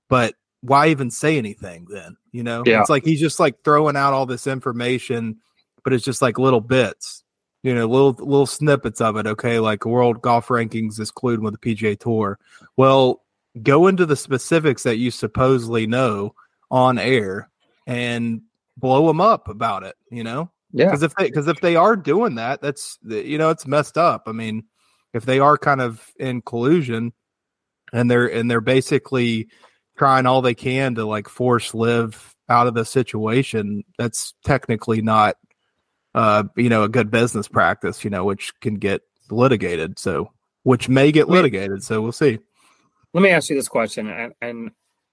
But 0.09 0.35
why 0.63 0.89
even 0.89 1.11
say 1.11 1.39
anything 1.39 1.87
then? 1.89 2.17
You 2.33 2.43
know, 2.43 2.65
yeah. 2.67 2.81
it's 2.81 2.91
like 2.91 3.05
he's 3.05 3.21
just 3.21 3.41
like 3.41 3.63
throwing 3.65 3.97
out 3.97 4.13
all 4.13 4.27
this 4.27 4.47
information, 4.47 5.39
but 5.85 5.93
it's 5.93 6.05
just 6.05 6.23
like 6.23 6.39
little 6.39 6.61
bits, 6.61 7.23
you 7.63 7.75
know, 7.75 7.87
little 7.87 8.13
little 8.13 8.47
snippets 8.47 9.01
of 9.01 9.17
it. 9.17 9.27
Okay, 9.27 9.61
like 9.61 9.87
world 9.87 10.21
golf 10.23 10.49
rankings 10.49 10.99
is 10.99 11.13
clued 11.13 11.39
with 11.39 11.59
the 11.59 11.75
PGA 11.77 11.99
Tour. 11.99 12.39
Well, 12.77 13.23
go 13.63 13.87
into 13.87 14.07
the 14.07 14.17
specifics 14.17 14.83
that 14.83 14.97
you 14.97 15.11
supposedly 15.11 15.87
know 15.87 16.35
on 16.71 16.99
air 16.99 17.51
and 17.87 18.43
blow 18.77 19.07
them 19.07 19.21
up 19.21 19.49
about 19.49 19.83
it. 19.83 19.97
You 20.11 20.25
know, 20.25 20.51
yeah. 20.73 20.87
Because 20.87 21.03
if 21.03 21.15
they 21.15 21.25
because 21.25 21.49
if 21.49 21.61
they 21.61 21.77
are 21.77 21.97
doing 21.97 22.37
that, 22.37 22.63
that's 22.63 22.99
you 23.03 23.39
know 23.39 23.51
it's 23.51 23.67
messed 23.67 23.99
up. 23.99 24.25
I 24.27 24.33
mean, 24.33 24.65
if 25.13 25.25
they 25.25 25.41
are 25.41 25.59
kind 25.59 25.81
of 25.81 26.05
in 26.19 26.43
collusion, 26.43 27.13
and 27.93 28.11
they're 28.11 28.27
and 28.27 28.51
they're 28.51 28.61
basically 28.61 29.49
trying 29.99 30.27
all 30.27 30.43
they 30.43 30.55
can 30.55 30.95
to 30.95 31.05
like 31.05 31.29
force 31.29 31.75
LIV 31.75 32.35
out 32.49 32.67
of 32.67 32.75
the 32.75 32.85
situation, 32.85 33.85
that's 33.99 34.35
technically 34.45 35.03
not 35.03 35.37
uh 36.15 36.45
you 36.57 36.69
know 36.69 36.85
a 36.85 36.89
good 36.89 37.11
business 37.11 37.49
practice. 37.49 38.05
You 38.05 38.11
know, 38.11 38.25
which 38.25 38.53
can 38.61 38.75
get 38.75 39.03
litigated. 39.31 39.99
So 39.99 40.33
which 40.63 40.89
may 40.89 41.11
get 41.11 41.29
litigated. 41.29 41.83
So 41.83 42.01
we'll 42.01 42.13
see. 42.13 42.39
Let 43.13 43.23
me 43.23 43.31
ask 43.31 43.51
you 43.51 43.57
this 43.57 43.69
question, 43.69 44.09
and, 44.09 44.33
and 44.41 44.71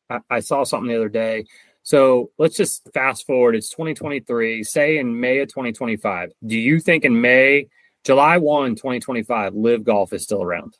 I, 0.09 0.19
I 0.29 0.39
saw 0.39 0.63
something 0.63 0.89
the 0.89 0.95
other 0.95 1.09
day 1.09 1.45
so 1.87 2.31
let's 2.37 2.57
just 2.57 2.89
fast 2.93 3.25
forward. 3.25 3.55
It's 3.55 3.69
2023. 3.69 4.61
Say 4.65 4.97
in 4.97 5.21
May 5.21 5.39
of 5.39 5.47
2025. 5.47 6.33
Do 6.45 6.57
you 6.57 6.81
think 6.81 7.05
in 7.05 7.21
May, 7.21 7.69
July 8.03 8.39
1, 8.39 8.75
2025, 8.75 9.55
LIV 9.55 9.85
Golf 9.85 10.11
is 10.11 10.21
still 10.21 10.43
around? 10.43 10.73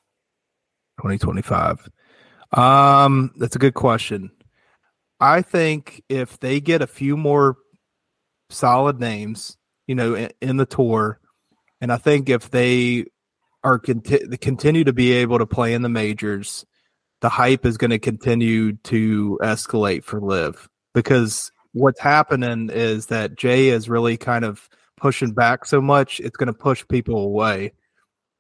2025. 0.98 1.88
Um, 2.52 3.32
that's 3.38 3.56
a 3.56 3.60
good 3.60 3.74
question. 3.74 4.32
I 5.22 5.44
think 5.44 6.04
if 6.10 6.42
they 6.42 6.60
get 6.60 6.82
a 6.82 6.88
few 6.88 7.16
more 7.16 7.56
solid 8.50 9.00
names, 9.00 9.56
you 9.88 9.96
know, 9.96 10.14
in, 10.14 10.32
in 10.42 10.58
the 10.58 10.66
tour, 10.66 11.22
and 11.80 11.90
I 11.90 11.96
think 11.96 12.28
if 12.28 12.52
they 12.52 13.06
are 13.64 13.80
conti- 13.80 14.28
continue 14.42 14.84
to 14.84 14.92
be 14.92 15.14
able 15.14 15.40
to 15.40 15.46
play 15.46 15.74
in 15.74 15.84
the 15.84 15.90
majors, 15.90 16.66
the 17.22 17.30
hype 17.30 17.66
is 17.66 17.78
going 17.78 17.92
to 17.92 18.00
continue 18.00 18.74
to 18.74 19.40
escalate 19.42 20.04
for 20.04 20.22
LIV 20.22 20.70
because 20.94 21.52
what's 21.74 22.00
happening 22.00 22.70
is 22.72 23.08
that 23.08 23.36
Jay 23.36 23.70
is 23.70 23.90
really 23.90 24.18
kind 24.18 24.46
of 24.46 24.70
pushing 24.98 25.32
back 25.32 25.66
so 25.66 25.82
much, 25.82 26.20
it's 26.20 26.38
going 26.38 26.48
to 26.48 26.54
push 26.54 26.84
people 26.88 27.24
away. 27.24 27.74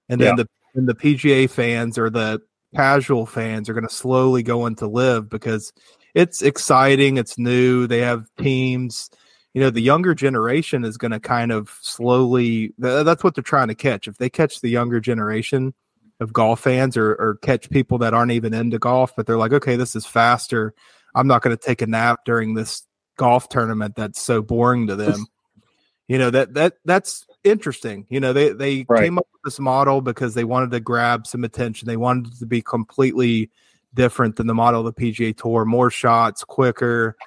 And 0.09 0.19
then 0.21 0.37
yeah. 0.37 0.43
the 0.43 0.49
and 0.75 0.87
the 0.87 0.95
PGA 0.95 1.49
fans 1.49 1.97
or 1.97 2.09
the 2.09 2.41
casual 2.75 3.25
fans 3.25 3.67
are 3.67 3.73
going 3.73 3.87
to 3.87 3.93
slowly 3.93 4.43
go 4.43 4.65
into 4.65 4.87
LIV 4.87 5.29
because 5.29 5.73
it's 6.13 6.41
exciting, 6.41 7.17
it's 7.17 7.37
new, 7.37 7.87
they 7.87 7.99
have 7.99 8.27
teams. 8.37 9.09
You 9.53 9.61
know, 9.61 9.69
the 9.71 9.81
younger 9.81 10.13
generation 10.13 10.85
is 10.85 10.97
going 10.97 11.11
to 11.11 11.19
kind 11.19 11.51
of 11.51 11.75
slowly 11.81 12.73
that's 12.77 13.23
what 13.23 13.33
they're 13.33 13.43
trying 13.43 13.69
to 13.69 13.75
catch. 13.75 14.07
If 14.07 14.17
they 14.17 14.29
catch 14.29 14.61
the 14.61 14.69
younger 14.69 14.99
generation 14.99 15.73
of 16.19 16.33
golf 16.33 16.61
fans 16.61 16.97
or, 16.97 17.11
or 17.11 17.37
catch 17.41 17.69
people 17.69 17.99
that 17.99 18.13
aren't 18.13 18.31
even 18.31 18.53
into 18.53 18.79
golf, 18.79 19.13
but 19.15 19.27
they're 19.27 19.37
like, 19.37 19.53
okay, 19.53 19.75
this 19.75 19.95
is 19.95 20.05
faster 20.05 20.73
I'm 21.17 21.27
not 21.27 21.41
going 21.41 21.55
to 21.55 21.61
take 21.61 21.81
a 21.81 21.87
nap 21.87 22.21
during 22.25 22.53
this 22.53 22.83
golf 23.17 23.49
tournament 23.49 23.95
that's 23.95 24.21
so 24.21 24.41
boring 24.43 24.87
to 24.87 24.95
them. 24.95 25.25
you 26.07 26.17
know 26.19 26.29
that 26.29 26.53
that 26.53 26.73
that's 26.85 27.25
interesting. 27.43 28.05
You 28.09 28.19
know 28.19 28.33
they 28.33 28.53
they 28.53 28.85
right. 28.87 29.03
came 29.03 29.17
up 29.17 29.27
with 29.33 29.41
this 29.43 29.59
model 29.59 30.01
because 30.01 30.35
they 30.35 30.43
wanted 30.43 30.71
to 30.71 30.79
grab 30.79 31.25
some 31.25 31.43
attention. 31.43 31.87
They 31.87 31.97
wanted 31.97 32.37
to 32.37 32.45
be 32.45 32.61
completely 32.61 33.49
different 33.93 34.35
than 34.35 34.45
the 34.45 34.53
model 34.53 34.85
of 34.85 34.95
the 34.95 35.11
PGA 35.11 35.35
Tour. 35.35 35.65
More 35.65 35.89
shots, 35.89 36.43
quicker, 36.43 37.17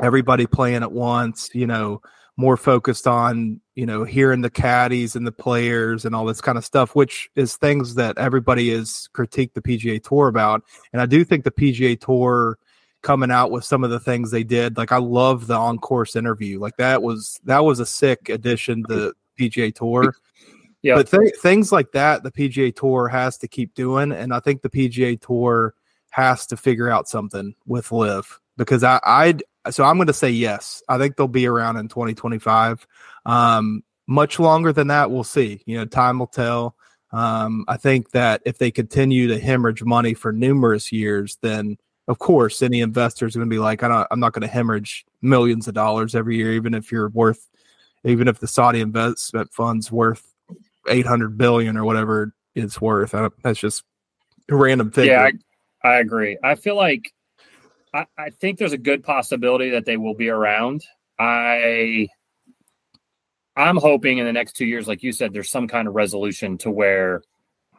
everybody 0.00 0.46
playing 0.46 0.82
at 0.82 0.92
once. 0.92 1.50
You 1.54 1.68
know, 1.68 2.02
more 2.36 2.56
focused 2.56 3.06
on 3.06 3.60
you 3.74 3.86
know 3.86 4.04
hearing 4.04 4.42
the 4.42 4.50
caddies 4.50 5.16
and 5.16 5.26
the 5.26 5.32
players 5.32 6.04
and 6.04 6.14
all 6.14 6.24
this 6.24 6.40
kind 6.40 6.58
of 6.58 6.64
stuff, 6.64 6.94
which 6.94 7.30
is 7.34 7.56
things 7.56 7.94
that 7.94 8.18
everybody 8.18 8.70
is 8.70 9.08
critiqued 9.14 9.54
the 9.54 9.62
PGA 9.62 10.02
Tour 10.02 10.28
about. 10.28 10.62
And 10.92 11.00
I 11.00 11.06
do 11.06 11.24
think 11.24 11.44
the 11.44 11.50
PGA 11.50 11.98
Tour 11.98 12.58
coming 13.02 13.30
out 13.30 13.50
with 13.50 13.64
some 13.64 13.84
of 13.84 13.90
the 13.90 14.00
things 14.00 14.30
they 14.30 14.44
did. 14.44 14.76
Like 14.76 14.92
I 14.92 14.98
love 14.98 15.46
the 15.46 15.54
on 15.54 15.78
course 15.78 16.16
interview. 16.16 16.58
Like 16.58 16.76
that 16.76 17.02
was 17.02 17.40
that 17.44 17.64
was 17.64 17.80
a 17.80 17.86
sick 17.86 18.28
addition 18.28 18.84
to 18.88 19.14
PGA 19.38 19.74
Tour. 19.74 20.14
Yeah. 20.82 20.96
But 20.96 21.10
th- 21.10 21.36
things 21.36 21.72
like 21.72 21.92
that, 21.92 22.22
the 22.22 22.30
PGA 22.30 22.74
Tour 22.74 23.08
has 23.08 23.38
to 23.38 23.48
keep 23.48 23.74
doing, 23.74 24.12
and 24.12 24.32
I 24.32 24.40
think 24.40 24.62
the 24.62 24.70
PGA 24.70 25.20
Tour 25.20 25.74
has 26.10 26.46
to 26.46 26.56
figure 26.56 26.88
out 26.88 27.08
something 27.08 27.54
with 27.66 27.90
LIV 27.90 28.40
because 28.56 28.84
I 28.84 29.00
I 29.02 29.36
so 29.70 29.84
I'm 29.84 29.96
going 29.96 30.06
to 30.06 30.12
say 30.12 30.30
yes. 30.30 30.82
I 30.88 30.98
think 30.98 31.16
they'll 31.16 31.28
be 31.28 31.46
around 31.46 31.76
in 31.76 31.88
2025. 31.88 32.86
Um, 33.24 33.82
much 34.06 34.38
longer 34.38 34.72
than 34.72 34.88
that, 34.88 35.10
we'll 35.10 35.24
see. 35.24 35.62
You 35.66 35.78
know, 35.78 35.84
time 35.84 36.18
will 36.18 36.26
tell. 36.26 36.76
Um, 37.12 37.64
I 37.68 37.76
think 37.76 38.10
that 38.10 38.42
if 38.44 38.58
they 38.58 38.70
continue 38.70 39.28
to 39.28 39.38
hemorrhage 39.38 39.82
money 39.82 40.14
for 40.14 40.32
numerous 40.32 40.92
years, 40.92 41.38
then 41.40 41.78
of 42.08 42.18
course, 42.18 42.62
any 42.62 42.80
investor 42.80 43.26
is 43.26 43.34
going 43.34 43.48
to 43.48 43.52
be 43.52 43.58
like, 43.58 43.82
I 43.82 44.06
am 44.10 44.20
not 44.20 44.32
going 44.32 44.42
to 44.42 44.48
hemorrhage 44.48 45.04
millions 45.22 45.66
of 45.66 45.74
dollars 45.74 46.14
every 46.14 46.36
year, 46.36 46.52
even 46.52 46.72
if 46.72 46.92
you're 46.92 47.08
worth, 47.08 47.48
even 48.04 48.28
if 48.28 48.38
the 48.38 48.46
Saudi 48.46 48.80
investment 48.80 49.52
fund's 49.52 49.90
worth 49.90 50.32
800 50.88 51.36
billion 51.36 51.76
or 51.76 51.84
whatever 51.84 52.32
it's 52.54 52.80
worth. 52.80 53.14
that's 53.42 53.58
just 53.58 53.82
a 54.48 54.56
random 54.56 54.90
figure. 54.90 55.12
Yeah, 55.12 55.30
I, 55.82 55.88
I 55.88 55.98
agree. 55.98 56.38
I 56.42 56.54
feel 56.54 56.76
like 56.76 57.12
I, 57.96 58.06
I 58.18 58.30
think 58.30 58.58
there's 58.58 58.74
a 58.74 58.78
good 58.78 59.02
possibility 59.02 59.70
that 59.70 59.86
they 59.86 59.96
will 59.96 60.14
be 60.14 60.28
around. 60.28 60.84
I 61.18 62.08
I'm 63.56 63.78
hoping 63.78 64.18
in 64.18 64.26
the 64.26 64.32
next 64.34 64.52
two 64.52 64.66
years, 64.66 64.86
like 64.86 65.02
you 65.02 65.12
said, 65.12 65.32
there's 65.32 65.50
some 65.50 65.66
kind 65.66 65.88
of 65.88 65.94
resolution 65.94 66.58
to 66.58 66.70
where 66.70 67.22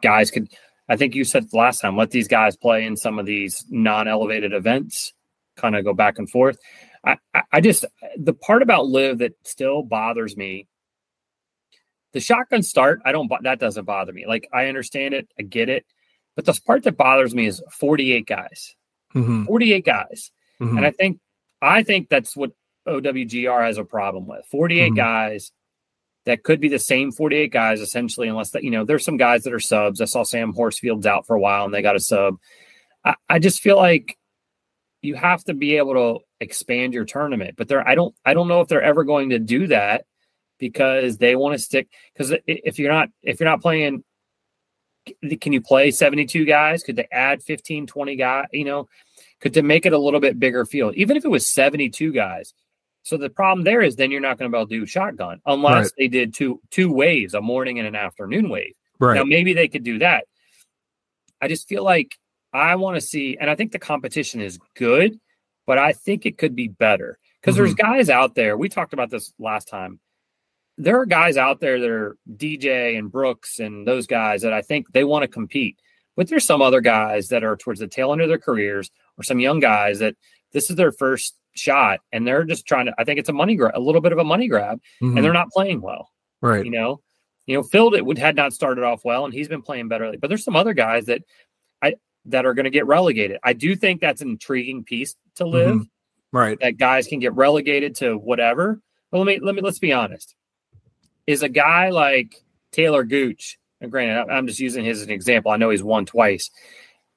guys 0.02 0.30
could 0.32 0.48
I 0.88 0.96
think 0.96 1.14
you 1.14 1.24
said 1.24 1.52
last 1.52 1.80
time, 1.80 1.96
let 1.96 2.10
these 2.10 2.28
guys 2.28 2.56
play 2.56 2.84
in 2.84 2.96
some 2.96 3.18
of 3.18 3.26
these 3.26 3.64
non-elevated 3.68 4.52
events, 4.52 5.12
kind 5.56 5.76
of 5.76 5.84
go 5.84 5.92
back 5.94 6.18
and 6.18 6.28
forth. 6.28 6.58
I, 7.04 7.18
I 7.52 7.60
just 7.60 7.84
the 8.16 8.34
part 8.34 8.62
about 8.62 8.88
LIV 8.88 9.18
that 9.18 9.34
still 9.44 9.82
bothers 9.82 10.36
me. 10.36 10.66
The 12.12 12.20
shotgun 12.20 12.62
start, 12.64 13.00
I 13.04 13.12
don't. 13.12 13.30
That 13.42 13.60
doesn't 13.60 13.84
bother 13.84 14.12
me. 14.12 14.26
Like 14.26 14.48
I 14.52 14.66
understand 14.66 15.14
it, 15.14 15.28
I 15.38 15.42
get 15.42 15.68
it, 15.68 15.84
but 16.34 16.44
the 16.44 16.58
part 16.66 16.82
that 16.84 16.96
bothers 16.96 17.36
me 17.36 17.46
is 17.46 17.62
48 17.78 18.26
guys, 18.26 18.74
mm-hmm. 19.14 19.44
48 19.44 19.84
guys, 19.84 20.30
mm-hmm. 20.60 20.76
and 20.76 20.86
I 20.86 20.90
think 20.90 21.18
I 21.60 21.82
think 21.82 22.08
that's 22.08 22.36
what 22.36 22.52
OWGR 22.86 23.66
has 23.66 23.78
a 23.78 23.84
problem 23.84 24.26
with. 24.26 24.44
48 24.46 24.86
mm-hmm. 24.86 24.94
guys 24.96 25.52
that 26.24 26.42
could 26.42 26.60
be 26.60 26.68
the 26.68 26.78
same 26.78 27.12
48 27.12 27.50
guys 27.52 27.80
essentially, 27.80 28.28
unless 28.28 28.50
that, 28.50 28.64
you 28.64 28.70
know, 28.70 28.84
there's 28.84 29.04
some 29.04 29.16
guys 29.16 29.44
that 29.44 29.52
are 29.52 29.60
subs. 29.60 30.00
I 30.00 30.04
saw 30.04 30.24
Sam 30.24 30.52
Horsfield's 30.52 31.06
out 31.06 31.26
for 31.26 31.34
a 31.34 31.40
while 31.40 31.64
and 31.64 31.72
they 31.72 31.82
got 31.82 31.96
a 31.96 32.00
sub. 32.00 32.36
I, 33.04 33.14
I 33.28 33.38
just 33.38 33.60
feel 33.60 33.76
like 33.76 34.18
you 35.00 35.14
have 35.14 35.44
to 35.44 35.54
be 35.54 35.76
able 35.76 35.94
to 35.94 36.24
expand 36.40 36.92
your 36.92 37.04
tournament, 37.04 37.54
but 37.56 37.68
there, 37.68 37.86
I 37.86 37.94
don't, 37.94 38.14
I 38.24 38.34
don't 38.34 38.48
know 38.48 38.60
if 38.60 38.68
they're 38.68 38.82
ever 38.82 39.04
going 39.04 39.30
to 39.30 39.38
do 39.38 39.68
that 39.68 40.04
because 40.58 41.18
they 41.18 41.36
want 41.36 41.54
to 41.54 41.58
stick. 41.58 41.88
Because 42.12 42.34
if 42.46 42.78
you're 42.78 42.92
not, 42.92 43.08
if 43.22 43.40
you're 43.40 43.48
not 43.48 43.62
playing, 43.62 44.04
can 45.40 45.52
you 45.52 45.60
play 45.60 45.90
72 45.90 46.44
guys? 46.44 46.82
Could 46.82 46.96
they 46.96 47.08
add 47.12 47.42
15, 47.42 47.86
20 47.86 48.16
guys? 48.16 48.46
You 48.52 48.64
know, 48.64 48.88
could 49.40 49.54
to 49.54 49.62
make 49.62 49.86
it 49.86 49.92
a 49.92 49.98
little 49.98 50.20
bit 50.20 50.38
bigger 50.38 50.64
field, 50.64 50.94
even 50.96 51.16
if 51.16 51.24
it 51.24 51.28
was 51.28 51.48
72 51.48 52.12
guys, 52.12 52.54
so 53.08 53.16
the 53.16 53.30
problem 53.30 53.64
there 53.64 53.80
is 53.80 53.96
then 53.96 54.10
you're 54.10 54.20
not 54.20 54.38
going 54.38 54.50
to 54.50 54.54
be 54.54 54.58
able 54.58 54.68
to 54.68 54.80
do 54.80 54.86
shotgun 54.86 55.40
unless 55.46 55.86
right. 55.86 55.92
they 55.96 56.08
did 56.08 56.34
two 56.34 56.60
two 56.70 56.92
waves, 56.92 57.32
a 57.32 57.40
morning 57.40 57.78
and 57.78 57.88
an 57.88 57.94
afternoon 57.94 58.50
wave. 58.50 58.74
Right. 58.98 59.14
Now 59.14 59.24
maybe 59.24 59.54
they 59.54 59.68
could 59.68 59.82
do 59.82 60.00
that. 60.00 60.24
I 61.40 61.48
just 61.48 61.68
feel 61.68 61.82
like 61.82 62.16
I 62.52 62.76
want 62.76 62.96
to 62.96 63.00
see, 63.00 63.38
and 63.40 63.48
I 63.48 63.54
think 63.54 63.72
the 63.72 63.78
competition 63.78 64.42
is 64.42 64.58
good, 64.76 65.18
but 65.66 65.78
I 65.78 65.92
think 65.92 66.26
it 66.26 66.36
could 66.36 66.54
be 66.54 66.68
better 66.68 67.18
because 67.40 67.54
mm-hmm. 67.54 67.64
there's 67.64 67.74
guys 67.74 68.10
out 68.10 68.34
there. 68.34 68.58
We 68.58 68.68
talked 68.68 68.92
about 68.92 69.08
this 69.08 69.32
last 69.38 69.68
time. 69.68 70.00
There 70.78 71.00
are 71.00 71.06
guys 71.06 71.36
out 71.36 71.60
there 71.60 71.80
that 71.80 71.90
are 71.90 72.16
DJ 72.36 72.96
and 72.96 73.10
Brooks 73.10 73.58
and 73.58 73.86
those 73.86 74.06
guys 74.06 74.42
that 74.42 74.52
I 74.52 74.62
think 74.62 74.92
they 74.92 75.04
want 75.04 75.22
to 75.22 75.28
compete. 75.28 75.78
But 76.16 76.28
there's 76.28 76.44
some 76.44 76.62
other 76.62 76.80
guys 76.80 77.28
that 77.28 77.44
are 77.44 77.56
towards 77.56 77.80
the 77.80 77.88
tail 77.88 78.12
end 78.12 78.22
of 78.22 78.28
their 78.28 78.38
careers 78.38 78.90
or 79.18 79.24
some 79.24 79.40
young 79.40 79.60
guys 79.60 79.98
that 79.98 80.14
this 80.52 80.70
is 80.70 80.76
their 80.76 80.92
first 80.92 81.34
shot 81.58 82.00
and 82.12 82.26
they're 82.26 82.44
just 82.44 82.66
trying 82.66 82.86
to 82.86 82.94
i 82.98 83.04
think 83.04 83.18
it's 83.18 83.28
a 83.28 83.32
money 83.32 83.56
grab 83.56 83.72
a 83.74 83.80
little 83.80 84.00
bit 84.00 84.12
of 84.12 84.18
a 84.18 84.24
money 84.24 84.48
grab 84.48 84.80
mm-hmm. 85.02 85.16
and 85.16 85.24
they're 85.24 85.32
not 85.32 85.50
playing 85.50 85.80
well 85.80 86.10
right 86.40 86.64
you 86.64 86.70
know 86.70 87.00
you 87.46 87.56
know 87.56 87.62
phil 87.62 87.92
it 87.94 88.04
would 88.04 88.16
had 88.16 88.36
not 88.36 88.52
started 88.52 88.84
off 88.84 89.04
well 89.04 89.24
and 89.24 89.34
he's 89.34 89.48
been 89.48 89.62
playing 89.62 89.88
better 89.88 90.14
but 90.20 90.28
there's 90.28 90.44
some 90.44 90.56
other 90.56 90.72
guys 90.72 91.06
that 91.06 91.22
i 91.82 91.94
that 92.24 92.46
are 92.46 92.54
going 92.54 92.64
to 92.64 92.70
get 92.70 92.86
relegated 92.86 93.38
i 93.42 93.52
do 93.52 93.74
think 93.74 94.00
that's 94.00 94.22
an 94.22 94.28
intriguing 94.28 94.84
piece 94.84 95.16
to 95.34 95.46
LIV 95.46 95.68
mm-hmm. 95.68 95.82
right 96.36 96.58
that 96.60 96.76
guys 96.76 97.08
can 97.08 97.18
get 97.18 97.34
relegated 97.34 97.96
to 97.96 98.16
whatever 98.16 98.80
but 99.10 99.18
let 99.18 99.26
me 99.26 99.40
let 99.42 99.54
me 99.54 99.60
let's 99.60 99.80
be 99.80 99.92
honest 99.92 100.36
is 101.28 101.44
a 101.44 101.48
guy 101.48 101.90
like 101.90 102.42
Talor 102.72 103.08
Gooch 103.08 103.56
and 103.80 103.92
granted 103.92 104.28
i'm 104.32 104.48
just 104.48 104.58
using 104.58 104.84
his 104.84 105.00
as 105.00 105.06
an 105.06 105.12
example 105.12 105.52
i 105.52 105.56
know 105.56 105.70
he's 105.70 105.84
won 105.84 106.04
twice 106.04 106.50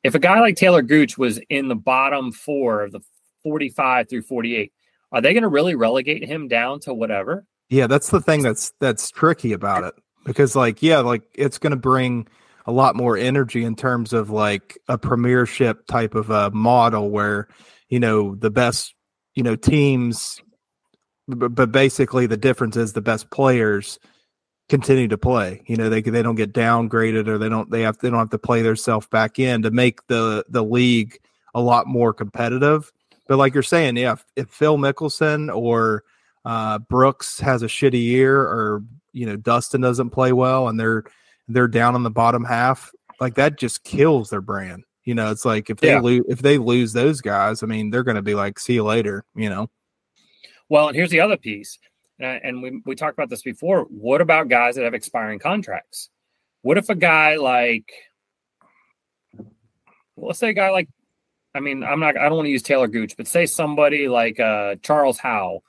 if 0.03 0.15
a 0.15 0.19
guy 0.19 0.39
like 0.39 0.55
Talor 0.55 0.87
Gooch 0.87 1.17
was 1.17 1.39
in 1.49 1.67
the 1.67 1.75
bottom 1.75 2.31
four 2.31 2.83
of 2.83 2.91
the 2.91 3.01
45 3.43 4.09
through 4.09 4.21
48. 4.23 4.71
Are 5.11 5.21
they 5.21 5.33
going 5.33 5.43
to 5.43 5.49
really 5.49 5.75
relegate 5.75 6.23
him 6.23 6.47
down 6.47 6.79
to 6.81 6.93
whatever? 6.93 7.45
Yeah, 7.69 7.87
that's 7.87 8.09
the 8.09 8.21
thing 8.21 8.41
that's 8.41 8.73
that's 8.79 9.09
tricky 9.11 9.53
about 9.53 9.83
it 9.83 9.93
because 10.25 10.55
like 10.55 10.81
yeah, 10.81 10.99
like 10.99 11.23
it's 11.33 11.57
going 11.57 11.71
to 11.71 11.77
bring 11.77 12.27
a 12.65 12.71
lot 12.71 12.95
more 12.95 13.17
energy 13.17 13.63
in 13.63 13.75
terms 13.75 14.13
of 14.13 14.29
like 14.29 14.77
a 14.87 14.97
premiership 14.97 15.85
type 15.87 16.15
of 16.15 16.29
a 16.29 16.51
model 16.51 17.09
where 17.09 17.47
you 17.89 17.99
know 17.99 18.35
the 18.35 18.51
best 18.51 18.93
you 19.35 19.43
know 19.43 19.55
teams 19.55 20.41
but, 21.27 21.49
but 21.55 21.71
basically 21.71 22.25
the 22.25 22.37
difference 22.37 22.75
is 22.77 22.93
the 22.93 23.01
best 23.01 23.29
players 23.29 23.99
continue 24.69 25.07
to 25.07 25.17
play 25.17 25.61
you 25.67 25.75
know 25.75 25.89
they 25.89 26.01
they 26.01 26.21
don't 26.21 26.35
get 26.35 26.53
downgraded 26.53 27.27
or 27.27 27.37
they 27.37 27.49
don't 27.49 27.69
they 27.71 27.81
have 27.81 27.97
they 27.97 28.09
don't 28.09 28.19
have 28.19 28.29
to 28.29 28.37
play 28.37 28.61
themselves 28.61 29.05
back 29.07 29.37
in 29.37 29.61
to 29.61 29.71
make 29.71 30.05
the 30.07 30.45
the 30.49 30.63
league 30.63 31.19
a 31.53 31.61
lot 31.61 31.87
more 31.87 32.13
competitive 32.13 32.91
but 33.31 33.37
like 33.37 33.53
you're 33.53 33.63
saying, 33.63 33.95
yeah, 33.95 34.11
if, 34.11 34.25
if 34.35 34.49
Phil 34.49 34.77
Mickelson 34.77 35.55
or 35.55 36.03
uh, 36.43 36.79
Brooks 36.79 37.39
has 37.39 37.63
a 37.63 37.67
shitty 37.67 38.03
year, 38.03 38.41
or 38.41 38.83
you 39.13 39.25
know 39.25 39.37
Dustin 39.37 39.79
doesn't 39.79 40.09
play 40.09 40.33
well, 40.33 40.67
and 40.67 40.77
they're 40.77 41.05
they're 41.47 41.69
down 41.69 41.95
in 41.95 42.03
the 42.03 42.11
bottom 42.11 42.43
half, 42.43 42.91
like 43.21 43.35
that 43.35 43.57
just 43.57 43.85
kills 43.85 44.31
their 44.31 44.41
brand. 44.41 44.83
You 45.05 45.15
know, 45.15 45.31
it's 45.31 45.45
like 45.45 45.69
if 45.69 45.77
they 45.77 45.91
yeah. 45.91 46.01
lose 46.01 46.25
if 46.27 46.41
they 46.41 46.57
lose 46.57 46.91
those 46.91 47.21
guys, 47.21 47.63
I 47.63 47.67
mean, 47.67 47.89
they're 47.89 48.03
going 48.03 48.15
to 48.15 48.21
be 48.21 48.35
like, 48.35 48.59
see 48.59 48.73
you 48.73 48.83
later. 48.83 49.23
You 49.33 49.49
know. 49.49 49.69
Well, 50.71 50.87
and 50.87 50.95
here's 50.95 51.09
the 51.09 51.19
other 51.19 51.35
piece, 51.35 51.77
and 52.17 52.61
we 52.61 52.81
we 52.85 52.95
talked 52.95 53.13
about 53.17 53.27
this 53.27 53.41
before. 53.41 53.81
What 53.89 54.21
about 54.21 54.47
guys 54.47 54.75
that 54.75 54.85
have 54.85 54.93
expiring 54.93 55.37
contracts? 55.37 56.09
What 56.61 56.77
if 56.77 56.87
a 56.87 56.95
guy 56.95 57.35
like, 57.35 57.91
well, 59.35 60.27
let's 60.27 60.39
say 60.39 60.51
a 60.51 60.53
guy 60.53 60.69
like 60.69 60.87
I 61.53 61.59
mean, 61.59 61.83
I'm 61.83 61.99
not, 61.99 62.15
I 62.15 62.29
don't 62.29 62.37
want 62.37 62.45
to 62.45 62.51
use 62.51 62.63
Talor 62.63 62.89
Gooch, 62.89 63.17
but 63.17 63.27
say 63.27 63.45
somebody 63.47 64.07
like 64.07 64.39
uh, 64.39 64.75
Charles 64.81 65.17
Howell 65.17 65.61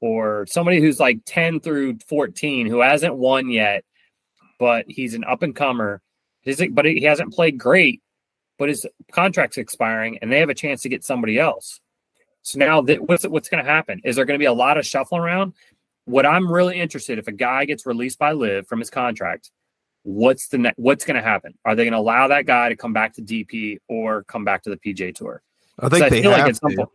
or 0.00 0.44
somebody 0.48 0.80
who's 0.80 0.98
like 0.98 1.20
10 1.24 1.60
through 1.60 1.98
14 2.08 2.66
who 2.66 2.80
hasn't 2.80 3.14
won 3.14 3.50
yet, 3.50 3.84
but 4.58 4.86
he's 4.88 5.14
an 5.14 5.22
up 5.22 5.44
and 5.44 5.54
comer. 5.54 6.02
But 6.72 6.84
he 6.84 7.02
hasn't 7.02 7.32
played 7.32 7.58
great, 7.58 8.02
but 8.58 8.70
his 8.70 8.84
contract's 9.12 9.56
expiring 9.56 10.18
and 10.18 10.32
they 10.32 10.40
have 10.40 10.50
a 10.50 10.54
chance 10.54 10.82
to 10.82 10.88
get 10.88 11.04
somebody 11.04 11.38
else. 11.38 11.80
So 12.48 12.58
now 12.58 12.80
what's, 12.80 13.26
what's 13.26 13.50
going 13.50 13.62
to 13.62 13.70
happen? 13.70 14.00
Is 14.04 14.16
there 14.16 14.24
going 14.24 14.36
to 14.36 14.42
be 14.42 14.46
a 14.46 14.52
lot 14.54 14.78
of 14.78 14.86
shuffling 14.86 15.20
around? 15.20 15.52
What 16.06 16.24
I'm 16.24 16.50
really 16.50 16.80
interested 16.80 17.18
if 17.18 17.28
a 17.28 17.32
guy 17.32 17.66
gets 17.66 17.84
released 17.84 18.18
by 18.18 18.32
LIV 18.32 18.66
from 18.66 18.78
his 18.78 18.88
contract, 18.88 19.50
what's 20.02 20.48
the 20.48 20.56
ne- 20.56 20.72
what's 20.76 21.04
going 21.04 21.16
to 21.16 21.22
happen? 21.22 21.58
Are 21.66 21.74
they 21.74 21.84
going 21.84 21.92
to 21.92 21.98
allow 21.98 22.28
that 22.28 22.46
guy 22.46 22.70
to 22.70 22.76
come 22.76 22.94
back 22.94 23.12
to 23.16 23.22
DP 23.22 23.80
or 23.86 24.24
come 24.24 24.46
back 24.46 24.62
to 24.62 24.70
the 24.70 24.78
PGA 24.78 25.14
Tour? 25.14 25.42
I 25.78 25.90
think 25.90 26.08
they 26.08 26.22
have 26.22 26.46
like 26.46 26.54
to. 26.54 26.76
Point, 26.76 26.88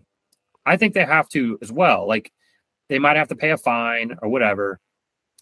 I 0.66 0.78
think 0.78 0.96
they 0.96 1.06
have 1.06 1.30
to 1.30 1.60
as 1.62 1.72
well. 1.72 2.08
Like 2.08 2.34
they 2.90 2.98
might 2.98 3.18
have 3.18 3.28
to 3.28 3.36
pay 3.36 3.52
a 3.52 3.58
fine 3.58 4.18
or 4.24 4.30
whatever 4.30 4.80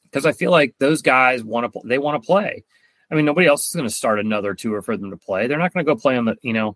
because 0.04 0.26
I 0.26 0.34
feel 0.34 0.52
like 0.52 0.76
those 0.80 1.02
guys 1.02 1.41
want 1.41 1.71
to 1.71 1.80
they 1.86 2.00
want 2.00 2.21
to 2.21 2.28
play. 2.28 2.65
I 3.10 3.15
mean, 3.15 3.24
nobody 3.24 3.47
else 3.47 3.65
is 3.65 3.74
going 3.74 3.88
to 3.88 3.93
start 3.93 4.19
another 4.19 4.56
tour 4.56 4.82
for 4.82 4.97
them 4.97 5.12
to 5.12 5.17
play. 5.17 5.47
They're 5.47 5.58
not 5.58 5.74
going 5.74 5.86
to 5.86 5.89
go 5.89 5.97
play 5.97 6.17
on 6.17 6.26
the 6.26 6.36
you 6.41 6.52
know. 6.52 6.76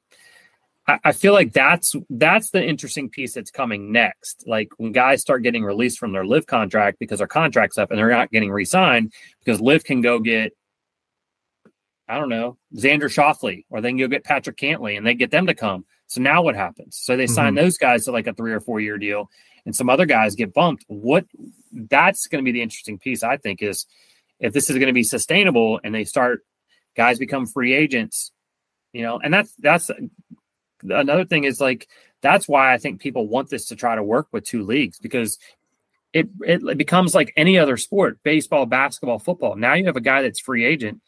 I, 0.87 0.99
I 1.05 1.11
feel 1.11 1.33
like 1.33 1.53
that's 1.53 1.95
that's 2.09 2.51
the 2.51 2.63
interesting 2.63 3.09
piece 3.09 3.33
that's 3.33 3.51
coming 3.51 3.91
next. 3.91 4.43
Like 4.47 4.69
when 4.77 4.91
guys 4.91 5.21
start 5.21 5.43
getting 5.43 5.63
released 5.63 5.99
from 5.99 6.11
their 6.11 6.25
LIV 6.25 6.47
contract 6.47 6.99
because 6.99 7.19
their 7.19 7.27
contract's 7.27 7.77
up 7.77 7.91
and 7.91 7.99
they're 7.99 8.09
not 8.09 8.31
getting 8.31 8.51
re-signed 8.51 9.13
because 9.43 9.61
LIV 9.61 9.83
can 9.83 10.01
go 10.01 10.19
get 10.19 10.53
I 12.07 12.19
don't 12.19 12.29
know, 12.29 12.57
Xander 12.75 13.05
Schauffele, 13.05 13.65
or 13.69 13.81
they 13.81 13.89
can 13.89 13.97
go 13.97 14.07
get 14.07 14.23
Patrick 14.23 14.57
Cantlay 14.57 14.95
and 14.95 15.05
they 15.05 15.15
get 15.15 15.31
them 15.31 15.47
to 15.47 15.55
come. 15.55 15.85
So 16.05 16.21
now 16.21 16.43
what 16.43 16.55
happens? 16.55 16.99
So 17.01 17.17
they 17.17 17.25
sign 17.25 17.55
mm-hmm. 17.55 17.63
those 17.63 17.77
guys 17.79 18.05
to 18.05 18.11
like 18.11 18.27
a 18.27 18.33
three 18.33 18.53
or 18.53 18.59
four 18.59 18.79
year 18.79 18.97
deal, 18.97 19.29
and 19.65 19.75
some 19.75 19.89
other 19.89 20.05
guys 20.05 20.35
get 20.35 20.53
bumped. 20.53 20.85
What 20.87 21.25
that's 21.71 22.27
going 22.27 22.43
to 22.43 22.47
be 22.47 22.51
the 22.51 22.61
interesting 22.61 22.99
piece, 22.99 23.23
I 23.23 23.37
think, 23.37 23.63
is 23.63 23.87
if 24.39 24.53
this 24.53 24.69
is 24.69 24.75
going 24.75 24.87
to 24.87 24.93
be 24.93 25.03
sustainable 25.03 25.79
and 25.83 25.95
they 25.95 26.03
start 26.03 26.41
guys 26.95 27.17
become 27.17 27.47
free 27.47 27.73
agents, 27.73 28.31
you 28.93 29.01
know, 29.01 29.19
and 29.21 29.33
that's 29.33 29.53
that's 29.55 29.89
another 30.89 31.25
thing 31.25 31.43
is 31.43 31.59
like 31.61 31.87
that's 32.21 32.47
why 32.47 32.73
I 32.73 32.77
think 32.77 33.01
people 33.01 33.27
want 33.27 33.49
this 33.49 33.67
to 33.67 33.75
try 33.75 33.95
to 33.95 34.03
work 34.03 34.27
with 34.31 34.45
two 34.45 34.63
leagues 34.63 34.99
because 34.99 35.37
it 36.13 36.29
it 36.41 36.77
becomes 36.77 37.13
like 37.13 37.33
any 37.35 37.57
other 37.57 37.77
sport, 37.77 38.19
baseball, 38.23 38.65
basketball, 38.65 39.19
football. 39.19 39.55
Now 39.55 39.73
you 39.73 39.85
have 39.85 39.97
a 39.97 40.01
guy 40.01 40.21
that's 40.21 40.39
free 40.39 40.65
agent 40.65 41.01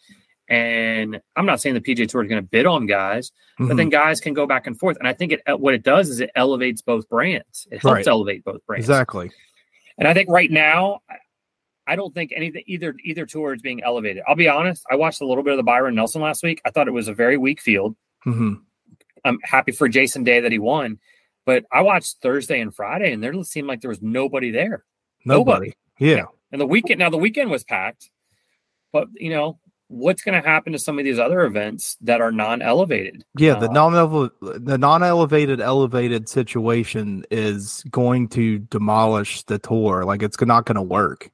and 0.49 1.19
I'm 1.35 1.45
not 1.45 1.59
saying 1.59 1.75
the 1.75 1.81
PGA 1.81 2.07
Tour 2.07 2.23
is 2.23 2.29
going 2.29 2.41
to 2.41 2.47
bid 2.47 2.65
on 2.65 2.85
guys, 2.85 3.31
mm-hmm. 3.59 3.67
but 3.67 3.77
then 3.77 3.89
guys 3.89 4.19
can 4.21 4.33
go 4.33 4.47
back 4.47 4.65
and 4.65 4.79
forth. 4.79 4.97
And 4.97 5.07
I 5.07 5.13
think 5.13 5.33
it 5.33 5.41
what 5.59 5.73
it 5.73 5.83
does 5.83 6.09
is 6.09 6.19
it 6.19 6.31
elevates 6.35 6.81
both 6.81 7.07
brands. 7.09 7.67
It 7.71 7.81
helps 7.81 7.95
right. 7.95 8.07
elevate 8.07 8.43
both 8.43 8.65
brands. 8.65 8.85
Exactly. 8.85 9.31
And 9.97 10.07
I 10.07 10.13
think 10.13 10.29
right 10.29 10.51
now, 10.51 10.99
I 11.85 11.95
don't 11.95 12.13
think 12.13 12.31
anything 12.35 12.63
either 12.67 12.95
either 13.03 13.25
tour 13.25 13.53
is 13.53 13.61
being 13.61 13.83
elevated. 13.83 14.23
I'll 14.27 14.35
be 14.35 14.47
honest. 14.47 14.85
I 14.89 14.95
watched 14.95 15.21
a 15.21 15.25
little 15.25 15.43
bit 15.43 15.53
of 15.53 15.57
the 15.57 15.63
Byron 15.63 15.95
Nelson 15.95 16.21
last 16.21 16.43
week. 16.43 16.61
I 16.65 16.71
thought 16.71 16.87
it 16.87 16.91
was 16.91 17.07
a 17.07 17.13
very 17.13 17.37
weak 17.37 17.59
field. 17.59 17.95
Mm-hmm. 18.25 18.53
I'm 19.27 19.39
happy 19.43 19.71
for 19.71 19.87
Jason 19.87 20.23
Day 20.23 20.39
that 20.41 20.51
he 20.51 20.59
won, 20.59 20.99
but 21.45 21.65
I 21.71 21.81
watched 21.81 22.17
Thursday 22.21 22.59
and 22.59 22.73
Friday, 22.73 23.11
and 23.11 23.23
there 23.23 23.33
seemed 23.43 23.67
like 23.67 23.81
there 23.81 23.89
was 23.89 24.01
nobody 24.01 24.51
there. 24.51 24.83
Nobody. 25.25 25.67
nobody. 25.67 25.73
Yeah. 25.99 26.25
And 26.51 26.61
the 26.61 26.65
weekend 26.65 26.99
now 26.99 27.09
the 27.09 27.17
weekend 27.17 27.51
was 27.51 27.63
packed, 27.63 28.09
but 28.91 29.07
you 29.15 29.29
know 29.29 29.59
what's 29.89 30.21
going 30.21 30.41
to 30.41 30.47
happen 30.47 30.73
to 30.73 30.79
some 30.79 30.99
of 30.99 31.05
these 31.05 31.19
other 31.19 31.45
events 31.45 31.97
that 32.01 32.19
are 32.19 32.31
non-elevated 32.31 33.23
yeah 33.37 33.55
the 33.55 33.69
uh, 33.69 33.73
non 33.73 34.29
the 34.41 34.77
non-elevated 34.77 35.61
elevated 35.61 36.27
situation 36.27 37.23
is 37.31 37.83
going 37.89 38.27
to 38.27 38.59
demolish 38.59 39.43
the 39.43 39.57
tour 39.57 40.03
like 40.03 40.21
it's 40.21 40.39
not 40.41 40.65
going 40.65 40.75
to 40.75 40.81
work 40.81 41.31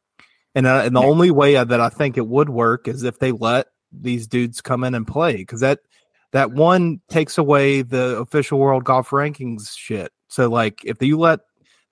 and, 0.56 0.68
uh, 0.68 0.84
and 0.86 0.96
the 0.96 1.02
only 1.02 1.32
way 1.32 1.56
that 1.56 1.82
i 1.82 1.90
think 1.90 2.18
it 2.18 2.28
would 2.28 2.50
work 2.50 2.88
is 2.88 3.04
if 3.04 3.18
they 3.20 3.32
let 3.32 3.68
these 3.92 4.28
dudes 4.28 4.62
come 4.62 4.84
in 4.84 4.94
and 4.94 5.08
play 5.08 5.38
because 5.38 5.62
that 5.62 5.80
that 6.34 6.52
one 6.52 7.00
takes 7.10 7.38
away 7.38 7.82
the 7.82 8.18
official 8.18 8.60
world 8.60 8.84
golf 8.84 9.10
rankings 9.10 9.76
shit 9.78 10.12
so 10.28 10.50
like 10.50 10.84
if 10.84 11.02
you 11.02 11.18
let 11.18 11.40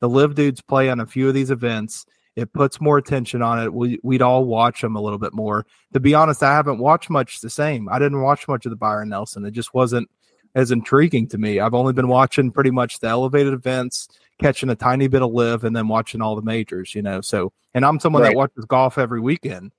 the 0.02 0.10
LIV 0.10 0.36
dudes 0.36 0.62
play 0.62 0.90
on 0.90 1.00
a 1.00 1.06
few 1.06 1.28
of 1.28 1.34
these 1.34 1.52
events 1.52 2.06
it 2.36 2.54
puts 2.54 2.80
more 2.80 2.98
attention 2.98 3.42
on 3.42 3.62
it. 3.62 3.74
We, 3.74 4.00
would 4.04 4.22
all 4.22 4.46
watch 4.46 4.82
them 4.82 4.96
a 4.96 5.02
little 5.02 5.20
bit 5.20 5.34
more. 5.34 5.66
To 5.94 6.00
be 6.00 6.14
honest, 6.14 6.44
I 6.44 6.54
haven't 6.54 6.80
watched 6.80 7.10
much 7.10 7.42
the 7.42 7.50
same. 7.50 7.90
I 7.90 8.00
didn't 8.00 8.22
watch 8.22 8.48
much 8.48 8.66
of 8.66 8.70
the 8.70 8.78
Byron 8.78 9.10
Nelson. 9.10 9.46
It 9.46 9.52
just 9.52 9.74
wasn't 9.74 10.10
as 10.56 10.72
intriguing 10.72 11.28
to 11.30 11.38
me. 11.38 11.60
I've 11.60 11.74
only 11.74 11.94
been 11.94 12.08
watching 12.08 12.52
pretty 12.52 12.72
much 12.72 13.00
the 13.00 13.08
elevated 13.08 13.54
events, 13.54 14.08
catching 14.40 14.70
a 14.70 14.76
tiny 14.76 15.08
bit 15.08 15.22
of 15.22 15.32
LIV, 15.32 15.66
and 15.66 15.76
then 15.76 15.88
watching 15.88 16.22
all 16.22 16.36
the 16.36 16.42
majors. 16.42 16.96
You 16.96 17.02
know, 17.02 17.22
so 17.22 17.52
and 17.74 17.86
I'm 17.86 18.00
someone 18.00 18.24
right. 18.24 18.30
that 18.30 18.38
watches 18.38 18.66
golf 18.66 18.98
every 18.98 19.20
weekend, 19.20 19.72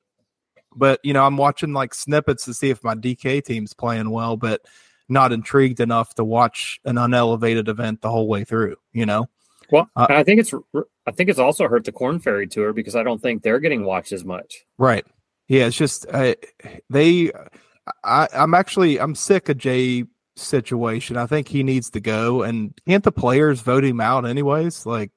but 0.77 1.01
you 1.03 1.13
know, 1.13 1.25
I'm 1.25 1.37
watching 1.37 1.73
like 1.73 1.95
snippets 1.95 2.45
to 2.47 2.55
see 2.55 2.71
if 2.71 2.83
my 2.83 2.95
DK 2.95 3.45
team's 3.45 3.75
playing 3.75 4.11
well, 4.11 4.37
but 4.37 4.63
not 5.09 5.33
intrigued 5.33 5.81
enough 5.81 6.15
to 6.15 6.25
watch 6.25 6.81
an 6.85 6.99
unelevated 6.99 7.69
event 7.69 8.01
the 8.01 8.11
whole 8.11 8.29
way 8.29 8.45
through. 8.45 8.77
You 8.93 9.07
know. 9.07 9.29
Well, 9.71 9.89
uh, 9.97 10.07
I 10.11 10.23
think 10.23 10.41
it's 10.41 10.53
I 11.07 11.11
think 11.13 11.31
it's 11.31 11.39
also 11.39 11.69
hurt 11.69 11.85
the 11.85 11.93
Corn 11.93 12.19
Ferry 12.19 12.47
Tour 12.47 12.73
because 12.73 12.95
I 12.95 13.03
don't 13.03 13.21
think 13.21 13.43
they're 13.43 13.61
getting 13.61 13.85
watched 13.85 14.13
as 14.13 14.25
much. 14.25 14.65
Right. 14.79 15.05
Yeah, 15.49 15.67
it's 15.67 15.77
just 15.77 16.07
uh, 16.11 16.35
they. 16.91 17.33
I, 18.05 18.29
I'm 18.33 18.55
actually 18.55 19.01
I'm 19.01 19.15
sick 19.15 19.49
of 19.49 19.59
Jay 19.59 20.05
situation. 20.37 21.17
I 21.17 21.27
think 21.27 21.49
he 21.49 21.63
needs 21.63 21.91
to 21.91 22.01
go. 22.01 22.43
And 22.43 22.73
can't 22.87 23.05
the 23.05 23.13
players 23.13 23.61
vote 23.61 23.85
him 23.85 24.01
out 24.01 24.27
anyways? 24.27 24.87
Like, 24.87 25.11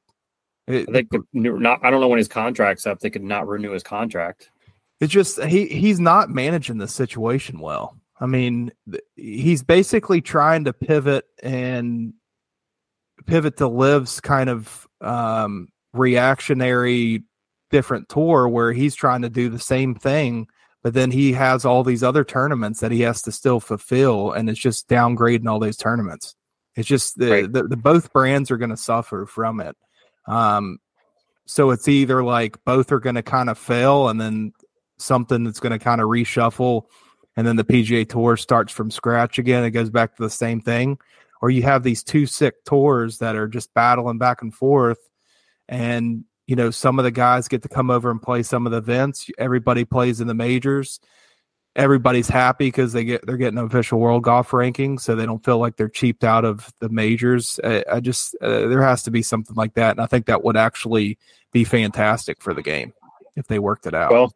it, 0.68 0.92
they 0.92 1.04
could 1.04 1.24
not. 1.34 1.80
I 1.84 1.92
don't 1.92 2.02
know 2.02 2.08
when 2.08 2.18
his 2.18 2.28
contract's 2.28 2.88
up. 2.88 3.00
They 3.00 3.10
could 3.10 3.24
not 3.24 3.48
renew 3.48 3.72
his 3.72 3.84
contract. 3.84 4.50
It's 5.00 5.12
just 5.12 5.42
he 5.44 5.68
he's 5.68 6.00
not 6.00 6.30
managing 6.30 6.78
the 6.78 6.88
situation 6.88 7.60
well. 7.60 7.98
I 8.20 8.28
mean, 8.28 8.72
he's 9.16 9.62
basically 9.62 10.22
trying 10.22 10.66
to 10.66 10.74
pivot 10.74 11.26
and 11.44 12.14
pivot 13.26 13.58
to 13.58 13.68
LIV's 13.68 14.22
kind 14.22 14.50
of 14.50 14.88
um, 15.02 15.68
reactionary 15.94 17.24
different 17.72 18.10
tour 18.10 18.48
where 18.48 18.72
he's 18.72 18.96
trying 18.96 19.24
to 19.24 19.30
do 19.30 19.50
the 19.50 19.60
same 19.60 19.96
thing 19.96 20.48
but 20.84 20.94
then 20.94 21.10
he 21.10 21.34
has 21.34 21.66
all 21.66 21.84
these 21.84 22.04
other 22.04 22.24
tournaments 22.24 22.80
that 22.80 22.92
he 22.92 23.02
has 23.02 23.24
to 23.24 23.32
still 23.32 23.60
fulfill 23.60 24.32
and 24.32 24.50
it's 24.50 24.60
just 24.60 24.88
downgrading 24.88 25.50
all 25.50 25.60
those 25.60 25.76
tournaments 25.76 26.36
it's 26.76 26.88
just 26.88 27.18
the, 27.18 27.32
right. 27.32 27.52
the, 27.52 27.64
the, 27.64 27.76
both 27.76 28.14
brands 28.14 28.52
are 28.52 28.58
going 28.58 28.70
to 28.70 28.78
suffer 28.78 29.26
from 29.26 29.60
it 29.60 29.76
um 30.28 30.78
so 31.48 31.72
it's 31.72 31.88
either 31.88 32.24
like 32.24 32.64
both 32.66 32.92
are 32.92 33.00
going 33.00 33.16
to 33.16 33.24
kind 33.24 33.50
of 33.50 33.58
fail 33.58 34.10
and 34.10 34.22
then 34.22 34.54
something 34.98 35.44
that's 35.44 35.60
going 35.60 35.78
to 35.78 35.84
kind 35.84 36.02
of 36.02 36.08
reshuffle 36.08 36.84
and 37.36 37.46
then 37.46 37.56
the 37.56 37.64
pga 37.64 38.08
tour 38.08 38.38
starts 38.38 38.72
from 38.72 38.90
scratch 38.90 39.38
again 39.38 39.64
it 39.64 39.72
goes 39.72 39.90
back 39.90 40.16
to 40.16 40.24
the 40.24 40.30
same 40.30 40.62
thing. 40.62 40.98
Or 41.42 41.50
you 41.50 41.64
have 41.64 41.84
these 41.84 42.02
two 42.02 42.26
sick 42.26 42.64
tours 42.64 43.20
that 43.20 43.36
are 43.36 43.48
just 43.48 43.74
battling 43.74 44.18
back 44.18 44.42
and 44.42 44.54
forth 44.54 44.98
and 45.68 46.24
you 46.48 46.56
know 46.56 46.72
some 46.72 46.98
of 46.98 47.06
the 47.06 47.12
guys 47.12 47.48
get 47.48 47.62
to 47.64 47.70
come 47.70 47.90
over 47.90 48.10
and 48.10 48.22
play 48.22 48.42
some 48.42 48.66
of 48.66 48.72
the 48.72 48.78
events 48.78 49.30
everybody 49.38 49.84
plays 49.84 50.22
in 50.22 50.28
the 50.28 50.34
majors 50.34 51.00
everybody's 51.76 52.30
happy 52.30 52.68
because 52.68 52.94
they 52.94 53.04
get 53.04 53.26
they're 53.26 53.38
getting 53.38 53.60
official 53.60 54.00
world 54.00 54.24
golf 54.24 54.54
ranking 54.54 54.98
so 54.98 55.16
they 55.16 55.26
don't 55.26 55.44
feel 55.44 55.58
like 55.58 55.76
they're 55.76 55.90
cheaped 55.90 56.24
out 56.24 56.46
of 56.46 56.72
the 56.80 56.90
majors. 56.90 57.60
I, 57.64 57.84
I 57.92 58.00
just 58.00 58.36
uh, 58.42 58.68
there 58.68 58.82
has 58.82 59.04
to 59.04 59.12
be 59.12 59.22
something 59.22 59.56
like 59.56 59.74
that 59.74 59.92
and 59.92 60.02
i 60.02 60.06
think 60.06 60.28
that 60.28 60.44
would 60.44 60.58
actually 60.58 61.18
be 61.52 61.64
fantastic 61.64 62.42
for 62.42 62.54
the 62.54 62.64
game 62.64 62.94
if 63.36 63.48
they 63.48 63.60
worked 63.60 63.86
it 63.86 63.94
out. 63.94 64.12
Well 64.12 64.34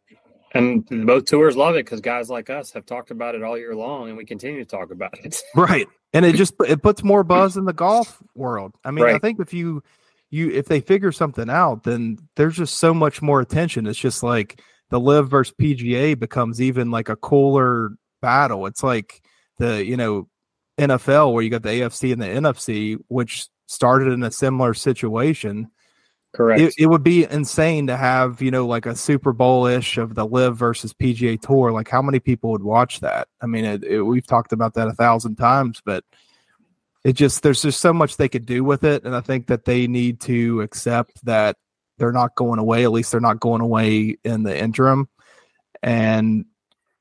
and 0.53 1.05
both 1.05 1.25
tours 1.25 1.55
love 1.55 1.75
it 1.75 1.85
because 1.85 2.01
guys 2.01 2.29
like 2.29 2.49
us 2.49 2.71
have 2.71 2.85
talked 2.85 3.11
about 3.11 3.35
it 3.35 3.43
all 3.43 3.57
year 3.57 3.75
long 3.75 4.09
and 4.09 4.17
we 4.17 4.25
continue 4.25 4.59
to 4.59 4.65
talk 4.65 4.91
about 4.91 5.17
it 5.23 5.41
right 5.55 5.87
and 6.13 6.25
it 6.25 6.35
just 6.35 6.53
it 6.67 6.81
puts 6.81 7.03
more 7.03 7.23
buzz 7.23 7.55
in 7.55 7.65
the 7.65 7.73
golf 7.73 8.21
world 8.35 8.73
i 8.83 8.91
mean 8.91 9.05
right. 9.05 9.15
i 9.15 9.19
think 9.19 9.39
if 9.39 9.53
you 9.53 9.83
you 10.29 10.49
if 10.51 10.67
they 10.67 10.81
figure 10.81 11.11
something 11.11 11.49
out, 11.49 11.83
then 11.83 12.17
there's 12.35 12.57
just 12.57 12.77
so 12.77 12.93
much 12.93 13.21
more 13.21 13.41
attention. 13.41 13.87
It's 13.87 13.99
just 13.99 14.23
like 14.23 14.61
the 14.89 14.99
LIV 14.99 15.29
versus 15.29 15.55
PGA 15.59 16.17
becomes 16.17 16.61
even 16.61 16.91
like 16.91 17.09
a 17.09 17.15
cooler 17.15 17.91
battle. 18.21 18.65
It's 18.65 18.83
like 18.83 19.21
the 19.57 19.83
you 19.83 19.97
know 19.97 20.27
NFL 20.77 21.33
where 21.33 21.43
you 21.43 21.49
got 21.49 21.63
the 21.63 21.69
AFC 21.69 22.13
and 22.13 22.21
the 22.21 22.27
NFC, 22.27 22.97
which 23.07 23.47
started 23.65 24.11
in 24.11 24.23
a 24.23 24.31
similar 24.31 24.73
situation. 24.73 25.69
Correct. 26.34 26.61
It, 26.61 26.73
it 26.77 26.86
would 26.86 27.03
be 27.03 27.25
insane 27.25 27.88
to 27.88 27.97
have 27.97 28.41
you 28.41 28.51
know 28.51 28.67
like 28.67 28.86
a 28.86 28.95
Super 28.95 29.34
Bowl 29.34 29.65
ish 29.65 29.97
of 29.97 30.15
the 30.15 30.25
LIV 30.25 30.57
versus 30.57 30.93
PGA 30.93 31.41
Tour. 31.41 31.71
Like 31.71 31.89
how 31.89 32.01
many 32.01 32.19
people 32.19 32.51
would 32.51 32.63
watch 32.63 32.99
that? 32.99 33.27
I 33.41 33.47
mean, 33.47 33.65
it, 33.65 33.84
it, 33.84 34.01
we've 34.01 34.27
talked 34.27 34.53
about 34.53 34.75
that 34.75 34.88
a 34.88 34.93
thousand 34.93 35.38
times, 35.38 35.82
but 35.84 36.03
it 37.03 37.13
just 37.13 37.43
there's 37.43 37.61
just 37.61 37.80
so 37.80 37.93
much 37.93 38.17
they 38.17 38.30
could 38.30 38.45
do 38.45 38.63
with 38.63 38.84
it 38.84 39.03
and 39.03 39.15
i 39.15 39.21
think 39.21 39.47
that 39.47 39.65
they 39.65 39.88
need 39.88 40.19
to 40.19 40.61
accept 40.61 41.23
that 41.25 41.55
they're 41.97 42.11
not 42.11 42.36
going 42.36 42.59
away 42.59 42.84
at 42.84 42.91
least 42.91 43.11
they're 43.11 43.21
not 43.21 43.39
going 43.39 43.61
away 43.61 44.17
in 44.23 44.43
the 44.43 44.57
interim 44.57 45.07
and 45.82 46.45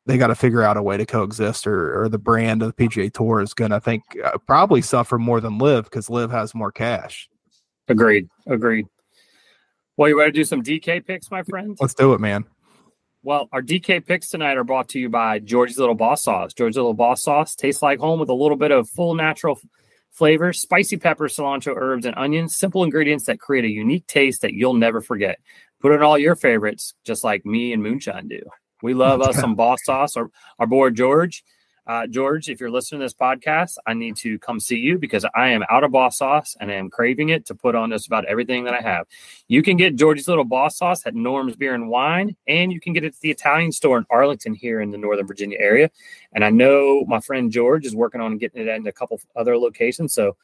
they 0.06 0.16
got 0.16 0.28
to 0.28 0.34
figure 0.34 0.62
out 0.62 0.78
a 0.78 0.82
way 0.82 0.96
to 0.96 1.04
coexist 1.04 1.66
or, 1.66 2.02
or 2.02 2.08
the 2.08 2.18
brand 2.18 2.62
of 2.62 2.74
the 2.74 2.88
pga 2.88 3.12
tour 3.12 3.40
is 3.40 3.54
going 3.54 3.70
to 3.70 3.80
think 3.80 4.02
uh, 4.24 4.38
probably 4.46 4.80
suffer 4.80 5.18
more 5.18 5.40
than 5.40 5.58
LIV 5.58 5.84
because 5.84 6.08
LIV 6.08 6.30
has 6.30 6.54
more 6.54 6.72
cash 6.72 7.28
agreed 7.88 8.28
agreed 8.46 8.86
well 9.98 10.08
you 10.08 10.18
ready 10.18 10.32
to 10.32 10.36
do 10.36 10.44
some 10.44 10.62
dk 10.62 11.06
picks 11.06 11.30
my 11.30 11.42
friend 11.42 11.76
let's 11.80 11.92
do 11.92 12.14
it 12.14 12.20
man 12.20 12.46
well, 13.24 13.48
our 13.52 13.60
DK 13.60 14.06
picks 14.06 14.28
tonight 14.30 14.56
are 14.56 14.64
brought 14.64 14.88
to 14.90 14.98
you 15.00 15.08
by 15.08 15.40
George's 15.40 15.76
Little 15.76 15.96
Boss 15.96 16.22
Sauce. 16.22 16.54
George's 16.54 16.76
Little 16.76 16.94
Boss 16.94 17.22
Sauce 17.22 17.56
tastes 17.56 17.82
like 17.82 17.98
home 17.98 18.20
with 18.20 18.28
a 18.28 18.34
little 18.34 18.56
bit 18.56 18.70
of 18.70 18.88
full 18.88 19.14
natural 19.14 19.60
flavor, 20.12 20.52
spicy 20.52 20.96
pepper, 20.96 21.26
cilantro, 21.26 21.74
herbs, 21.76 22.06
and 22.06 22.16
onions. 22.16 22.56
Simple 22.56 22.84
ingredients 22.84 23.24
that 23.24 23.40
create 23.40 23.64
a 23.64 23.70
unique 23.70 24.06
taste 24.06 24.42
that 24.42 24.54
you'll 24.54 24.74
never 24.74 25.00
forget. 25.00 25.40
Put 25.80 25.92
in 25.92 26.02
all 26.02 26.16
your 26.16 26.36
favorites, 26.36 26.94
just 27.04 27.24
like 27.24 27.44
me 27.44 27.72
and 27.72 27.82
Moonshine 27.82 28.28
do. 28.28 28.40
We 28.82 28.94
love 28.94 29.20
us 29.20 29.36
some 29.40 29.56
boss 29.56 29.80
sauce. 29.84 30.16
Our, 30.16 30.30
our 30.58 30.66
boy 30.66 30.90
George 30.90 31.44
uh, 31.88 32.06
George, 32.06 32.50
if 32.50 32.60
you're 32.60 32.70
listening 32.70 33.00
to 33.00 33.06
this 33.06 33.14
podcast, 33.14 33.78
I 33.86 33.94
need 33.94 34.14
to 34.18 34.38
come 34.40 34.60
see 34.60 34.76
you 34.76 34.98
because 34.98 35.24
I 35.34 35.48
am 35.48 35.64
out 35.70 35.84
of 35.84 35.90
boss 35.90 36.18
sauce 36.18 36.54
and 36.60 36.70
I 36.70 36.74
am 36.74 36.90
craving 36.90 37.30
it 37.30 37.46
to 37.46 37.54
put 37.54 37.74
on 37.74 37.90
just 37.90 38.06
about 38.06 38.26
everything 38.26 38.64
that 38.64 38.74
I 38.74 38.82
have. 38.82 39.06
You 39.48 39.62
can 39.62 39.78
get 39.78 39.96
George's 39.96 40.28
Little 40.28 40.44
Boss 40.44 40.76
Sauce 40.76 41.06
at 41.06 41.14
Norm's 41.14 41.56
Beer 41.56 41.74
and 41.74 41.88
Wine, 41.88 42.36
and 42.46 42.70
you 42.70 42.78
can 42.78 42.92
get 42.92 43.04
it 43.04 43.14
at 43.14 43.20
the 43.20 43.30
Italian 43.30 43.72
store 43.72 43.96
in 43.96 44.04
Arlington 44.10 44.52
here 44.52 44.82
in 44.82 44.90
the 44.90 44.98
Northern 44.98 45.26
Virginia 45.26 45.56
area. 45.58 45.90
And 46.34 46.44
I 46.44 46.50
know 46.50 47.06
my 47.08 47.20
friend 47.20 47.50
George 47.50 47.86
is 47.86 47.96
working 47.96 48.20
on 48.20 48.36
getting 48.36 48.60
it 48.60 48.68
in 48.68 48.86
a 48.86 48.92
couple 48.92 49.18
other 49.34 49.56
locations. 49.56 50.12
So, 50.12 50.36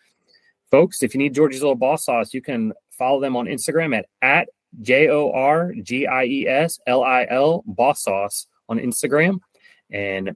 folks, 0.70 1.03
if 1.03 1.12
you 1.12 1.18
need 1.18 1.34
George's 1.34 1.61
Little 1.61 1.76
Boss 1.76 2.07
Sauce, 2.07 2.32
you 2.32 2.40
can 2.40 2.72
follow 2.88 3.20
them 3.20 3.36
on 3.36 3.47
Instagram 3.47 3.95
at, 3.95 4.07
at 4.22 4.49
J 4.80 5.09
O 5.09 5.30
R 5.30 5.74
G 5.74 6.07
I 6.07 6.24
E 6.24 6.49
S 6.49 6.80
L 6.86 7.05
I 7.05 7.26
L 7.28 7.62
Boss 7.66 8.03
Sauce 8.03 8.47
on 8.66 8.78
Instagram. 8.78 9.40
And 9.90 10.34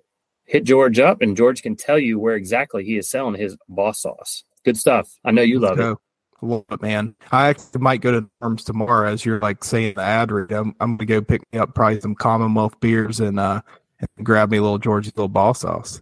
hit 0.49 0.65
George 0.65 0.99
up, 0.99 1.21
and 1.21 1.37
George 1.37 1.63
can 1.63 1.77
tell 1.77 1.99
you 1.99 2.19
where 2.19 2.35
exactly 2.35 2.83
he 2.83 2.97
is 2.97 3.09
selling 3.09 3.39
his 3.39 3.57
boss 3.69 4.01
sauce. 4.01 4.45
Good 4.65 4.77
stuff. 4.77 5.17
I 5.25 5.31
know 5.31 5.43
you 5.43 5.61
love 5.61 5.79
it. 5.79 5.97
Love 6.41 6.65
it, 6.71 6.83
man. 6.83 7.15
I 7.31 7.49
actually 7.49 7.81
might 7.81 8.01
go 8.01 8.13
to 8.13 8.31
Norm's 8.41 8.65
tomorrow 8.65 9.09
as 9.09 9.25
you're 9.25 9.41
like 9.41 9.63
saying 9.63 9.95
the 9.95 10.03
ad 10.03 10.33
read. 10.33 10.53
I'm, 10.53 10.75
I'm 10.81 10.97
gonna 10.97 11.07
go 11.07 11.21
pick 11.21 11.43
me 11.53 11.59
up 11.59 11.75
probably 11.75 12.01
some 12.01 12.15
Commonwealth 12.15 12.79
beers 12.81 13.21
and 13.21 13.39
uh 13.41 13.61
and 13.99 14.25
grab 14.25 14.51
me 14.51 14.59
a 14.59 14.63
little 14.63 14.79
George's 14.79 15.17
little 15.17 15.29
boss 15.29 15.61
sauce. 15.61 16.01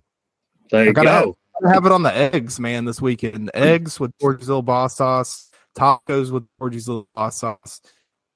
There 0.71 0.85
you 0.85 0.91
I 0.91 0.93
gotta 0.93 1.09
go. 1.09 1.37
Have, 1.63 1.73
have 1.73 1.87
it 1.87 1.93
on 1.93 2.03
the 2.03 2.15
eggs, 2.15 2.61
man, 2.61 2.85
this 2.85 3.01
weekend. 3.01 3.51
Eggs 3.55 3.99
with 3.99 4.13
George's 4.21 4.49
little 4.49 4.63
boss 4.63 4.97
sauce, 4.97 5.51
tacos 5.77 6.31
with 6.31 6.47
George's 6.59 6.87
little 6.87 7.09
boss 7.15 7.39
sauce, 7.39 7.81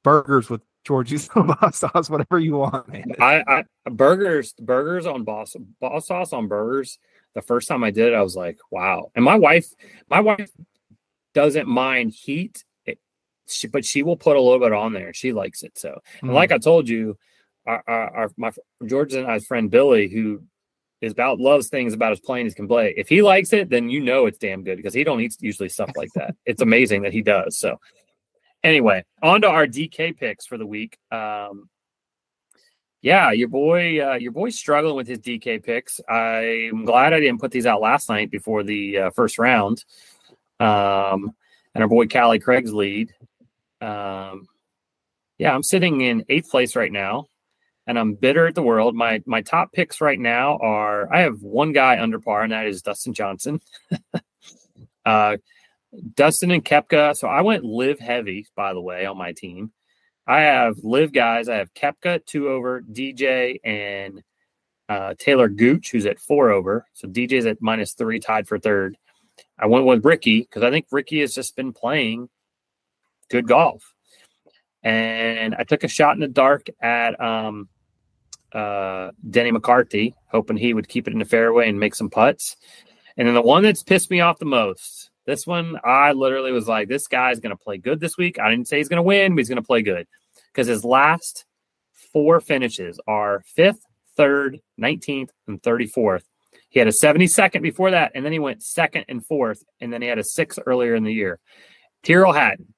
burgers 0.02 0.48
with 0.48 0.62
Georgie's 0.84 1.28
boss 1.34 1.78
sauce, 1.78 2.10
whatever 2.10 2.38
you 2.38 2.56
want, 2.56 2.88
man. 2.88 3.12
I, 3.20 3.64
I 3.86 3.90
burgers, 3.90 4.52
burgers 4.54 5.06
on 5.06 5.24
boss 5.24 5.54
boss 5.80 6.06
sauce 6.06 6.32
on 6.32 6.48
burgers. 6.48 6.98
The 7.34 7.42
first 7.42 7.68
time 7.68 7.84
I 7.84 7.90
did 7.90 8.12
it, 8.12 8.14
I 8.14 8.22
was 8.22 8.34
like, 8.34 8.58
wow. 8.70 9.10
And 9.14 9.24
my 9.24 9.36
wife, 9.36 9.66
my 10.08 10.20
wife 10.20 10.50
doesn't 11.32 11.68
mind 11.68 12.12
heat, 12.12 12.64
it, 12.86 12.98
she, 13.46 13.68
but 13.68 13.84
she 13.84 14.02
will 14.02 14.16
put 14.16 14.36
a 14.36 14.40
little 14.40 14.58
bit 14.58 14.72
on 14.72 14.92
there. 14.92 15.12
She 15.12 15.32
likes 15.32 15.62
it. 15.62 15.78
So, 15.78 16.00
and 16.22 16.30
mm. 16.30 16.34
like 16.34 16.50
I 16.50 16.58
told 16.58 16.88
you, 16.88 17.16
our, 17.66 17.84
our, 17.86 18.16
our 18.16 18.30
my 18.36 18.50
George 18.86 19.14
and 19.14 19.26
I's 19.26 19.46
friend 19.46 19.70
Billy, 19.70 20.08
who 20.08 20.42
is 21.00 21.12
about 21.12 21.38
loves 21.38 21.68
things 21.68 21.94
about 21.94 22.12
as 22.12 22.20
plain 22.20 22.46
as 22.46 22.54
can 22.54 22.68
play. 22.68 22.94
If 22.96 23.08
he 23.08 23.22
likes 23.22 23.52
it, 23.52 23.70
then 23.70 23.88
you 23.88 24.00
know 24.00 24.26
it's 24.26 24.38
damn 24.38 24.64
good 24.64 24.76
because 24.76 24.94
he 24.94 25.04
don't 25.04 25.20
eat 25.20 25.36
usually 25.40 25.68
stuff 25.68 25.90
like 25.96 26.10
that. 26.14 26.34
it's 26.44 26.62
amazing 26.62 27.02
that 27.02 27.12
he 27.12 27.22
does. 27.22 27.58
So 27.58 27.78
Anyway, 28.62 29.04
on 29.22 29.40
to 29.42 29.48
our 29.48 29.66
DK 29.66 30.16
picks 30.16 30.46
for 30.46 30.58
the 30.58 30.66
week. 30.66 30.98
Um, 31.11 31.68
yeah, 33.02 33.30
your 33.32 33.48
boy, 33.48 34.06
uh, 34.06 34.14
your 34.14 34.32
boy's 34.32 34.58
struggling 34.58 34.96
with 34.96 35.08
his 35.08 35.20
DK 35.20 35.64
picks. 35.64 36.00
I'm 36.08 36.84
glad 36.84 37.14
I 37.14 37.20
didn't 37.20 37.40
put 37.40 37.50
these 37.50 37.64
out 37.64 37.80
last 37.80 38.11
night 38.11 38.30
before 38.30 38.62
the 38.62 38.98
uh, 38.98 39.11
first 39.11 39.38
round. 39.38 39.84
Um, 40.58 41.34
and 41.74 41.82
our 41.82 41.88
boy 41.88 42.06
Callie 42.06 42.38
Craig's 42.38 42.74
lead. 42.74 43.14
Um, 43.80 44.46
yeah, 45.38 45.54
I'm 45.54 45.62
sitting 45.62 46.02
in 46.02 46.26
eighth 46.28 46.50
place 46.50 46.76
right 46.76 46.92
now, 46.92 47.28
and 47.86 47.98
I'm 47.98 48.12
bitter 48.12 48.46
at 48.46 48.54
the 48.54 48.62
world. 48.62 48.94
My 48.94 49.22
my 49.24 49.40
top 49.40 49.72
picks 49.72 50.02
right 50.02 50.20
now 50.20 50.58
are 50.58 51.11
I 51.11 51.20
have 51.20 51.42
one 51.42 51.72
guy 51.72 51.98
under 51.98 52.20
par, 52.20 52.42
and 52.42 52.52
that 52.52 52.66
is 52.66 52.82
Dustin 52.82 53.14
Johnson. 53.14 53.62
uh, 55.06 55.38
Dustin 56.14 56.51
and 56.51 56.64
Koepka. 56.64 57.16
So 57.16 57.28
I 57.28 57.41
went 57.43 57.64
LIV 57.64 57.99
heavy, 57.99 58.47
by 58.57 58.72
the 58.72 58.80
way, 58.80 59.07
on 59.07 59.18
my 59.18 59.32
team. 59.32 59.72
I 60.26 60.41
have 60.41 60.76
LIV 60.82 61.12
guys. 61.12 61.49
I 61.49 61.57
have 61.57 61.74
Koepka 61.74 62.24
two 62.24 62.49
over 62.49 62.82
DJ 62.82 63.59
and 63.64 64.22
uh, 64.88 65.14
Talor 65.14 65.55
Gooch, 65.55 65.91
who's 65.91 66.07
at 66.07 66.20
four 66.20 66.51
over. 66.51 66.86
So 66.93 67.09
DJ's 67.09 67.47
at 67.47 67.61
minus 67.61 67.95
three, 67.95 68.20
tied 68.20 68.47
for 68.47 68.59
third. 68.59 68.97
I 69.59 69.66
went 69.66 69.86
with 69.86 70.05
Rickie 70.05 70.41
because 70.41 70.62
I 70.62 70.70
think 70.70 70.86
Rickie 70.91 71.20
has 71.20 71.34
just 71.34 71.57
been 71.57 71.72
playing 71.72 72.28
good 73.30 73.47
golf. 73.47 73.95
And 74.82 75.55
I 75.55 75.64
took 75.64 75.84
a 75.84 75.88
shot 75.88 76.14
in 76.14 76.20
the 76.20 76.28
dark 76.28 76.68
at 76.80 77.20
um, 77.20 77.68
uh, 78.53 79.11
Denny 79.28 79.53
McCarthy, 79.53 80.14
hoping 80.26 80.57
he 80.57 80.74
would 80.74 80.88
keep 80.88 81.07
it 81.07 81.12
in 81.12 81.18
the 81.18 81.24
fairway 81.24 81.68
and 81.68 81.78
make 81.78 81.95
some 81.95 82.11
putts. 82.11 82.57
And 83.16 83.28
then 83.28 83.34
the 83.34 83.43
one 83.43 83.62
that's 83.62 83.82
pissed 83.82 84.11
me 84.11 84.20
off 84.20 84.38
the 84.38 84.47
most, 84.47 85.09
this 85.30 85.46
one, 85.46 85.78
I 85.84 86.12
literally 86.12 86.50
was 86.50 86.66
like, 86.66 86.88
this 86.88 87.06
guy's 87.06 87.38
going 87.38 87.56
to 87.56 87.62
play 87.62 87.78
good 87.78 88.00
this 88.00 88.18
week. 88.18 88.40
I 88.40 88.50
didn't 88.50 88.66
say 88.66 88.78
he's 88.78 88.88
going 88.88 88.96
to 88.98 89.02
win, 89.02 89.34
but 89.34 89.38
he's 89.38 89.48
going 89.48 89.62
to 89.62 89.62
play 89.62 89.80
good 89.80 90.08
because 90.52 90.66
his 90.66 90.84
last 90.84 91.44
four 92.12 92.40
finishes 92.40 92.98
are 93.06 93.42
fifth, 93.46 93.80
third, 94.16 94.58
19th, 94.80 95.28
and 95.46 95.62
34th. 95.62 96.24
He 96.68 96.80
had 96.80 96.88
a 96.88 96.92
72nd 96.92 97.62
before 97.62 97.92
that, 97.92 98.12
and 98.14 98.24
then 98.24 98.32
he 98.32 98.40
went 98.40 98.62
second 98.62 99.04
and 99.08 99.24
fourth, 99.24 99.62
and 99.80 99.92
then 99.92 100.02
he 100.02 100.08
had 100.08 100.18
a 100.18 100.24
six 100.24 100.58
earlier 100.66 100.96
in 100.96 101.04
the 101.04 101.12
year. 101.12 101.38
Tyrrell 102.02 102.32
Hatton. 102.32 102.74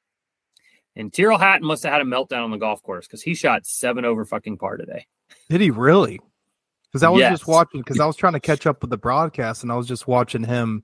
And 0.94 1.12
Tyrrell 1.12 1.38
Hatton 1.38 1.66
must 1.66 1.84
have 1.84 1.92
had 1.92 2.02
a 2.02 2.04
meltdown 2.04 2.44
on 2.44 2.50
the 2.50 2.58
golf 2.58 2.82
course 2.82 3.06
because 3.06 3.22
he 3.22 3.34
shot 3.34 3.64
seven 3.64 4.04
over 4.04 4.26
fucking 4.26 4.58
par 4.58 4.76
today. 4.76 5.06
Did 5.48 5.62
he 5.62 5.70
really? 5.70 6.20
Because 6.90 7.02
I 7.02 7.08
was 7.08 7.20
yes. 7.20 7.32
just 7.32 7.46
watching 7.46 7.80
because 7.80 7.98
I 7.98 8.04
was 8.04 8.16
trying 8.16 8.34
to 8.34 8.40
catch 8.40 8.66
up 8.66 8.82
with 8.82 8.90
the 8.90 8.98
broadcast 8.98 9.62
and 9.62 9.72
I 9.72 9.76
was 9.76 9.88
just 9.88 10.06
watching 10.06 10.44
him. 10.44 10.82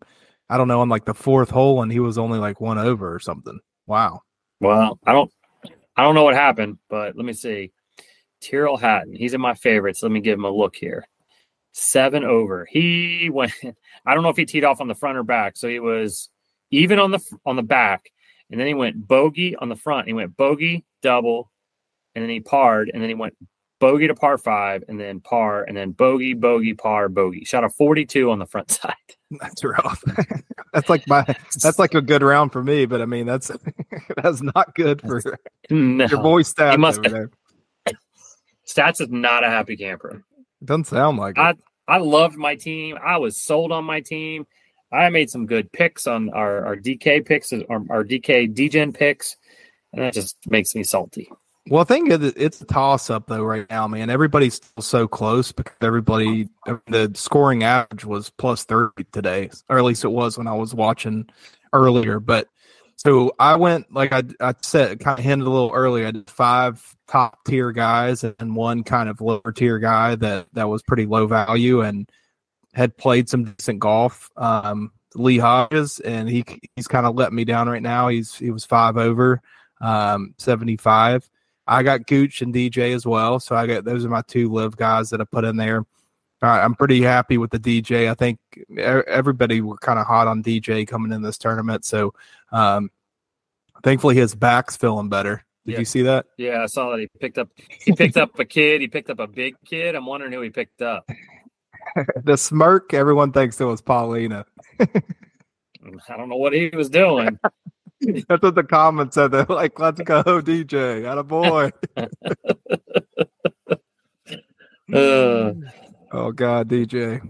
I 0.50 0.56
don't 0.56 0.68
know 0.68 0.80
on 0.80 0.88
like 0.88 1.04
the 1.04 1.14
fourth 1.14 1.50
hole 1.50 1.82
and 1.82 1.92
he 1.92 2.00
was 2.00 2.18
only 2.18 2.38
like 2.38 2.60
one 2.60 2.78
over 2.78 3.14
or 3.14 3.18
something. 3.18 3.58
Wow. 3.86 4.22
Well, 4.60 4.98
I 5.06 5.12
don't, 5.12 5.30
I 5.96 6.02
don't 6.02 6.14
know 6.14 6.24
what 6.24 6.34
happened, 6.34 6.78
but 6.88 7.16
let 7.16 7.24
me 7.24 7.32
see. 7.32 7.72
Tyrrell 8.40 8.76
Hatton, 8.76 9.14
he's 9.14 9.34
in 9.34 9.40
my 9.40 9.54
favorites. 9.54 10.02
Let 10.02 10.12
me 10.12 10.20
give 10.20 10.38
him 10.38 10.44
a 10.44 10.50
look 10.50 10.76
here. 10.76 11.06
Seven 11.72 12.24
over. 12.24 12.66
He 12.70 13.30
went. 13.32 13.52
I 14.06 14.14
don't 14.14 14.22
know 14.22 14.30
if 14.30 14.36
he 14.36 14.46
teed 14.46 14.64
off 14.64 14.80
on 14.80 14.88
the 14.88 14.94
front 14.94 15.18
or 15.18 15.22
back, 15.22 15.56
so 15.56 15.68
he 15.68 15.80
was 15.80 16.28
even 16.70 16.98
on 16.98 17.10
the 17.10 17.20
on 17.44 17.56
the 17.56 17.62
back, 17.62 18.10
and 18.50 18.58
then 18.58 18.66
he 18.66 18.74
went 18.74 19.06
bogey 19.06 19.56
on 19.56 19.68
the 19.68 19.76
front. 19.76 20.06
He 20.06 20.12
went 20.12 20.36
bogey 20.36 20.84
double, 21.02 21.50
and 22.14 22.22
then 22.22 22.30
he 22.30 22.40
parred, 22.40 22.90
and 22.92 23.02
then 23.02 23.08
he 23.08 23.14
went 23.14 23.36
bogey 23.80 24.08
to 24.08 24.14
par 24.14 24.38
five, 24.38 24.84
and 24.88 24.98
then 24.98 25.20
par, 25.20 25.64
and 25.64 25.76
then 25.76 25.92
bogey, 25.92 26.34
bogey, 26.34 26.74
par, 26.74 27.08
bogey. 27.08 27.44
Shot 27.44 27.64
a 27.64 27.68
42 27.68 28.30
on 28.30 28.38
the 28.38 28.46
front 28.46 28.70
side. 28.70 28.94
That's 29.30 29.62
rough. 29.62 30.02
that's 30.72 30.88
like 30.88 31.06
my 31.06 31.24
that's 31.62 31.78
like 31.78 31.94
a 31.94 32.02
good 32.02 32.22
round 32.22 32.52
for 32.52 32.62
me, 32.62 32.86
but 32.86 33.02
I 33.02 33.06
mean 33.06 33.26
that's 33.26 33.50
that's 34.22 34.42
not 34.42 34.74
good 34.74 35.00
for 35.02 35.22
no. 35.70 36.06
your 36.06 36.22
boy 36.22 36.42
stats. 36.42 36.72
He 36.72 36.76
must 36.76 37.00
Stats 38.68 39.00
is 39.00 39.08
not 39.08 39.44
a 39.44 39.48
happy 39.48 39.76
camper. 39.76 40.22
It 40.60 40.66
Doesn't 40.66 40.84
sound 40.84 41.18
like 41.18 41.38
it. 41.38 41.40
I, 41.40 41.54
I 41.88 41.98
loved 41.98 42.36
my 42.36 42.54
team. 42.54 42.98
I 43.02 43.16
was 43.16 43.40
sold 43.40 43.72
on 43.72 43.84
my 43.84 44.00
team. 44.00 44.46
I 44.92 45.08
made 45.08 45.30
some 45.30 45.46
good 45.46 45.72
picks 45.72 46.06
on 46.06 46.30
our, 46.30 46.64
our 46.66 46.76
DK 46.76 47.24
picks, 47.24 47.52
our, 47.52 47.82
our 47.90 48.04
DK 48.04 48.54
DGen 48.54 48.94
picks, 48.94 49.36
and 49.92 50.02
that 50.02 50.12
just 50.12 50.36
makes 50.46 50.74
me 50.74 50.82
salty. 50.82 51.30
Well, 51.70 51.82
I 51.82 51.84
think 51.84 52.10
it's 52.10 52.60
a 52.60 52.64
toss 52.64 53.10
up 53.10 53.26
though 53.26 53.42
right 53.42 53.68
now, 53.68 53.86
man. 53.86 54.10
Everybody's 54.10 54.54
still 54.54 54.82
so 54.82 55.08
close 55.08 55.52
because 55.52 55.76
everybody 55.82 56.48
the 56.86 57.10
scoring 57.14 57.62
average 57.62 58.04
was 58.04 58.30
plus 58.30 58.64
thirty 58.64 59.04
today, 59.12 59.50
or 59.68 59.78
at 59.78 59.84
least 59.84 60.04
it 60.04 60.08
was 60.08 60.38
when 60.38 60.46
I 60.46 60.54
was 60.54 60.74
watching 60.74 61.28
earlier. 61.72 62.20
But 62.20 62.48
so 62.96 63.32
I 63.38 63.56
went 63.56 63.92
like 63.92 64.12
I 64.12 64.22
I 64.40 64.54
said, 64.62 65.00
kind 65.00 65.18
of 65.18 65.24
hinted 65.24 65.46
a 65.46 65.50
little 65.50 65.72
earlier. 65.74 66.06
I 66.06 66.10
did 66.12 66.30
five 66.30 66.82
top 67.06 67.44
tier 67.44 67.72
guys 67.72 68.24
and 68.24 68.56
one 68.56 68.82
kind 68.82 69.08
of 69.08 69.20
lower 69.20 69.52
tier 69.52 69.78
guy 69.78 70.14
that 70.16 70.46
that 70.54 70.68
was 70.68 70.82
pretty 70.82 71.06
low 71.06 71.26
value 71.26 71.82
and 71.82 72.10
had 72.74 72.96
played 72.96 73.28
some 73.28 73.44
decent 73.44 73.80
golf. 73.80 74.30
Um, 74.36 74.92
Lee 75.14 75.38
Hodges, 75.38 76.00
and 76.00 76.28
he 76.28 76.44
he's 76.76 76.88
kind 76.88 77.06
of 77.06 77.14
let 77.14 77.32
me 77.32 77.44
down 77.44 77.68
right 77.68 77.82
now. 77.82 78.08
He's 78.08 78.34
he 78.34 78.50
was 78.50 78.64
five 78.64 78.96
over, 78.96 79.40
um, 79.80 80.34
seventy 80.38 80.76
five. 80.76 81.28
I 81.68 81.82
got 81.82 82.06
Gooch 82.06 82.40
and 82.40 82.52
DJ 82.52 82.94
as 82.94 83.06
well, 83.06 83.38
so 83.38 83.54
I 83.54 83.66
got 83.66 83.84
those 83.84 84.04
are 84.04 84.08
my 84.08 84.22
two 84.22 84.50
LIV 84.50 84.76
guys 84.76 85.10
that 85.10 85.20
I 85.20 85.24
put 85.24 85.44
in 85.44 85.56
there. 85.56 85.84
Uh, 86.40 86.46
I'm 86.46 86.74
pretty 86.74 87.02
happy 87.02 87.36
with 87.36 87.50
the 87.50 87.58
DJ. 87.58 88.10
I 88.10 88.14
think 88.14 88.38
everybody 88.78 89.60
were 89.60 89.76
kind 89.76 89.98
of 89.98 90.06
hot 90.06 90.28
on 90.28 90.42
DJ 90.42 90.88
coming 90.88 91.12
in 91.12 91.20
this 91.20 91.36
tournament, 91.36 91.84
so 91.84 92.14
um, 92.52 92.90
thankfully 93.82 94.14
his 94.14 94.34
back's 94.34 94.76
feeling 94.76 95.10
better. 95.10 95.44
Did 95.66 95.72
yeah. 95.72 95.78
you 95.80 95.84
see 95.84 96.02
that? 96.02 96.26
Yeah, 96.38 96.62
I 96.62 96.66
saw 96.66 96.90
that 96.92 97.00
he 97.00 97.08
picked 97.20 97.36
up 97.36 97.50
he 97.84 97.92
picked 97.92 98.16
up 98.16 98.38
a 98.38 98.44
kid. 98.46 98.80
He 98.80 98.88
picked 98.88 99.10
up 99.10 99.18
a 99.18 99.26
big 99.26 99.54
kid. 99.66 99.94
I'm 99.94 100.06
wondering 100.06 100.32
who 100.32 100.40
he 100.40 100.48
picked 100.48 100.80
up. 100.80 101.06
the 102.24 102.38
smirk. 102.38 102.94
Everyone 102.94 103.32
thinks 103.32 103.60
it 103.60 103.64
was 103.64 103.82
Paulina. 103.82 104.46
I 104.80 106.16
don't 106.16 106.30
know 106.30 106.36
what 106.36 106.54
he 106.54 106.70
was 106.72 106.88
doing. 106.88 107.38
That's 108.28 108.42
what 108.42 108.54
the 108.54 108.64
comments 108.64 109.14
said. 109.14 109.32
They're 109.32 109.46
like, 109.48 109.78
"Let's 109.78 110.00
go, 110.02 110.22
DJ, 110.22 111.04
At 111.04 111.18
a 111.18 111.24
boy." 111.24 111.70
uh, 114.92 115.52
oh 116.12 116.32
God, 116.32 116.68
DJ. 116.68 117.20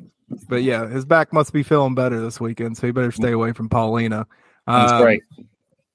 But 0.49 0.63
yeah, 0.63 0.89
his 0.89 1.07
back 1.07 1.33
must 1.33 1.53
be 1.53 1.63
feeling 1.63 1.95
better 1.95 2.21
this 2.21 2.41
weekend, 2.41 2.77
so 2.77 2.87
he 2.87 2.93
better 2.93 3.13
stay 3.13 3.33
away 3.33 3.53
from 3.53 3.69
Paulina. 3.69 4.27
That's 4.67 4.93
um, 4.93 5.03
great. 5.03 5.23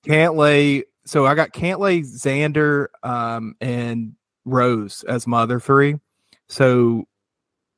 Cantlay 0.06 0.84
so 1.06 1.26
I 1.26 1.36
got 1.36 1.52
Cantlay, 1.52 2.02
Xander, 2.02 2.88
um, 3.04 3.56
and 3.60 4.14
Rose 4.46 5.04
as 5.08 5.28
my 5.28 5.42
other 5.42 5.60
three. 5.60 5.96
So 6.48 7.06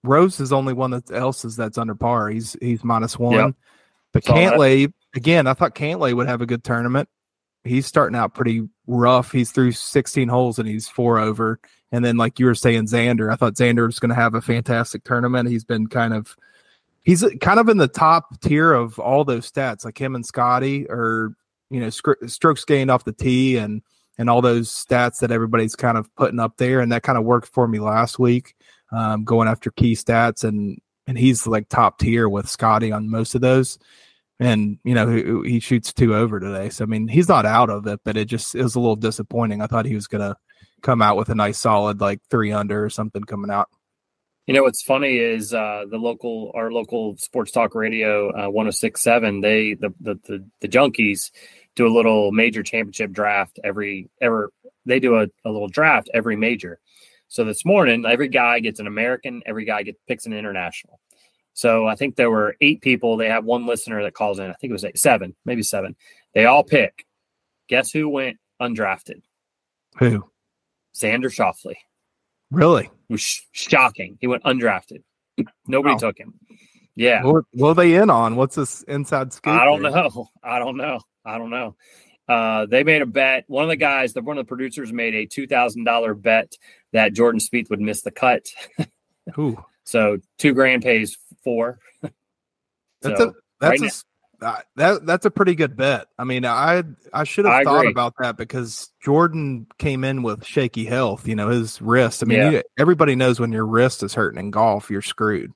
Rose 0.04 0.39
is 0.39 0.54
only 0.54 0.74
one 0.74 0.91
that 0.91 1.12
else 1.12 1.46
is 1.46 1.56
that's 1.56 1.78
under 1.78 1.96
par. 1.96 2.30
He's 2.30 2.56
he's 2.62 2.84
minus 2.84 3.18
one. 3.18 3.34
Yep. 3.34 3.56
But 4.14 4.24
Saw 4.26 4.34
Cantlay, 4.34 4.86
that. 4.86 4.93
Again, 5.16 5.47
I 5.47 5.53
thought 5.53 5.76
Cantlay 5.76 6.13
would 6.13 6.28
have 6.28 6.41
a 6.41 6.45
good 6.45 6.63
tournament. 6.63 7.09
He's 7.63 7.88
starting 7.88 8.16
out 8.16 8.36
pretty 8.36 8.68
rough. 8.86 9.32
He's 9.32 9.51
through 9.51 9.72
16 9.72 10.28
holes 10.28 10.59
and 10.59 10.68
he's 10.68 10.88
four 10.88 11.18
over. 11.18 11.59
And 11.91 12.05
then, 12.05 12.18
like 12.18 12.39
you 12.39 12.45
were 12.45 12.55
saying, 12.55 12.86
Xander, 12.88 13.32
I 13.32 13.36
thought 13.36 13.55
Xander 13.55 13.86
was 13.86 13.99
going 13.99 14.09
to 14.09 14.16
have 14.16 14.36
a 14.36 14.41
fantastic 14.41 15.03
tournament. 15.03 15.49
He's 15.49 15.63
been 15.63 15.88
kind 15.88 16.13
of, 16.13 16.36
he's 17.03 17.24
kind 17.41 17.59
of 17.59 17.70
in 17.70 17.78
the 17.78 17.88
top 17.88 18.39
tier 18.41 18.74
of 18.74 18.99
all 18.99 19.24
those 19.24 19.51
stats. 19.51 19.86
Like 19.86 19.99
him 19.99 20.13
and 20.13 20.26
Scotty 20.26 20.86
are 20.89 21.36
you 21.70 21.80
know 21.80 21.89
strokes 21.89 22.66
gained 22.66 22.91
off 22.91 23.03
the 23.03 23.11
tee 23.11 23.57
and 23.57 23.82
and 24.18 24.30
all 24.30 24.41
those 24.41 24.70
stats 24.70 25.20
that 25.20 25.32
everybody's 25.32 25.76
kind 25.76 25.97
of 25.97 26.13
putting 26.16 26.39
up 26.39 26.57
there 26.57 26.80
and 26.80 26.91
that 26.91 27.03
kind 27.03 27.18
of 27.18 27.26
worked 27.26 27.47
for 27.47 27.68
me 27.68 27.80
last 27.80 28.18
week 28.20 28.55
um, 28.91 29.24
going 29.24 29.47
after 29.47 29.72
key 29.72 29.93
stats 29.93 30.43
and 30.43 30.80
and 31.07 31.18
he's 31.18 31.45
like 31.45 31.68
top 31.70 31.99
tier 31.99 32.28
with 32.30 32.49
Scotty 32.49 32.91
on 32.91 33.09
most 33.09 33.36
of 33.36 33.41
those 33.41 33.78
and 34.40 34.78
you 34.84 34.94
know 34.94 35.08
he, 35.44 35.54
he 35.54 35.60
shoots 35.60 35.94
two 35.94 36.16
over 36.16 36.40
today 36.40 36.70
so 36.70 36.84
I 36.84 36.88
mean 36.88 37.08
he's 37.08 37.30
not 37.30 37.46
out 37.46 37.70
of 37.70 37.88
it 37.88 38.00
but 38.04 38.18
it 38.18 38.26
just 38.26 38.56
it 38.56 38.64
was 38.64 38.76
a 38.76 38.80
little 38.80 38.96
disappointing 38.96 39.62
I 39.62 39.68
thought 39.68 39.86
he 39.86 39.96
was 39.96 40.08
gonna 40.08 40.36
come 40.82 41.02
out 41.02 41.18
with 41.18 41.30
a 41.30 41.36
nice 41.36 41.58
solid 41.58 42.02
like 42.02 42.20
three 42.30 42.52
under 42.52 42.84
or 42.84 42.90
something 42.90 43.24
coming 43.24 43.52
out 43.52 43.70
you 44.46 44.54
know 44.54 44.64
what's 44.64 44.84
funny 44.84 45.18
is 45.18 45.54
uh, 45.54 45.86
the 45.90 45.98
local 45.98 46.52
our 46.54 46.72
local 46.72 47.18
sports 47.18 47.52
talk 47.52 47.74
radio 47.74 48.30
uh, 48.30 48.50
1067 48.50 49.42
they 49.42 49.74
the, 49.74 49.94
the 50.02 50.20
the 50.28 50.46
the 50.62 50.68
junkies 50.68 51.32
do 51.76 51.88
a 51.88 51.94
little 51.94 52.32
major 52.32 52.64
championship 52.64 53.12
draft 53.12 53.60
every 53.64 54.10
ever 54.22 54.52
they 54.86 55.00
do 55.00 55.16
a, 55.16 55.28
a 55.44 55.50
little 55.50 55.68
draft 55.68 56.10
every 56.14 56.36
major. 56.36 56.80
So 57.28 57.44
this 57.44 57.66
morning 57.66 58.06
every 58.06 58.30
guy 58.30 58.60
gets 58.60 58.80
an 58.80 58.88
American, 58.88 59.42
every 59.46 59.66
guy 59.66 59.84
gets 59.84 60.00
picks 60.08 60.26
an 60.26 60.34
international. 60.34 61.00
So 61.56 61.88
I 61.88 61.95
think 61.95 62.18
there 62.18 62.30
were 62.30 62.56
eight 62.60 62.82
people. 62.82 63.16
They 63.16 63.30
have 63.30 63.45
one 63.45 63.66
listener 63.66 64.03
that 64.03 64.14
calls 64.14 64.39
in. 64.39 64.45
I 64.45 64.53
think 64.53 64.72
it 64.72 64.74
was 64.74 64.84
eight, 64.84 64.99
seven, 64.99 65.36
maybe 65.45 65.64
seven. 65.64 65.95
They 66.34 66.45
all 66.45 66.64
pick. 66.64 67.06
Guess 67.70 67.91
who 67.91 68.10
went 68.10 68.38
undrafted? 68.62 69.22
Who? 69.97 70.30
Xander 70.93 71.32
Schauffele. 71.32 71.76
Really? 72.51 72.86
It 72.86 73.14
was 73.14 73.22
sh- 73.22 73.41
shocking. 73.53 74.18
He 74.20 74.28
went 74.28 74.43
undrafted. 74.43 75.03
Nobody 75.66 75.97
took 75.97 76.18
him. 76.18 76.36
Yeah. 76.93 77.24
What, 77.24 77.45
what, 77.53 77.70
are 77.70 77.76
they 77.76 77.95
in 77.95 78.10
on? 78.10 78.36
What's 78.36 78.56
this 78.56 78.84
inside 78.84 79.32
scoop? 79.34 79.53
I 79.53 79.64
don't 79.64 79.82
know. 79.82 80.30
I 80.43 80.60
don't 80.60 80.78
know. 80.78 80.99
I 81.24 81.38
don't 81.38 81.49
know. 81.49 81.76
Uh, 82.28 82.66
they 82.66 82.84
made 82.84 83.01
a 83.01 83.06
bet. 83.06 83.45
One 83.47 83.64
of 83.64 83.70
the 83.70 83.76
guys, 83.78 84.14
the 84.14 84.22
one 84.22 84.38
of 84.38 84.45
the 84.45 84.47
producers, 84.47 84.91
made 84.91 85.16
a 85.16 85.26
two 85.26 85.47
thousand 85.47 85.84
dollar 85.84 86.14
bet 86.14 86.53
that 86.91 87.14
Jordan 87.14 87.39
Spieth 87.39 87.70
would 87.70 87.82
miss 87.82 88.01
the 88.01 88.12
cut. 88.12 88.47
Ooh. 89.38 89.64
So 89.84 90.18
two 90.39 90.53
grand 90.53 90.82
pays 90.82 91.18
four. 91.46 91.80
that's 92.02 93.18
so, 93.18 93.30
a 93.30 93.34
that's 93.62 93.82
right 93.82 93.91
a, 93.91 94.06
uh, 94.41 94.60
that 94.76 95.06
that's 95.06 95.26
a 95.26 95.32
pretty 95.32 95.56
good 95.56 95.78
bet. 95.78 96.08
I 96.20 96.24
mean, 96.24 96.46
I 96.46 96.84
I 97.14 97.24
should 97.24 97.46
have 97.46 97.54
I 97.54 97.64
thought 97.64 97.80
agree. 97.80 97.91
about 97.91 98.14
that 98.20 98.38
because 98.38 98.91
Jordan 99.04 99.68
came 99.78 100.04
in 100.04 100.24
with 100.24 100.46
shaky 100.46 100.86
health. 100.86 101.28
You 101.28 101.36
know, 101.36 101.50
his 101.50 101.82
wrist. 101.82 102.22
I 102.22 102.26
mean, 102.26 102.38
yeah. 102.39 102.50
you, 102.50 102.64
everybody 102.78 103.16
knows 103.16 103.39
when 103.39 103.52
your 103.52 103.66
wrist 103.66 104.04
is 104.04 104.14
hurting 104.14 104.39
in 104.39 104.52
golf, 104.52 104.89
you're 104.89 105.02
screwed. 105.02 105.52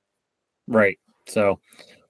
Right. 0.67 0.97
So 1.27 1.59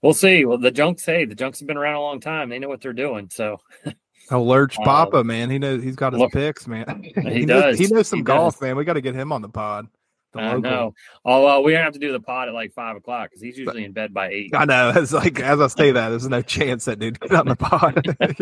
we'll 0.01 0.13
see. 0.13 0.45
Well, 0.45 0.57
the 0.57 0.71
junks, 0.71 1.05
hey, 1.05 1.25
the 1.25 1.36
junks 1.36 1.59
have 1.59 1.67
been 1.67 1.77
around 1.77 1.95
a 1.95 2.01
long 2.01 2.19
time. 2.19 2.49
They 2.49 2.59
know 2.59 2.69
what 2.69 2.82
they're 2.82 2.93
doing. 2.93 3.30
So. 3.32 3.59
Oh, 4.32 4.43
Lurch 4.43 4.77
uh, 4.77 4.84
Papa, 4.84 5.23
man, 5.23 5.49
he 5.49 5.57
knows 5.57 5.82
he's 5.82 5.95
got 5.95 6.13
his 6.13 6.21
picks, 6.32 6.67
man. 6.67 7.01
He, 7.03 7.19
he 7.32 7.45
does. 7.47 7.80
Knows, 7.80 7.80
he 7.80 7.88
knows 7.88 8.07
some 8.07 8.19
he 8.19 8.23
golf, 8.23 8.53
does. 8.53 8.61
man. 8.61 8.75
We 8.75 8.84
got 8.84 8.93
to 8.93 9.01
get 9.01 9.15
him 9.15 9.32
on 9.32 9.41
the 9.41 9.49
pod. 9.49 9.88
The 10.34 10.39
I 10.41 10.45
local- 10.53 10.61
know. 10.61 10.93
Oh 11.25 11.43
well, 11.43 11.63
we 11.63 11.73
have 11.73 11.93
to 11.93 11.99
do 11.99 12.11
the 12.11 12.19
pod 12.19 12.47
at 12.49 12.53
like 12.53 12.71
five 12.73 12.95
o'clock 12.95 13.30
because 13.30 13.41
he's 13.41 13.57
usually 13.57 13.84
in 13.84 13.93
bed 13.93 14.13
by 14.13 14.30
eight. 14.30 14.51
I 14.55 14.65
know. 14.65 14.91
It's 14.95 15.11
like 15.13 15.39
as 15.39 15.59
I 15.59 15.67
say 15.67 15.91
that, 15.91 16.09
there's 16.09 16.27
no 16.30 16.41
chance 16.41 16.86
that 16.86 16.99
dude 16.99 17.19
get 17.19 17.32
on 17.34 17.47
the 17.47 17.55
pod. 17.55 18.15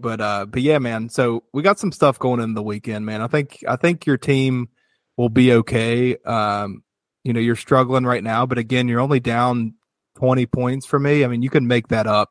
but 0.00 0.20
uh, 0.20 0.46
but 0.46 0.62
yeah, 0.62 0.78
man. 0.78 1.08
So 1.08 1.44
we 1.52 1.62
got 1.62 1.78
some 1.78 1.92
stuff 1.92 2.18
going 2.18 2.40
in 2.40 2.54
the 2.54 2.62
weekend, 2.62 3.06
man. 3.06 3.20
I 3.22 3.26
think 3.28 3.62
I 3.68 3.76
think 3.76 4.06
your 4.06 4.16
team 4.18 4.68
will 5.16 5.28
be 5.28 5.52
okay. 5.52 6.16
Um, 6.24 6.82
you 7.22 7.32
know, 7.32 7.40
you're 7.40 7.56
struggling 7.56 8.04
right 8.04 8.22
now, 8.22 8.44
but 8.44 8.58
again, 8.58 8.88
you're 8.88 9.00
only 9.00 9.20
down 9.20 9.74
20 10.16 10.46
points 10.46 10.84
for 10.86 10.98
me. 10.98 11.24
I 11.24 11.28
mean, 11.28 11.42
you 11.42 11.48
can 11.50 11.66
make 11.66 11.88
that 11.88 12.06
up 12.06 12.30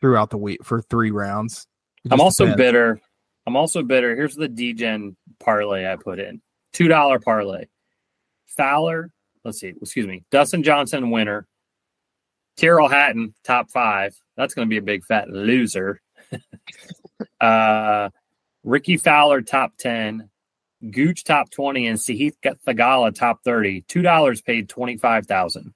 throughout 0.00 0.30
the 0.30 0.38
week 0.38 0.64
for 0.64 0.80
three 0.82 1.10
rounds. 1.10 1.66
It 2.04 2.12
I'm 2.12 2.20
also 2.20 2.44
depends. 2.44 2.56
bitter. 2.58 3.00
I'm 3.46 3.56
also 3.56 3.82
bitter. 3.82 4.14
Here's 4.16 4.34
the 4.36 4.48
DGen 4.48 5.16
parlay 5.40 5.84
I 5.86 5.96
put 5.96 6.20
in. 6.20 6.40
Two 6.72 6.88
dollar 6.88 7.18
parlay. 7.18 7.66
Fowler, 8.46 9.10
let's 9.44 9.60
see, 9.60 9.74
excuse 9.80 10.06
me. 10.06 10.24
Dustin 10.30 10.62
Johnson 10.62 11.10
winner. 11.10 11.46
Tyrrell 12.56 12.88
Hatton, 12.88 13.34
top 13.44 13.70
five. 13.70 14.14
That's 14.36 14.54
gonna 14.54 14.66
be 14.66 14.76
a 14.78 14.82
big 14.82 15.04
fat 15.04 15.28
loser. 15.30 16.00
uh 17.40 18.10
Rickie 18.64 18.96
Fowler, 18.96 19.42
top 19.42 19.72
10. 19.78 20.28
Gooch 20.90 21.24
top 21.24 21.50
20 21.50 21.86
and 21.86 21.98
Sahith 21.98 22.34
Theegala 22.42 23.14
top 23.14 23.40
30. 23.44 23.82
Two 23.82 24.02
dollars 24.02 24.40
paid 24.40 24.68
25,000. 24.68 25.72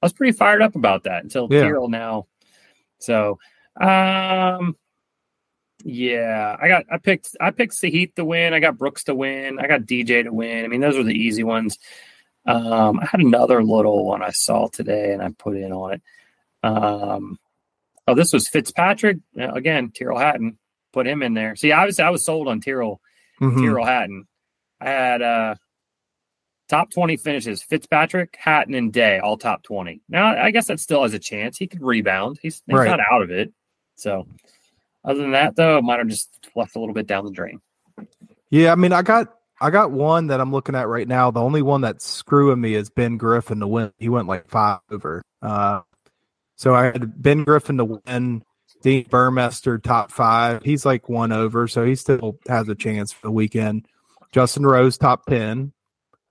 I 0.00 0.06
was 0.06 0.12
pretty 0.12 0.32
fired 0.32 0.62
up 0.62 0.76
about 0.76 1.04
that 1.04 1.24
until 1.24 1.48
Yeah. 1.50 1.70
Now. 1.88 2.26
So 2.98 3.38
um 3.80 4.76
yeah, 5.84 6.56
I 6.60 6.68
got 6.68 6.84
I 6.90 6.98
picked 6.98 7.36
I 7.40 7.50
picked 7.50 7.74
Sahith 7.74 8.14
to 8.16 8.24
win. 8.24 8.52
I 8.54 8.60
got 8.60 8.78
Brooks 8.78 9.04
to 9.04 9.14
win. 9.14 9.58
I 9.58 9.66
got 9.66 9.82
DJ 9.82 10.24
to 10.24 10.32
win. 10.32 10.64
I 10.64 10.68
mean, 10.68 10.80
those 10.80 10.96
were 10.96 11.04
the 11.04 11.14
easy 11.14 11.44
ones. 11.44 11.78
Um, 12.46 12.98
I 13.00 13.04
had 13.06 13.20
another 13.20 13.62
little 13.62 14.04
one 14.06 14.22
I 14.22 14.30
saw 14.30 14.68
today, 14.68 15.12
and 15.12 15.22
I 15.22 15.28
put 15.38 15.56
in 15.56 15.72
on 15.72 15.94
it. 15.94 16.02
Um, 16.62 17.38
oh, 18.06 18.14
this 18.14 18.32
was 18.32 18.48
Fitzpatrick 18.48 19.18
again. 19.36 19.90
Tyrrell 19.90 20.18
Hatton 20.18 20.58
put 20.92 21.06
him 21.06 21.22
in 21.22 21.34
there. 21.34 21.56
See, 21.56 21.72
obviously, 21.72 22.04
I 22.04 22.10
was 22.10 22.24
sold 22.24 22.48
on 22.48 22.60
Tyrrell 22.60 23.00
Mhm. 23.40 23.60
Tyrrell 23.60 23.84
Hatton. 23.86 24.26
I 24.80 24.88
had 24.90 25.22
uh 25.22 25.54
top 26.68 26.90
twenty 26.90 27.16
finishes: 27.16 27.62
Fitzpatrick, 27.62 28.36
Hatton, 28.38 28.74
and 28.74 28.92
Day, 28.92 29.18
all 29.20 29.36
top 29.36 29.62
twenty. 29.62 30.00
Now, 30.08 30.26
I 30.26 30.50
guess 30.50 30.66
that 30.66 30.80
still 30.80 31.02
has 31.02 31.14
a 31.14 31.18
chance. 31.18 31.56
He 31.58 31.66
could 31.66 31.82
rebound. 31.82 32.38
He's, 32.42 32.62
he's 32.66 32.74
Right. 32.74 32.88
not 32.88 33.00
out 33.00 33.22
of 33.22 33.30
it. 33.30 33.52
So, 33.96 34.26
other 35.04 35.20
than 35.20 35.32
that, 35.32 35.56
though, 35.56 35.78
it 35.78 35.82
might 35.82 35.98
have 35.98 36.08
just 36.08 36.28
left 36.54 36.76
a 36.76 36.80
little 36.80 36.94
bit 36.94 37.06
down 37.06 37.24
the 37.24 37.30
drain. 37.30 37.60
Yeah, 38.50 38.72
I 38.72 38.74
mean, 38.74 38.92
I 38.92 39.02
got 39.02 39.34
I 39.60 39.70
got 39.70 39.90
one 39.90 40.28
that 40.28 40.40
I'm 40.40 40.52
looking 40.52 40.74
at 40.74 40.88
right 40.88 41.08
now. 41.08 41.30
The 41.30 41.40
only 41.40 41.62
one 41.62 41.80
that's 41.80 42.06
screwing 42.06 42.60
me 42.60 42.74
is 42.74 42.90
Ben 42.90 43.16
Griffin 43.16 43.60
to 43.60 43.66
win. 43.66 43.92
He 43.98 44.08
went 44.08 44.28
like 44.28 44.48
five 44.48 44.80
over. 44.90 45.22
Uh, 45.42 45.80
so 46.56 46.74
I 46.74 46.84
had 46.84 47.20
Ben 47.20 47.44
Griffin 47.44 47.78
to 47.78 47.84
win. 47.84 48.42
Dean 48.82 49.04
Burmester 49.06 49.82
top 49.82 50.12
five. 50.12 50.62
He's 50.62 50.86
like 50.86 51.08
one 51.08 51.32
over, 51.32 51.66
so 51.66 51.84
he 51.84 51.96
still 51.96 52.38
has 52.46 52.68
a 52.68 52.74
chance 52.74 53.12
for 53.12 53.26
the 53.26 53.32
weekend. 53.32 53.86
Justin 54.30 54.64
Rose 54.64 54.98
top 54.98 55.26
ten. 55.26 55.72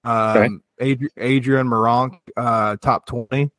Um, 0.04 0.64
Adri- 0.80 1.10
Adrian 1.18 1.68
Meronk 1.68 2.20
uh, 2.38 2.78
top 2.78 3.06
twenty. 3.06 3.52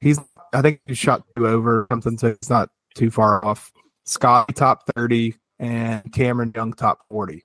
He's 0.00 0.18
I 0.52 0.62
think 0.62 0.80
he 0.86 0.94
shot 0.94 1.22
two 1.36 1.46
over 1.46 1.82
or 1.82 1.86
something, 1.90 2.18
so 2.18 2.28
it's 2.28 2.50
not 2.50 2.70
too 2.94 3.10
far 3.10 3.44
off. 3.44 3.70
Scott 4.04 4.54
top 4.54 4.84
thirty 4.94 5.36
and 5.58 6.12
Cameron 6.12 6.52
Young 6.54 6.72
top 6.72 7.00
forty. 7.08 7.44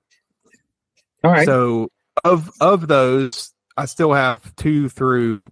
All 1.24 1.30
right. 1.30 1.46
So 1.46 1.88
of 2.24 2.50
of 2.60 2.88
those, 2.88 3.52
I 3.76 3.86
still 3.86 4.12
have 4.12 4.54
two 4.56 4.88
through 4.88 5.42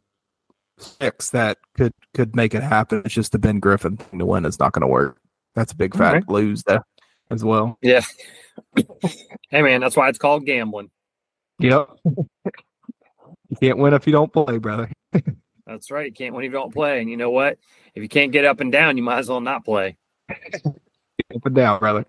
six 0.78 1.30
that 1.30 1.58
could 1.74 1.92
could 2.14 2.36
make 2.36 2.54
it 2.54 2.62
happen. 2.62 3.02
It's 3.04 3.14
just 3.14 3.32
the 3.32 3.38
Ben 3.38 3.60
Griffin 3.60 3.96
thing 3.96 4.18
to 4.18 4.26
win 4.26 4.44
is 4.44 4.58
not 4.58 4.72
going 4.72 4.82
to 4.82 4.88
work. 4.88 5.18
That's 5.54 5.72
a 5.72 5.76
big 5.76 5.94
fat 5.94 6.08
Alright. 6.08 6.28
lose 6.28 6.62
there 6.64 6.84
as 7.30 7.44
well. 7.44 7.78
yeah. 7.82 8.02
hey, 9.50 9.62
man, 9.62 9.80
that's 9.80 9.96
why 9.96 10.08
it's 10.08 10.18
called 10.18 10.46
gambling. 10.46 10.90
Yep. 11.58 11.88
you 12.04 13.56
can't 13.60 13.78
win 13.78 13.94
if 13.94 14.06
you 14.06 14.12
don't 14.12 14.32
play, 14.32 14.58
brother. 14.58 14.90
That's 15.66 15.90
right. 15.90 16.06
You 16.06 16.12
can't 16.12 16.34
win 16.34 16.44
if 16.44 16.50
you 16.50 16.58
don't 16.58 16.72
play. 16.72 17.00
And 17.00 17.10
you 17.10 17.16
know 17.16 17.30
what? 17.30 17.58
If 17.94 18.02
you 18.02 18.08
can't 18.08 18.30
get 18.30 18.44
up 18.44 18.60
and 18.60 18.70
down, 18.70 18.96
you 18.96 19.02
might 19.02 19.18
as 19.18 19.28
well 19.28 19.40
not 19.40 19.64
play. 19.64 19.96
Up 21.34 21.46
and 21.46 21.54
down, 21.54 21.78
brother. 21.80 22.06